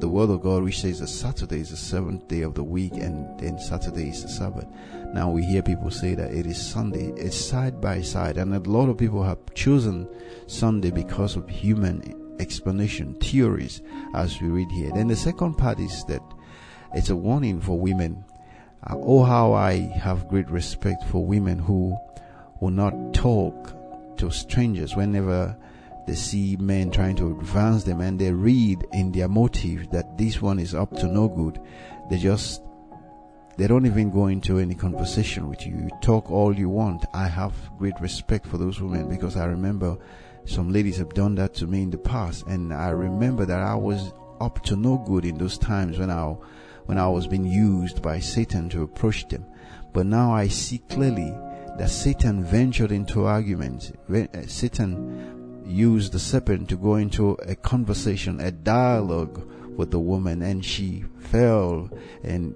the 0.00 0.08
word 0.08 0.30
of 0.30 0.42
God 0.42 0.62
which 0.62 0.80
says 0.80 1.00
that 1.00 1.08
Saturday 1.08 1.60
is 1.60 1.70
the 1.70 1.76
seventh 1.76 2.28
day 2.28 2.42
of 2.42 2.54
the 2.54 2.64
week 2.64 2.94
and 2.94 3.38
then 3.38 3.58
Saturday 3.58 4.08
is 4.10 4.22
the 4.22 4.28
Sabbath. 4.28 4.66
Now 5.12 5.30
we 5.30 5.44
hear 5.44 5.62
people 5.62 5.90
say 5.90 6.14
that 6.14 6.32
it 6.32 6.46
is 6.46 6.60
Sunday. 6.64 7.12
It's 7.16 7.36
side 7.36 7.80
by 7.80 8.02
side 8.02 8.36
and 8.36 8.54
a 8.54 8.58
lot 8.70 8.88
of 8.88 8.98
people 8.98 9.22
have 9.22 9.38
chosen 9.54 10.08
Sunday 10.46 10.90
because 10.90 11.36
of 11.36 11.48
human 11.48 12.02
explanation, 12.40 13.14
theories, 13.14 13.82
as 14.14 14.40
we 14.40 14.48
read 14.48 14.70
here. 14.72 14.90
Then 14.92 15.08
the 15.08 15.16
second 15.16 15.54
part 15.54 15.78
is 15.78 16.04
that 16.04 16.22
it's 16.94 17.10
a 17.10 17.16
warning 17.16 17.60
for 17.60 17.78
women. 17.78 18.24
Uh, 18.84 18.96
oh, 18.98 19.22
how 19.22 19.52
I 19.52 19.74
have 19.74 20.28
great 20.28 20.50
respect 20.50 21.04
for 21.04 21.24
women 21.24 21.58
who 21.58 21.96
will 22.60 22.70
not 22.70 23.14
talk 23.14 23.72
to 24.18 24.30
strangers 24.30 24.94
whenever 24.94 25.56
they 26.06 26.14
see 26.14 26.56
men 26.56 26.90
trying 26.90 27.16
to 27.16 27.38
advance 27.38 27.84
them 27.84 28.00
and 28.00 28.18
they 28.18 28.32
read 28.32 28.86
in 28.92 29.12
their 29.12 29.28
motive 29.28 29.90
that 29.90 30.18
this 30.18 30.42
one 30.42 30.58
is 30.58 30.74
up 30.74 30.94
to 30.96 31.06
no 31.06 31.28
good. 31.28 31.60
They 32.10 32.18
just 32.18 32.62
they 33.56 33.66
don't 33.68 33.86
even 33.86 34.10
go 34.10 34.26
into 34.26 34.58
any 34.58 34.74
conversation 34.74 35.48
with 35.48 35.64
you. 35.64 35.76
You 35.76 35.90
talk 36.02 36.30
all 36.30 36.54
you 36.54 36.68
want. 36.68 37.06
I 37.14 37.28
have 37.28 37.54
great 37.78 37.98
respect 38.00 38.46
for 38.46 38.58
those 38.58 38.80
women 38.80 39.08
because 39.08 39.36
I 39.36 39.44
remember 39.44 39.96
some 40.44 40.72
ladies 40.72 40.98
have 40.98 41.14
done 41.14 41.36
that 41.36 41.54
to 41.54 41.66
me 41.66 41.82
in 41.82 41.90
the 41.90 41.98
past, 41.98 42.46
and 42.46 42.74
I 42.74 42.90
remember 42.90 43.46
that 43.46 43.60
I 43.60 43.74
was 43.74 44.12
up 44.40 44.62
to 44.64 44.76
no 44.76 44.98
good 44.98 45.24
in 45.24 45.38
those 45.38 45.56
times 45.56 45.98
when 45.98 46.10
I 46.10 46.34
when 46.86 46.98
I 46.98 47.08
was 47.08 47.26
being 47.26 47.46
used 47.46 48.02
by 48.02 48.18
Satan 48.18 48.68
to 48.70 48.82
approach 48.82 49.26
them. 49.28 49.46
But 49.92 50.06
now 50.06 50.34
I 50.34 50.48
see 50.48 50.78
clearly 50.78 51.32
that 51.78 51.88
Satan 51.88 52.44
ventured 52.44 52.92
into 52.92 53.24
arguments. 53.24 53.92
Uh, 54.12 54.26
Satan 54.46 55.43
used 55.64 56.12
the 56.12 56.18
serpent 56.18 56.68
to 56.68 56.76
go 56.76 56.96
into 56.96 57.32
a 57.46 57.54
conversation, 57.54 58.40
a 58.40 58.50
dialogue 58.50 59.48
with 59.76 59.90
the 59.90 59.98
woman, 59.98 60.42
and 60.42 60.64
she 60.64 61.04
fell 61.18 61.90
and 62.22 62.54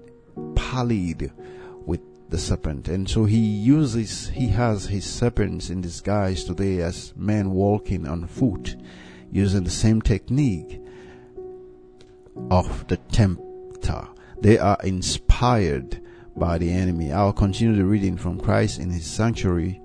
pallied 0.55 1.31
with 1.85 2.01
the 2.29 2.37
serpent. 2.37 2.87
And 2.87 3.09
so 3.09 3.25
he 3.25 3.37
uses, 3.37 4.29
he 4.29 4.47
has 4.49 4.85
his 4.85 5.05
serpents 5.05 5.69
in 5.69 5.81
disguise 5.81 6.43
today 6.43 6.81
as 6.81 7.13
men 7.15 7.51
walking 7.51 8.07
on 8.07 8.27
foot 8.27 8.75
using 9.31 9.63
the 9.63 9.69
same 9.69 10.01
technique 10.01 10.81
of 12.49 12.87
the 12.87 12.97
tempter. 12.97 14.07
They 14.41 14.57
are 14.57 14.77
inspired 14.83 16.01
by 16.35 16.57
the 16.57 16.71
enemy. 16.71 17.11
I'll 17.11 17.33
continue 17.33 17.75
the 17.75 17.85
reading 17.85 18.17
from 18.17 18.39
Christ 18.39 18.79
in 18.79 18.89
his 18.89 19.05
sanctuary, 19.05 19.81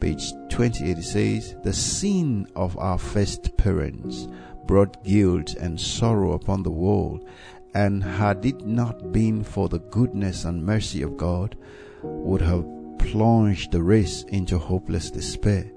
page 0.00 0.32
28. 0.50 0.98
It 0.98 1.02
says, 1.02 1.56
The 1.62 1.72
sin 1.72 2.46
of 2.54 2.76
our 2.78 2.98
first 2.98 3.56
parents 3.56 4.28
brought 4.66 5.02
guilt 5.04 5.54
and 5.54 5.80
sorrow 5.80 6.32
upon 6.32 6.62
the 6.62 6.70
world, 6.70 7.28
and 7.74 8.02
had 8.02 8.44
it 8.44 8.66
not 8.66 9.12
been 9.12 9.44
for 9.44 9.68
the 9.68 9.78
goodness 9.78 10.44
and 10.44 10.64
mercy 10.64 11.02
of 11.02 11.16
God, 11.16 11.56
would 12.02 12.40
have 12.40 12.66
plunged 12.98 13.72
the 13.72 13.82
race 13.82 14.22
into 14.24 14.58
hopeless 14.58 15.10
despair. 15.10 15.70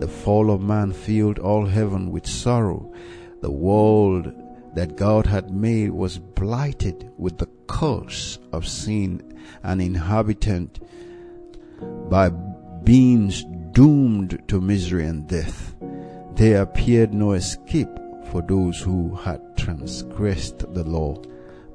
The 0.00 0.08
fall 0.08 0.50
of 0.50 0.60
man 0.60 0.92
filled 0.92 1.38
all 1.38 1.66
heaven 1.66 2.10
with 2.10 2.26
sorrow. 2.26 2.92
The 3.40 3.50
world 3.50 4.32
that 4.74 4.96
God 4.96 5.26
had 5.26 5.50
made 5.50 5.90
was 5.90 6.18
blighted 6.18 7.10
with 7.16 7.38
the 7.38 7.48
curse 7.66 8.38
of 8.52 8.66
sin 8.66 9.22
and 9.62 9.80
inhabited 9.80 10.80
by 12.08 12.30
beings 12.84 13.44
doomed 13.74 14.40
to 14.46 14.60
misery 14.60 15.04
and 15.04 15.26
death. 15.26 15.74
There 16.36 16.62
appeared 16.62 17.12
no 17.12 17.32
escape 17.32 17.88
for 18.30 18.40
those 18.40 18.80
who 18.80 19.14
had 19.16 19.40
transgressed 19.56 20.60
the 20.74 20.84
law. 20.84 21.20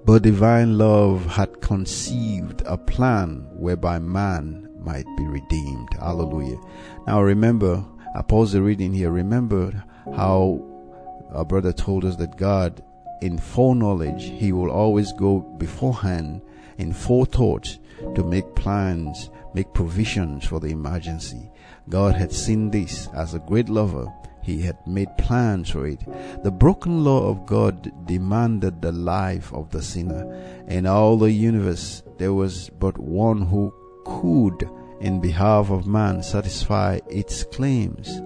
But 0.05 0.23
divine 0.23 0.77
love 0.77 1.25
had 1.25 1.61
conceived 1.61 2.63
a 2.65 2.77
plan 2.77 3.45
whereby 3.51 3.99
man 3.99 4.69
might 4.79 5.05
be 5.17 5.25
redeemed. 5.25 5.89
Hallelujah. 5.99 6.57
Now 7.05 7.21
remember, 7.21 7.85
I 8.15 8.21
pause 8.21 8.53
the 8.53 8.61
reading 8.61 8.93
here. 8.93 9.11
Remember 9.11 9.83
how 10.15 10.65
our 11.33 11.45
brother 11.45 11.73
told 11.73 12.05
us 12.05 12.15
that 12.15 12.37
God, 12.37 12.81
in 13.21 13.37
foreknowledge, 13.37 14.23
He 14.23 14.53
will 14.53 14.71
always 14.71 15.11
go 15.13 15.39
beforehand 15.39 16.41
in 16.77 16.93
forethought 16.93 17.77
to 18.15 18.23
make 18.23 18.55
plans, 18.55 19.29
make 19.53 19.73
provisions 19.73 20.45
for 20.45 20.61
the 20.61 20.69
emergency. 20.69 21.48
God 21.89 22.15
had 22.15 22.31
seen 22.31 22.69
this 22.69 23.09
as 23.15 23.33
a 23.33 23.39
great 23.39 23.67
lover. 23.67 24.05
He 24.41 24.61
had 24.61 24.77
made 24.87 25.17
plans 25.17 25.69
for 25.71 25.87
it. 25.87 26.01
The 26.43 26.51
broken 26.51 27.03
law 27.03 27.27
of 27.29 27.45
God 27.45 27.91
demanded 28.05 28.81
the 28.81 28.91
life 28.91 29.53
of 29.53 29.69
the 29.71 29.81
sinner. 29.81 30.23
In 30.67 30.85
all 30.85 31.17
the 31.17 31.31
universe, 31.31 32.03
there 32.17 32.33
was 32.33 32.69
but 32.69 32.97
one 32.97 33.41
who 33.41 33.73
could, 34.05 34.69
in 35.01 35.19
behalf 35.19 35.69
of 35.69 35.87
man, 35.87 36.23
satisfy 36.23 36.99
its 37.09 37.43
claims. 37.43 38.21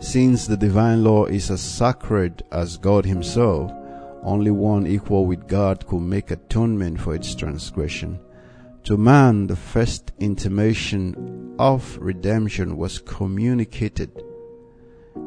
Since 0.00 0.46
the 0.46 0.56
divine 0.56 1.02
law 1.02 1.24
is 1.26 1.50
as 1.50 1.60
sacred 1.60 2.42
as 2.52 2.76
God 2.76 3.04
Himself, 3.04 3.72
only 4.22 4.50
one 4.50 4.86
equal 4.86 5.26
with 5.26 5.48
God 5.48 5.86
could 5.86 6.02
make 6.02 6.30
atonement 6.30 7.00
for 7.00 7.14
its 7.14 7.34
transgression. 7.34 8.20
To 8.88 8.96
man, 8.96 9.48
the 9.48 9.54
first 9.54 10.12
intimation 10.18 11.54
of 11.58 11.98
redemption 12.00 12.78
was 12.78 13.00
communicated 13.00 14.10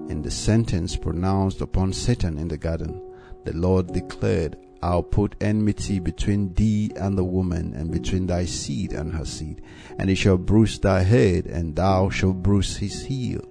in 0.09 0.23
the 0.23 0.31
sentence 0.31 0.95
pronounced 0.95 1.61
upon 1.61 1.93
Satan 1.93 2.39
in 2.39 2.47
the 2.47 2.57
garden. 2.57 2.99
The 3.43 3.53
Lord 3.53 3.93
declared, 3.93 4.57
I'll 4.81 5.03
put 5.03 5.35
enmity 5.39 5.99
between 5.99 6.55
thee 6.55 6.89
and 6.95 7.15
the 7.15 7.23
woman, 7.23 7.75
and 7.75 7.91
between 7.91 8.25
thy 8.25 8.45
seed 8.45 8.93
and 8.93 9.13
her 9.13 9.25
seed, 9.25 9.61
and 9.99 10.09
he 10.09 10.15
shall 10.15 10.39
bruise 10.39 10.79
thy 10.79 11.03
head, 11.03 11.45
and 11.45 11.75
thou 11.75 12.09
shalt 12.09 12.41
bruise 12.41 12.77
his 12.77 13.03
heel. 13.03 13.47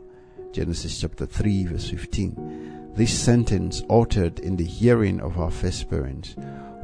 Genesis 0.51 1.01
chapter 1.01 1.25
3 1.25 1.67
verse 1.67 1.89
15. 1.89 2.95
This 2.97 3.17
sentence 3.17 3.85
uttered 3.89 4.41
in 4.41 4.57
the 4.57 4.65
hearing 4.65 5.21
of 5.21 5.39
our 5.39 5.53
first 5.53 5.89
parents 5.89 6.35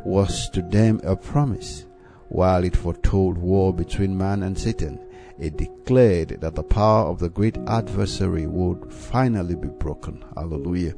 was 0.05 0.49
to 0.51 0.63
them 0.63 1.01
a 1.03 1.17
promise. 1.17 1.87
While 2.29 2.65
it 2.65 2.77
foretold 2.77 3.39
war 3.39 3.73
between 3.73 4.19
man 4.19 4.43
and 4.43 4.59
Satan, 4.59 4.99
it 5.39 5.57
declared 5.57 6.41
that 6.41 6.55
the 6.55 6.63
power 6.63 7.07
of 7.07 7.19
the 7.19 7.29
great 7.29 7.59
adversary 7.67 8.47
would 8.47 8.93
finally 8.93 9.55
be 9.55 9.69
broken. 9.69 10.25
Hallelujah. 10.35 10.95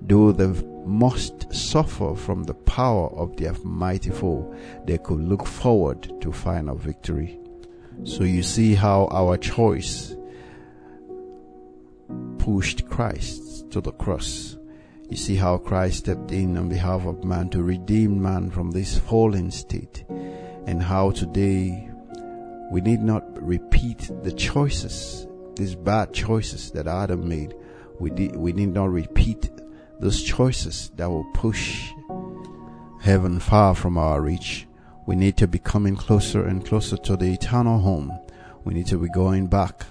Though 0.00 0.32
they 0.32 0.48
must 0.86 1.52
suffer 1.54 2.14
from 2.14 2.44
the 2.44 2.54
power 2.54 3.10
of 3.10 3.36
their 3.36 3.52
mighty 3.62 4.10
foe, 4.10 4.54
they 4.86 4.98
could 4.98 5.20
look 5.20 5.46
forward 5.46 6.10
to 6.22 6.32
final 6.32 6.74
victory. 6.74 7.38
So 8.04 8.24
you 8.24 8.42
see 8.42 8.74
how 8.74 9.08
our 9.12 9.36
choice 9.36 10.16
pushed 12.38 12.88
Christ 12.88 13.70
to 13.70 13.80
the 13.80 13.92
cross. 13.92 14.56
You 15.08 15.16
see 15.16 15.36
how 15.36 15.58
Christ 15.58 15.98
stepped 15.98 16.32
in 16.32 16.56
on 16.56 16.68
behalf 16.68 17.04
of 17.06 17.22
man 17.22 17.50
to 17.50 17.62
redeem 17.62 18.20
man 18.20 18.50
from 18.50 18.70
this 18.70 18.98
fallen 18.98 19.50
state, 19.50 20.04
and 20.66 20.82
how 20.82 21.10
today 21.10 21.88
we 22.70 22.80
need 22.80 23.02
not 23.02 23.24
repeat 23.42 24.10
the 24.22 24.32
choices, 24.32 25.26
these 25.56 25.74
bad 25.74 26.12
choices 26.12 26.70
that 26.70 26.86
Adam 26.86 27.28
made. 27.28 27.54
We, 28.00 28.10
we 28.10 28.52
need 28.52 28.72
not 28.72 28.90
repeat 28.90 29.50
those 30.00 30.22
choices 30.22 30.90
that 30.96 31.10
will 31.10 31.26
push 31.34 31.92
heaven 33.00 33.40
far 33.40 33.74
from 33.74 33.98
our 33.98 34.20
reach. 34.20 34.66
We 35.06 35.16
need 35.16 35.36
to 35.38 35.46
be 35.46 35.58
coming 35.58 35.96
closer 35.96 36.46
and 36.46 36.64
closer 36.64 36.96
to 36.96 37.16
the 37.16 37.32
eternal 37.32 37.80
home. 37.80 38.18
We 38.64 38.74
need 38.74 38.86
to 38.86 38.98
be 38.98 39.08
going 39.08 39.48
back. 39.48 39.84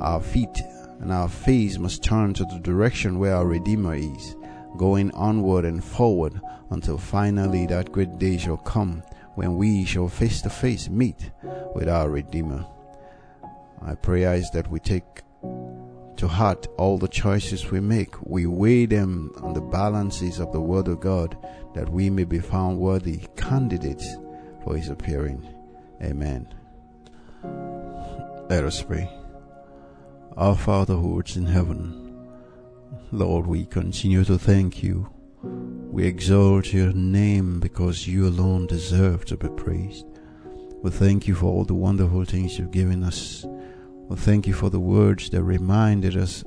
Our 0.00 0.20
feet 0.20 0.62
and 1.00 1.10
our 1.10 1.28
face 1.28 1.78
must 1.78 2.04
turn 2.04 2.34
to 2.34 2.44
the 2.44 2.60
direction 2.60 3.18
where 3.18 3.34
our 3.34 3.46
Redeemer 3.46 3.94
is, 3.94 4.36
going 4.76 5.10
onward 5.12 5.64
and 5.64 5.82
forward 5.82 6.40
until 6.70 6.98
finally 6.98 7.66
that 7.66 7.92
great 7.92 8.18
day 8.18 8.36
shall 8.36 8.58
come 8.58 9.02
when 9.36 9.56
we 9.56 9.84
shall 9.84 10.08
face 10.08 10.42
to 10.42 10.50
face 10.50 10.88
meet 10.88 11.30
with 11.74 11.88
our 11.88 12.10
Redeemer. 12.10 12.66
My 13.80 13.94
prayer 13.94 14.34
is 14.34 14.50
that 14.50 14.70
we 14.70 14.80
take 14.80 15.04
to 16.16 16.26
heart 16.26 16.66
all 16.78 16.96
the 16.96 17.08
choices 17.08 17.70
we 17.70 17.78
make. 17.78 18.14
We 18.22 18.46
weigh 18.46 18.86
them 18.86 19.32
on 19.42 19.52
the 19.52 19.60
balances 19.60 20.40
of 20.40 20.52
the 20.52 20.60
Word 20.60 20.88
of 20.88 21.00
God 21.00 21.36
that 21.74 21.90
we 21.90 22.08
may 22.08 22.24
be 22.24 22.38
found 22.38 22.78
worthy 22.78 23.20
candidates 23.36 24.16
for 24.64 24.76
His 24.76 24.88
appearing. 24.88 25.46
Amen. 26.02 26.48
Let 28.48 28.64
us 28.64 28.82
pray. 28.82 29.10
Our 30.36 30.56
Father 30.56 30.94
who 30.94 31.16
art 31.18 31.36
in 31.36 31.46
heaven, 31.46 32.30
Lord, 33.12 33.46
we 33.46 33.66
continue 33.66 34.24
to 34.24 34.38
thank 34.38 34.82
you. 34.82 35.10
We 35.96 36.04
exalt 36.04 36.74
your 36.74 36.92
name 36.92 37.58
because 37.58 38.06
you 38.06 38.28
alone 38.28 38.66
deserve 38.66 39.24
to 39.24 39.36
be 39.38 39.48
praised. 39.48 40.04
We 40.82 40.90
thank 40.90 41.26
you 41.26 41.34
for 41.34 41.46
all 41.46 41.64
the 41.64 41.72
wonderful 41.72 42.26
things 42.26 42.58
you've 42.58 42.70
given 42.70 43.02
us. 43.02 43.46
We 44.06 44.16
thank 44.16 44.46
you 44.46 44.52
for 44.52 44.68
the 44.68 44.78
words 44.78 45.30
that 45.30 45.42
reminded 45.42 46.14
us 46.14 46.44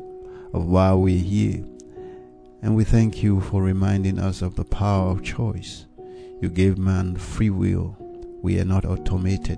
of 0.54 0.68
why 0.68 0.94
we're 0.94 1.18
here. 1.18 1.66
And 2.62 2.76
we 2.76 2.84
thank 2.84 3.24
you 3.24 3.42
for 3.42 3.64
reminding 3.64 4.20
us 4.20 4.44
of 4.44 4.54
the 4.56 4.66
power 4.66 5.10
of 5.10 5.24
choice. 5.24 5.88
You 6.42 6.50
gave 6.50 6.78
man 6.78 7.16
free 7.16 7.50
will. 7.50 7.98
We 8.44 8.60
are 8.60 8.66
not 8.66 8.86
automated. 8.86 9.58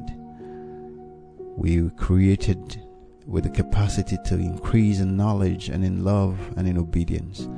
We 1.57 1.81
were 1.81 1.89
created 1.89 2.81
with 3.27 3.43
the 3.43 3.49
capacity 3.49 4.17
to 4.27 4.35
increase 4.35 5.01
in 5.01 5.17
knowledge 5.17 5.67
and 5.67 5.83
in 5.83 6.05
love 6.05 6.39
and 6.55 6.65
in 6.65 6.77
obedience. 6.77 7.49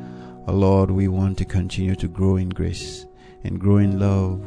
Oh 0.46 0.54
Lord, 0.54 0.91
we 0.91 1.08
want 1.08 1.38
to 1.38 1.46
continue 1.46 1.96
to 1.96 2.08
grow 2.08 2.36
in 2.36 2.50
grace 2.50 3.06
and 3.44 3.60
grow 3.60 3.78
in 3.78 4.00
love. 4.00 4.41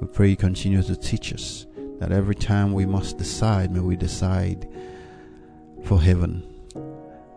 We 0.00 0.06
pray 0.08 0.28
you 0.30 0.36
continue 0.36 0.82
to 0.82 0.96
teach 0.96 1.32
us 1.32 1.66
that 2.00 2.12
every 2.12 2.34
time 2.34 2.72
we 2.72 2.86
must 2.86 3.18
decide, 3.18 3.70
may 3.70 3.80
we 3.80 3.96
decide 3.96 4.68
for 5.84 6.00
heaven. 6.00 6.42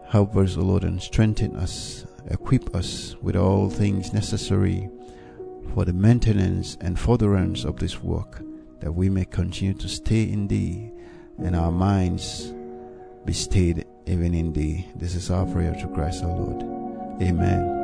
Help 0.07 0.35
us, 0.35 0.57
O 0.57 0.61
Lord, 0.61 0.83
and 0.83 1.01
strengthen 1.01 1.55
us, 1.55 2.05
equip 2.27 2.75
us 2.75 3.15
with 3.21 3.35
all 3.35 3.69
things 3.69 4.13
necessary 4.13 4.89
for 5.73 5.85
the 5.85 5.93
maintenance 5.93 6.77
and 6.81 6.99
furtherance 6.99 7.63
of 7.63 7.77
this 7.77 8.01
work, 8.01 8.41
that 8.79 8.91
we 8.91 9.09
may 9.09 9.25
continue 9.25 9.73
to 9.75 9.87
stay 9.87 10.23
in 10.23 10.47
Thee 10.47 10.91
and 11.37 11.55
our 11.55 11.71
minds 11.71 12.53
be 13.25 13.33
stayed 13.33 13.85
even 14.05 14.33
in 14.33 14.53
thee. 14.53 14.87
This 14.95 15.15
is 15.15 15.29
our 15.29 15.45
prayer 15.45 15.73
to 15.73 15.87
Christ 15.89 16.23
our 16.23 16.35
Lord. 16.35 16.63
Amen. 17.21 17.80